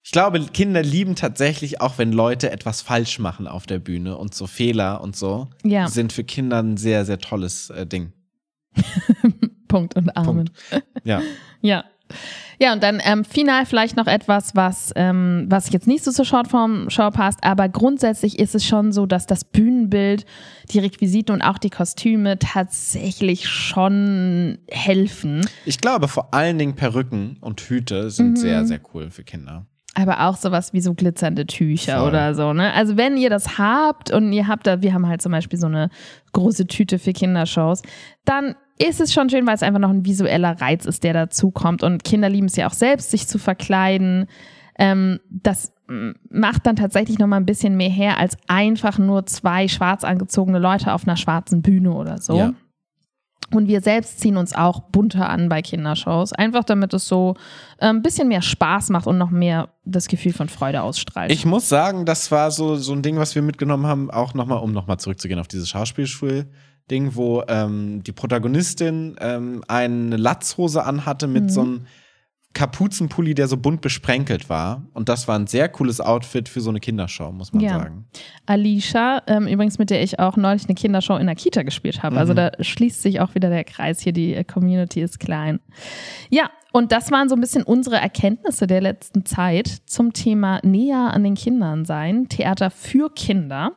Ich 0.05 0.11
glaube, 0.11 0.39
Kinder 0.41 0.81
lieben 0.81 1.15
tatsächlich 1.15 1.79
auch, 1.79 1.97
wenn 1.97 2.11
Leute 2.11 2.51
etwas 2.51 2.81
falsch 2.81 3.19
machen 3.19 3.47
auf 3.47 3.67
der 3.67 3.79
Bühne 3.79 4.17
und 4.17 4.33
so 4.33 4.47
Fehler 4.47 4.99
und 5.01 5.15
so 5.15 5.47
Ja. 5.63 5.87
sind 5.87 6.11
für 6.11 6.23
Kinder 6.23 6.61
ein 6.61 6.75
sehr, 6.77 7.05
sehr 7.05 7.19
tolles 7.19 7.69
äh, 7.69 7.85
Ding. 7.85 8.11
Punkt 9.67 9.95
und 9.95 10.15
Amen. 10.17 10.49
Ja. 11.03 11.21
Ja. 11.61 11.85
Ja, 12.63 12.71
und 12.71 12.81
dann 12.81 13.01
ähm, 13.03 13.25
final 13.25 13.65
vielleicht 13.65 13.97
noch 13.97 14.07
etwas, 14.07 14.55
was, 14.55 14.93
ähm, 14.95 15.47
was 15.49 15.69
jetzt 15.73 15.85
nicht 15.85 16.01
so 16.01 16.11
zur 16.11 16.23
Shortform-Show 16.23 17.09
passt, 17.11 17.43
aber 17.43 17.67
grundsätzlich 17.67 18.39
ist 18.39 18.55
es 18.55 18.63
schon 18.65 18.93
so, 18.93 19.05
dass 19.05 19.27
das 19.27 19.43
Bühnenbild, 19.43 20.25
die 20.71 20.79
Requisiten 20.79 21.33
und 21.33 21.41
auch 21.41 21.57
die 21.57 21.69
Kostüme 21.69 22.39
tatsächlich 22.39 23.49
schon 23.49 24.59
helfen. 24.69 25.45
Ich 25.65 25.81
glaube, 25.81 26.07
vor 26.07 26.33
allen 26.33 26.57
Dingen 26.57 26.75
Perücken 26.75 27.35
und 27.41 27.59
Hüte 27.59 28.09
sind 28.09 28.29
Mhm. 28.31 28.35
sehr, 28.37 28.65
sehr 28.65 28.79
cool 28.93 29.11
für 29.11 29.25
Kinder. 29.25 29.65
Aber 29.95 30.27
auch 30.29 30.37
sowas 30.37 30.71
wie 30.71 30.79
so 30.79 30.93
glitzernde 30.93 31.45
Tücher 31.45 31.99
Voll. 31.99 32.07
oder 32.09 32.33
so, 32.33 32.53
ne? 32.53 32.71
Also 32.73 32.95
wenn 32.95 33.17
ihr 33.17 33.29
das 33.29 33.57
habt 33.57 34.09
und 34.11 34.31
ihr 34.31 34.47
habt 34.47 34.65
da, 34.67 34.81
wir 34.81 34.93
haben 34.93 35.05
halt 35.07 35.21
zum 35.21 35.33
Beispiel 35.33 35.59
so 35.59 35.67
eine 35.67 35.89
große 36.31 36.65
Tüte 36.67 36.97
für 36.97 37.11
Kindershows, 37.11 37.81
dann 38.23 38.55
ist 38.87 39.01
es 39.01 39.13
schon 39.13 39.29
schön, 39.29 39.47
weil 39.47 39.55
es 39.55 39.63
einfach 39.63 39.79
noch 39.79 39.89
ein 39.89 40.05
visueller 40.05 40.59
Reiz 40.61 40.85
ist, 40.85 41.03
der 41.03 41.13
dazukommt. 41.13 41.83
Und 41.83 42.03
Kinder 42.03 42.29
lieben 42.29 42.47
es 42.47 42.55
ja 42.55 42.67
auch 42.67 42.73
selbst, 42.73 43.11
sich 43.11 43.27
zu 43.27 43.37
verkleiden. 43.37 44.27
Ähm, 44.77 45.19
das 45.29 45.71
macht 46.29 46.65
dann 46.65 46.75
tatsächlich 46.75 47.19
noch 47.19 47.27
mal 47.27 47.37
ein 47.37 47.45
bisschen 47.45 47.75
mehr 47.75 47.89
her 47.89 48.17
als 48.17 48.37
einfach 48.47 48.97
nur 48.97 49.25
zwei 49.25 49.67
schwarz 49.67 50.03
angezogene 50.03 50.59
Leute 50.59 50.93
auf 50.93 51.05
einer 51.05 51.17
schwarzen 51.17 51.61
Bühne 51.61 51.93
oder 51.93 52.19
so. 52.19 52.37
Ja. 52.37 52.53
Und 53.51 53.67
wir 53.67 53.81
selbst 53.81 54.19
ziehen 54.19 54.37
uns 54.37 54.55
auch 54.55 54.79
bunter 54.79 55.29
an 55.29 55.49
bei 55.49 55.61
Kindershows, 55.61 56.33
einfach 56.33 56.63
damit 56.63 56.93
es 56.93 57.07
so 57.07 57.35
äh, 57.77 57.87
ein 57.87 58.01
bisschen 58.01 58.27
mehr 58.27 58.41
Spaß 58.41 58.89
macht 58.89 59.05
und 59.05 59.17
noch 59.17 59.29
mehr 59.29 59.69
das 59.85 60.07
Gefühl 60.07 60.33
von 60.33 60.49
Freude 60.49 60.81
ausstrahlt. 60.81 61.31
Ich 61.31 61.45
muss 61.45 61.69
sagen, 61.69 62.05
das 62.05 62.31
war 62.31 62.49
so, 62.49 62.75
so 62.77 62.93
ein 62.93 63.03
Ding, 63.03 63.17
was 63.17 63.35
wir 63.35 63.41
mitgenommen 63.41 63.85
haben, 63.85 64.09
auch 64.09 64.33
nochmal, 64.33 64.59
um 64.59 64.71
nochmal 64.71 64.97
zurückzugehen 64.97 65.39
auf 65.39 65.47
dieses 65.47 65.73
Schauspielschul-Ding, 66.83 67.15
wo 67.15 67.43
ähm, 67.47 68.03
die 68.03 68.11
Protagonistin 68.11 69.15
ähm, 69.19 69.63
eine 69.67 70.17
Latzhose 70.17 70.83
anhatte 70.83 71.27
mit 71.27 71.43
Mhm. 71.43 71.49
so 71.49 71.61
einem 71.61 71.85
Kapuzenpulli, 72.53 73.33
der 73.33 73.47
so 73.47 73.57
bunt 73.57 73.81
besprenkelt 73.81 74.47
war. 74.47 74.83
Und 74.93 75.09
das 75.09 75.27
war 75.27 75.39
ein 75.39 75.47
sehr 75.47 75.69
cooles 75.69 75.99
Outfit 75.99 76.47
für 76.47 76.61
so 76.61 76.69
eine 76.69 76.79
Kindershow, 76.79 77.31
muss 77.31 77.51
man 77.51 77.63
ja. 77.63 77.79
sagen. 77.79 78.05
Alicia, 78.45 79.23
ähm, 79.25 79.47
übrigens 79.47 79.79
mit 79.79 79.89
der 79.89 80.03
ich 80.03 80.19
auch 80.19 80.37
neulich 80.37 80.65
eine 80.65 80.75
Kindershow 80.75 81.17
in 81.17 81.25
der 81.25 81.35
Kita 81.35 81.63
gespielt 81.63 82.03
habe. 82.03 82.15
Also 82.17 82.33
mhm. 82.33 82.39
Also 82.39 82.51
da 82.57 82.63
schließt 82.63 83.01
sich 83.01 83.19
auch 83.21 83.33
wieder 83.33 83.49
der 83.49 83.63
Kreis 83.63 84.01
hier, 84.01 84.13
die 84.13 84.35
äh, 84.35 84.43
Community 84.43 85.01
ist 85.01 85.19
klein. 85.19 85.61
Ja, 86.29 86.51
und 86.71 86.91
das 86.91 87.11
waren 87.11 87.27
so 87.27 87.35
ein 87.35 87.41
bisschen 87.41 87.63
unsere 87.63 87.97
Erkenntnisse 87.97 88.67
der 88.67 88.81
letzten 88.81 89.25
Zeit 89.25 89.67
zum 89.85 90.13
Thema 90.13 90.59
näher 90.63 91.11
an 91.11 91.23
den 91.23 91.35
Kindern 91.35 91.85
sein, 91.85 92.29
Theater 92.29 92.69
für 92.69 93.11
Kinder. 93.11 93.73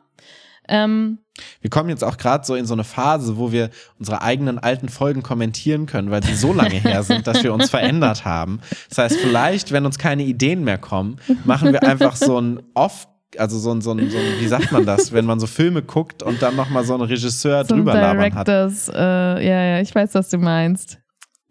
Ähm, 0.67 1.19
wir 1.61 1.69
kommen 1.69 1.89
jetzt 1.89 2.03
auch 2.03 2.17
gerade 2.17 2.45
so 2.45 2.55
in 2.55 2.65
so 2.65 2.73
eine 2.73 2.83
Phase, 2.83 3.37
wo 3.37 3.51
wir 3.51 3.69
unsere 3.99 4.21
eigenen 4.21 4.57
alten 4.57 4.89
Folgen 4.89 5.21
kommentieren 5.23 5.85
können, 5.85 6.09
weil 6.09 6.23
sie 6.23 6.33
so 6.33 6.51
lange 6.51 6.75
her 6.75 7.03
sind, 7.03 7.27
dass 7.27 7.43
wir 7.43 7.53
uns 7.53 7.69
verändert 7.69 8.25
haben. 8.25 8.59
Das 8.89 8.97
heißt, 8.97 9.17
vielleicht, 9.19 9.71
wenn 9.71 9.85
uns 9.85 9.97
keine 9.99 10.23
Ideen 10.23 10.63
mehr 10.63 10.77
kommen, 10.79 11.19
machen 11.45 11.71
wir 11.73 11.83
einfach 11.83 12.15
so 12.15 12.39
ein 12.39 12.61
Off- 12.73 13.07
also 13.37 13.59
so 13.59 13.71
ein, 13.71 13.81
so, 13.81 13.91
ein, 13.91 14.09
so 14.09 14.17
ein, 14.17 14.23
wie 14.39 14.47
sagt 14.47 14.71
man 14.71 14.85
das, 14.85 15.11
wenn 15.11 15.25
man 15.25 15.39
so 15.39 15.47
Filme 15.47 15.81
guckt 15.83 16.23
und 16.23 16.41
dann 16.41 16.55
nochmal 16.55 16.85
so 16.85 16.93
einen 16.93 17.03
Regisseur 17.03 17.65
so 17.65 17.75
drüber 17.75 17.93
labern 17.93 18.33
hat. 18.33 18.47
Äh, 18.47 19.45
ja, 19.45 19.63
ja, 19.75 19.81
ich 19.81 19.93
weiß, 19.93 20.15
was 20.15 20.29
du 20.29 20.37
meinst. 20.37 20.97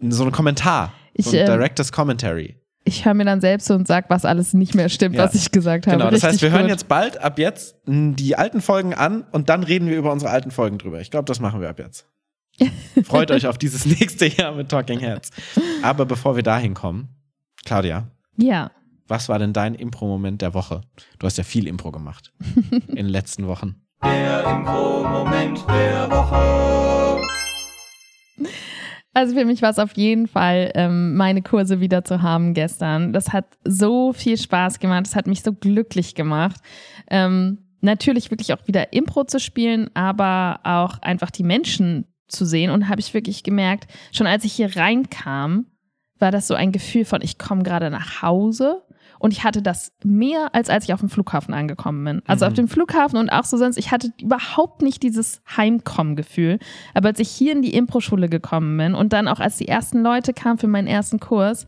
So 0.01 0.25
ein 0.25 0.33
Kommentar, 0.33 0.95
ich, 1.13 1.27
so 1.27 1.37
ein 1.37 1.43
äh, 1.43 1.45
Director's 1.45 1.93
Commentary 1.93 2.57
ich 2.87 3.05
höre 3.05 3.15
mir 3.15 3.25
dann 3.25 3.41
selbst 3.41 3.71
und 3.71 3.87
sage, 3.87 4.07
was 4.09 4.25
alles 4.25 4.55
nicht 4.55 4.75
mehr 4.75 4.89
stimmt, 4.89 5.17
ja. 5.17 5.25
was 5.25 5.35
ich 5.35 5.51
gesagt 5.51 5.87
habe. 5.87 5.97
Genau, 5.97 6.07
das 6.09 6.23
Richtig 6.23 6.31
heißt, 6.31 6.43
wir 6.43 6.51
gut. 6.51 6.59
hören 6.61 6.69
jetzt 6.69 6.89
bald 6.89 7.21
ab 7.21 7.39
jetzt 7.39 7.77
die 7.87 8.37
alten 8.37 8.61
Folgen 8.61 8.95
an 8.95 9.25
und 9.33 9.49
dann 9.49 9.65
reden 9.65 9.89
wir 9.89 9.99
über 9.99 10.13
unsere 10.13 10.31
alten 10.31 10.53
Folgen 10.53 10.79
drüber. 10.79 11.01
Ich 11.01 11.11
glaube, 11.11 11.25
das 11.25 11.41
machen 11.41 11.61
wir 11.61 11.69
ab 11.69 11.81
jetzt. 11.81 12.07
Freut 13.05 13.31
euch 13.33 13.49
auf 13.49 13.59
dieses 13.59 13.85
nächste 13.85 14.27
Jahr 14.27 14.55
mit 14.55 14.69
Talking 14.69 15.01
Heads. 15.01 15.31
Aber 15.83 16.07
bevor 16.07 16.37
wir 16.37 16.45
dahin 16.45 16.75
kommen, 16.75 17.09
Claudia. 17.65 18.07
Ja. 18.37 18.71
Was 19.09 19.29
war 19.29 19.39
denn 19.41 19.53
dein 19.53 19.75
Impro-Moment 19.75 20.41
der 20.41 20.55
Woche? 20.55 20.83
Du 21.19 21.27
hast 21.27 21.39
ja 21.39 21.45
viel 21.45 21.67
Impro 21.67 21.91
gemacht 21.91 22.33
in 22.71 22.97
den 22.97 23.09
letzten 23.09 23.49
Wochen. 23.49 23.77
Der 24.05 24.45
Impro-Moment 24.45 25.65
der 25.69 26.11
Woche. 26.11 27.27
Also 29.17 29.35
für 29.35 29.47
mich 29.47 29.63
war 29.63 29.71
es 29.71 29.79
auf 29.79 29.97
jeden 29.97 30.27
Fall, 30.27 30.73
ähm, 30.75 31.17
meine 31.17 31.41
Kurse 31.41 31.81
wieder 31.81 32.05
zu 32.05 32.21
haben 32.21 32.53
gestern. 32.53 33.15
Das 33.15 33.33
hat 33.33 33.47
so 33.65 34.13
viel 34.13 34.37
Spaß 34.37 34.79
gemacht, 34.79 35.07
das 35.07 35.17
hat 35.17 35.27
mich 35.27 35.43
so 35.43 35.55
glücklich 35.55 36.15
gemacht. 36.15 36.61
Ähm, 37.09 37.65
natürlich 37.81 38.31
wirklich 38.31 38.53
auch 38.53 38.69
wieder 38.69 38.93
Impro 38.93 39.25
zu 39.25 39.41
spielen, 39.41 39.89
aber 39.95 40.61
auch 40.65 40.99
einfach 40.99 41.31
die 41.31 41.45
Menschen 41.45 42.05
zu 42.29 42.45
sehen. 42.45 42.71
Und 42.71 42.91
habe 42.91 43.01
ich 43.01 43.15
wirklich 43.15 43.43
gemerkt, 43.43 43.91
schon 44.13 44.27
als 44.27 44.45
ich 44.45 44.53
hier 44.53 44.77
reinkam, 44.77 45.65
war 46.19 46.31
das 46.31 46.47
so 46.47 46.53
ein 46.53 46.71
Gefühl 46.71 47.07
von, 47.07 47.23
ich 47.23 47.39
komme 47.39 47.63
gerade 47.63 47.89
nach 47.89 48.21
Hause 48.21 48.83
und 49.19 49.33
ich 49.33 49.45
hatte 49.45 49.63
das 49.63 49.93
mehr, 50.05 50.55
als 50.55 50.71
als 50.71 50.85
ich 50.85 50.93
auf 50.93 51.01
dem 51.01 51.09
Flughafen 51.09 51.55
angekommen 51.55 52.05
bin. 52.05 52.23
Also 52.27 52.45
mhm. 52.45 52.49
auf 52.49 52.55
dem 52.55 52.69
Flughafen 52.69 53.19
und 53.19 53.31
auch 53.31 53.45
so 53.45 53.57
sonst, 53.57 53.77
ich 53.77 53.91
hatte 53.91 54.13
überhaupt 54.21 54.83
nicht 54.83 55.03
dieses 55.03 55.43
Heimkommen-Gefühl. 55.57 56.59
Aber 56.95 57.09
als 57.09 57.21
ich 57.21 57.31
hier 57.31 57.53
in 57.53 57.63
die 57.63 57.75
Impro-Schule 57.75 58.29
gekommen 58.29 58.77
bin 58.77 58.95
und 58.95 59.13
dann 59.13 59.29
auch 59.29 59.41
als 59.41 59.57
die 59.57 59.69
ersten 59.69 60.03
Leute 60.03 60.33
kamen 60.33 60.59
für 60.59 60.69
meinen 60.69 60.87
ersten 60.87 61.21
Kurs, 61.21 61.67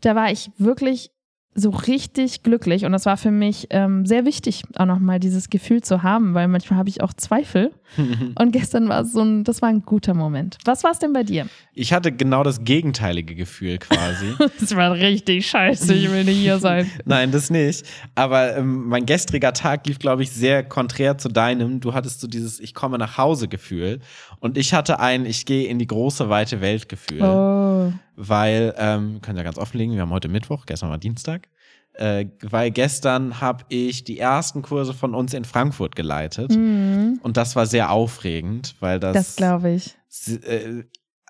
da 0.00 0.14
war 0.14 0.30
ich 0.30 0.50
wirklich 0.58 1.10
so 1.54 1.70
richtig 1.70 2.42
glücklich 2.42 2.84
und 2.84 2.92
das 2.92 3.06
war 3.06 3.16
für 3.16 3.30
mich 3.30 3.68
ähm, 3.70 4.06
sehr 4.06 4.24
wichtig, 4.24 4.64
auch 4.76 4.86
nochmal 4.86 5.20
dieses 5.20 5.50
Gefühl 5.50 5.82
zu 5.82 6.02
haben, 6.02 6.34
weil 6.34 6.48
manchmal 6.48 6.78
habe 6.78 6.88
ich 6.88 7.00
auch 7.00 7.12
Zweifel. 7.12 7.72
und 8.38 8.52
gestern 8.52 8.88
war 8.88 9.04
so 9.04 9.22
ein, 9.22 9.44
das 9.44 9.62
war 9.62 9.68
ein 9.68 9.82
guter 9.82 10.14
Moment. 10.14 10.58
Was 10.64 10.84
war 10.84 10.90
es 10.90 10.98
denn 10.98 11.12
bei 11.12 11.22
dir? 11.22 11.46
Ich 11.72 11.92
hatte 11.92 12.12
genau 12.12 12.42
das 12.42 12.64
gegenteilige 12.64 13.34
Gefühl 13.34 13.78
quasi. 13.78 14.34
das 14.60 14.74
war 14.76 14.92
richtig 14.92 15.48
scheiße, 15.48 15.94
ich 15.94 16.10
will 16.10 16.24
nicht 16.24 16.38
hier 16.38 16.58
sein. 16.58 16.90
Nein, 17.04 17.30
das 17.30 17.50
nicht. 17.50 17.84
Aber 18.14 18.56
ähm, 18.56 18.88
mein 18.88 19.06
gestriger 19.06 19.52
Tag 19.52 19.86
lief, 19.86 19.98
glaube 19.98 20.22
ich, 20.22 20.30
sehr 20.30 20.62
konträr 20.62 21.18
zu 21.18 21.28
deinem. 21.28 21.80
Du 21.80 21.94
hattest 21.94 22.20
so 22.20 22.26
dieses 22.26 22.60
Ich 22.60 22.74
komme 22.74 22.98
nach 22.98 23.18
Hause 23.18 23.48
Gefühl 23.48 24.00
und 24.40 24.56
ich 24.56 24.74
hatte 24.74 25.00
ein 25.00 25.26
Ich 25.26 25.46
gehe 25.46 25.68
in 25.68 25.78
die 25.78 25.86
große, 25.86 26.28
weite 26.28 26.60
Welt 26.60 26.88
Gefühl. 26.88 27.22
Oh 27.22 27.92
weil, 28.16 28.74
ähm, 28.78 29.20
können 29.20 29.38
ja 29.38 29.44
ganz 29.44 29.58
offenlegen, 29.58 29.94
wir 29.94 30.02
haben 30.02 30.10
heute 30.10 30.28
Mittwoch, 30.28 30.66
gestern 30.66 30.90
war 30.90 30.98
Dienstag, 30.98 31.48
äh, 31.94 32.26
weil 32.42 32.70
gestern 32.70 33.40
habe 33.40 33.64
ich 33.68 34.04
die 34.04 34.18
ersten 34.18 34.62
Kurse 34.62 34.94
von 34.94 35.14
uns 35.14 35.32
in 35.32 35.44
Frankfurt 35.44 35.94
geleitet 35.94 36.50
mhm. 36.50 37.20
und 37.22 37.36
das 37.36 37.54
war 37.56 37.66
sehr 37.66 37.90
aufregend, 37.90 38.74
weil 38.80 38.98
das. 39.00 39.14
Das 39.14 39.36
glaube 39.36 39.70
ich. 39.70 39.94
Äh, 40.26 40.84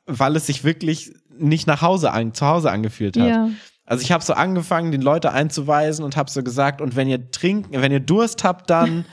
weil 0.07 0.37
es 0.37 0.47
sich 0.47 0.65
wirklich 0.65 1.13
nicht 1.37 1.67
nach 1.67 1.83
Hause 1.83 2.13
an, 2.13 2.35
zu 2.35 2.47
Hause 2.47 2.71
angefühlt 2.71 3.19
hat. 3.19 3.29
Ja. 3.29 3.49
Also 3.87 4.03
ich 4.03 4.13
habe 4.13 4.25
so 4.25 4.33
angefangen, 4.33 4.93
den 4.93 5.03
Leute 5.03 5.33
einzuweisen 5.33 6.05
und 6.05 6.17
habe 6.17 6.31
so 6.31 6.43
gesagt, 6.43 6.81
und 6.81 6.97
wenn 6.97 7.09
ihr 7.09 7.31
trinken, 7.31 7.81
wenn 7.81 7.93
ihr 7.93 8.01
Durst 8.01 8.45
habt, 8.45 8.71
dann 8.71 9.05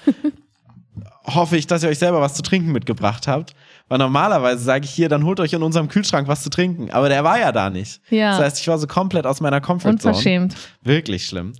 hoffe 1.25 1.57
ich, 1.57 1.67
dass 1.67 1.83
ihr 1.83 1.89
euch 1.89 1.99
selber 1.99 2.21
was 2.21 2.33
zu 2.33 2.41
trinken 2.41 2.71
mitgebracht 2.71 3.27
habt. 3.27 3.53
Weil 3.91 3.97
normalerweise 3.97 4.63
sage 4.63 4.85
ich 4.85 4.91
hier, 4.91 5.09
dann 5.09 5.25
holt 5.25 5.41
euch 5.41 5.51
in 5.51 5.61
unserem 5.61 5.89
Kühlschrank 5.89 6.29
was 6.29 6.43
zu 6.43 6.49
trinken. 6.49 6.91
Aber 6.91 7.09
der 7.09 7.25
war 7.25 7.37
ja 7.37 7.51
da 7.51 7.69
nicht. 7.69 7.99
Ja. 8.09 8.31
Das 8.31 8.39
heißt, 8.39 8.61
ich 8.61 8.67
war 8.69 8.77
so 8.77 8.87
komplett 8.87 9.25
aus 9.25 9.41
meiner 9.41 9.59
Comfortzone. 9.59 10.13
Unverschämt. 10.13 10.55
Wirklich 10.81 11.25
schlimm. 11.25 11.51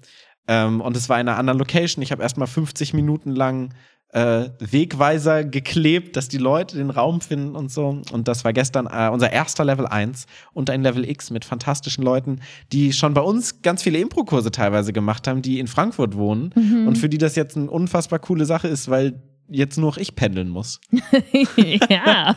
Ähm, 0.48 0.80
und 0.80 0.96
es 0.96 1.10
war 1.10 1.20
in 1.20 1.28
einer 1.28 1.38
anderen 1.38 1.60
Location. 1.60 2.02
Ich 2.02 2.13
habe 2.13 2.24
erstmal 2.24 2.48
50 2.48 2.94
Minuten 2.94 3.32
lang 3.32 3.74
äh, 4.13 4.46
Wegweiser 4.60 5.44
geklebt, 5.44 6.15
dass 6.15 6.30
die 6.30 6.38
Leute 6.38 6.78
den 6.78 6.89
Raum 6.89 7.20
finden 7.20 7.54
und 7.58 7.70
so. 7.70 8.02
Und 8.13 8.30
das 8.30 8.46
war 8.46 8.54
gestern 8.54 8.88
äh, 8.88 9.10
unser 9.12 9.34
erster 9.34 9.65
Level 9.65 9.86
1 9.86 10.26
und 10.54 10.70
ein 10.70 10.84
Level 10.84 11.04
X 11.04 11.32
mit 11.32 11.44
fantastischen 11.44 12.02
Leuten, 12.02 12.39
die 12.72 12.94
schon 12.94 13.13
bei 13.13 13.22
uns 13.22 13.62
ganz 13.62 13.84
viele 13.84 14.00
Impro-Kurse 14.00 14.52
teilweise 14.52 14.94
gemacht 14.94 15.28
haben, 15.28 15.41
die 15.41 15.60
in 15.60 15.67
Frankfurt 15.67 16.15
wohnen 16.15 16.54
mhm. 16.56 16.88
und 16.88 16.98
für 16.98 17.10
die 17.10 17.17
das 17.17 17.36
jetzt 17.36 17.58
eine 17.58 17.70
unfassbar 17.70 18.20
coole 18.20 18.46
Sache 18.46 18.70
ist, 18.70 18.89
weil 18.89 19.22
jetzt 19.47 19.77
nur 19.77 19.91
noch 19.91 19.97
ich 19.97 20.15
pendeln 20.15 20.49
muss. 20.49 20.80
ja. 21.89 22.36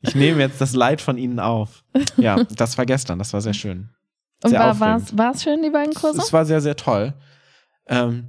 Ich 0.00 0.14
nehme 0.14 0.40
jetzt 0.40 0.60
das 0.60 0.74
Leid 0.74 1.00
von 1.00 1.18
ihnen 1.18 1.40
auf. 1.40 1.84
Ja, 2.16 2.44
das 2.44 2.78
war 2.78 2.86
gestern, 2.86 3.18
das 3.18 3.32
war 3.32 3.40
sehr 3.40 3.54
schön. 3.54 3.90
Sehr 4.44 4.70
Und 4.70 4.80
war 4.80 5.32
es 5.32 5.42
schön, 5.42 5.62
die 5.62 5.70
beiden 5.70 5.94
Kurse? 5.94 6.18
Es 6.18 6.32
war 6.32 6.44
sehr, 6.44 6.60
sehr 6.60 6.76
toll. 6.76 7.14
Ähm, 7.86 8.28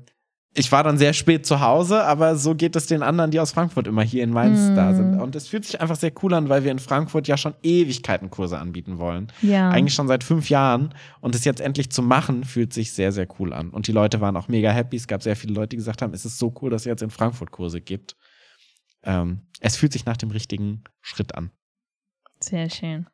ich 0.53 0.71
war 0.71 0.83
dann 0.83 0.97
sehr 0.97 1.13
spät 1.13 1.45
zu 1.45 1.61
Hause, 1.61 2.03
aber 2.03 2.35
so 2.35 2.55
geht 2.55 2.75
es 2.75 2.85
den 2.85 3.03
anderen, 3.03 3.31
die 3.31 3.39
aus 3.39 3.51
Frankfurt 3.51 3.87
immer 3.87 4.01
hier 4.01 4.21
in 4.21 4.31
Mainz 4.31 4.59
mm. 4.59 4.75
da 4.75 4.93
sind. 4.93 5.19
Und 5.21 5.33
es 5.33 5.47
fühlt 5.47 5.63
sich 5.63 5.79
einfach 5.79 5.95
sehr 5.95 6.11
cool 6.21 6.33
an, 6.33 6.49
weil 6.49 6.65
wir 6.65 6.71
in 6.71 6.79
Frankfurt 6.79 7.29
ja 7.29 7.37
schon 7.37 7.53
Ewigkeiten 7.63 8.29
Kurse 8.29 8.59
anbieten 8.59 8.97
wollen. 8.97 9.31
Ja. 9.41 9.69
Eigentlich 9.69 9.93
schon 9.93 10.09
seit 10.09 10.25
fünf 10.25 10.49
Jahren. 10.49 10.93
Und 11.21 11.35
es 11.35 11.45
jetzt 11.45 11.61
endlich 11.61 11.89
zu 11.89 12.01
machen, 12.01 12.43
fühlt 12.43 12.73
sich 12.73 12.91
sehr, 12.91 13.13
sehr 13.13 13.27
cool 13.39 13.53
an. 13.53 13.69
Und 13.69 13.87
die 13.87 13.93
Leute 13.93 14.19
waren 14.19 14.35
auch 14.35 14.49
mega 14.49 14.71
happy. 14.71 14.97
Es 14.97 15.07
gab 15.07 15.23
sehr 15.23 15.37
viele 15.37 15.53
Leute, 15.53 15.69
die 15.69 15.77
gesagt 15.77 16.01
haben, 16.01 16.13
es 16.13 16.25
ist 16.25 16.37
so 16.37 16.53
cool, 16.61 16.69
dass 16.69 16.81
es 16.81 16.85
jetzt 16.85 17.01
in 17.01 17.11
Frankfurt 17.11 17.51
Kurse 17.51 17.79
gibt. 17.79 18.17
Ähm, 19.03 19.43
es 19.61 19.77
fühlt 19.77 19.93
sich 19.93 20.05
nach 20.05 20.17
dem 20.17 20.31
richtigen 20.31 20.83
Schritt 20.99 21.33
an. 21.33 21.51
Sehr 22.41 22.69
schön. 22.69 23.07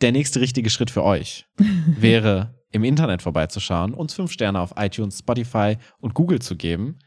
Der 0.00 0.12
nächste 0.12 0.40
richtige 0.40 0.70
Schritt 0.70 0.90
für 0.90 1.02
euch 1.02 1.46
wäre 1.86 2.54
im 2.70 2.84
Internet 2.84 3.22
vorbeizuschauen, 3.22 3.94
uns 3.94 4.14
fünf 4.14 4.32
Sterne 4.32 4.60
auf 4.60 4.74
iTunes, 4.76 5.18
Spotify 5.18 5.76
und 6.00 6.14
Google 6.14 6.40
zu 6.40 6.56
geben 6.56 6.98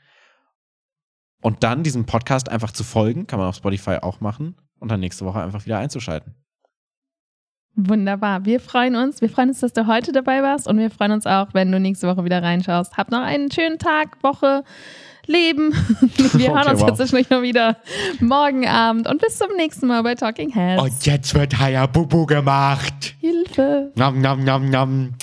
und 1.41 1.63
dann 1.63 1.83
diesem 1.83 2.05
Podcast 2.05 2.49
einfach 2.49 2.71
zu 2.71 2.83
folgen, 2.83 3.27
kann 3.27 3.39
man 3.39 3.49
auf 3.49 3.55
Spotify 3.55 3.97
auch 4.01 4.21
machen 4.21 4.55
und 4.79 4.89
dann 4.89 4.99
nächste 4.99 5.25
Woche 5.25 5.41
einfach 5.41 5.65
wieder 5.65 5.77
einzuschalten. 5.77 6.35
Wunderbar. 7.75 8.45
Wir 8.45 8.59
freuen 8.59 8.95
uns. 8.97 9.21
Wir 9.21 9.29
freuen 9.29 9.49
uns, 9.49 9.61
dass 9.61 9.71
du 9.71 9.87
heute 9.87 10.11
dabei 10.11 10.43
warst 10.43 10.67
und 10.67 10.77
wir 10.77 10.91
freuen 10.91 11.13
uns 11.13 11.25
auch, 11.25 11.53
wenn 11.53 11.71
du 11.71 11.79
nächste 11.79 12.07
Woche 12.07 12.25
wieder 12.25 12.43
reinschaust. 12.43 12.97
Hab 12.97 13.11
noch 13.11 13.21
einen 13.21 13.49
schönen 13.49 13.79
Tag, 13.79 14.21
Woche, 14.23 14.65
Leben. 15.25 15.71
Wir 16.33 16.49
hören 16.49 16.61
okay, 16.61 16.71
uns 16.71 16.81
wow. 16.81 16.89
jetzt 16.89 16.97
zwischendurch 16.97 17.29
noch 17.29 17.43
wieder 17.43 17.77
morgen 18.19 18.67
Abend 18.67 19.07
und 19.07 19.21
bis 19.21 19.37
zum 19.37 19.55
nächsten 19.55 19.87
Mal 19.87 20.03
bei 20.03 20.15
Talking 20.15 20.51
Heads. 20.51 20.81
Und 20.81 21.05
jetzt 21.05 21.33
wird 21.33 21.59
Hayabubu 21.59 22.25
gemacht. 22.25 23.15
Hilfe. 23.19 23.91
Nom, 23.95 24.19
nom, 24.19 24.43
nom, 24.43 24.69
nom. 24.69 25.13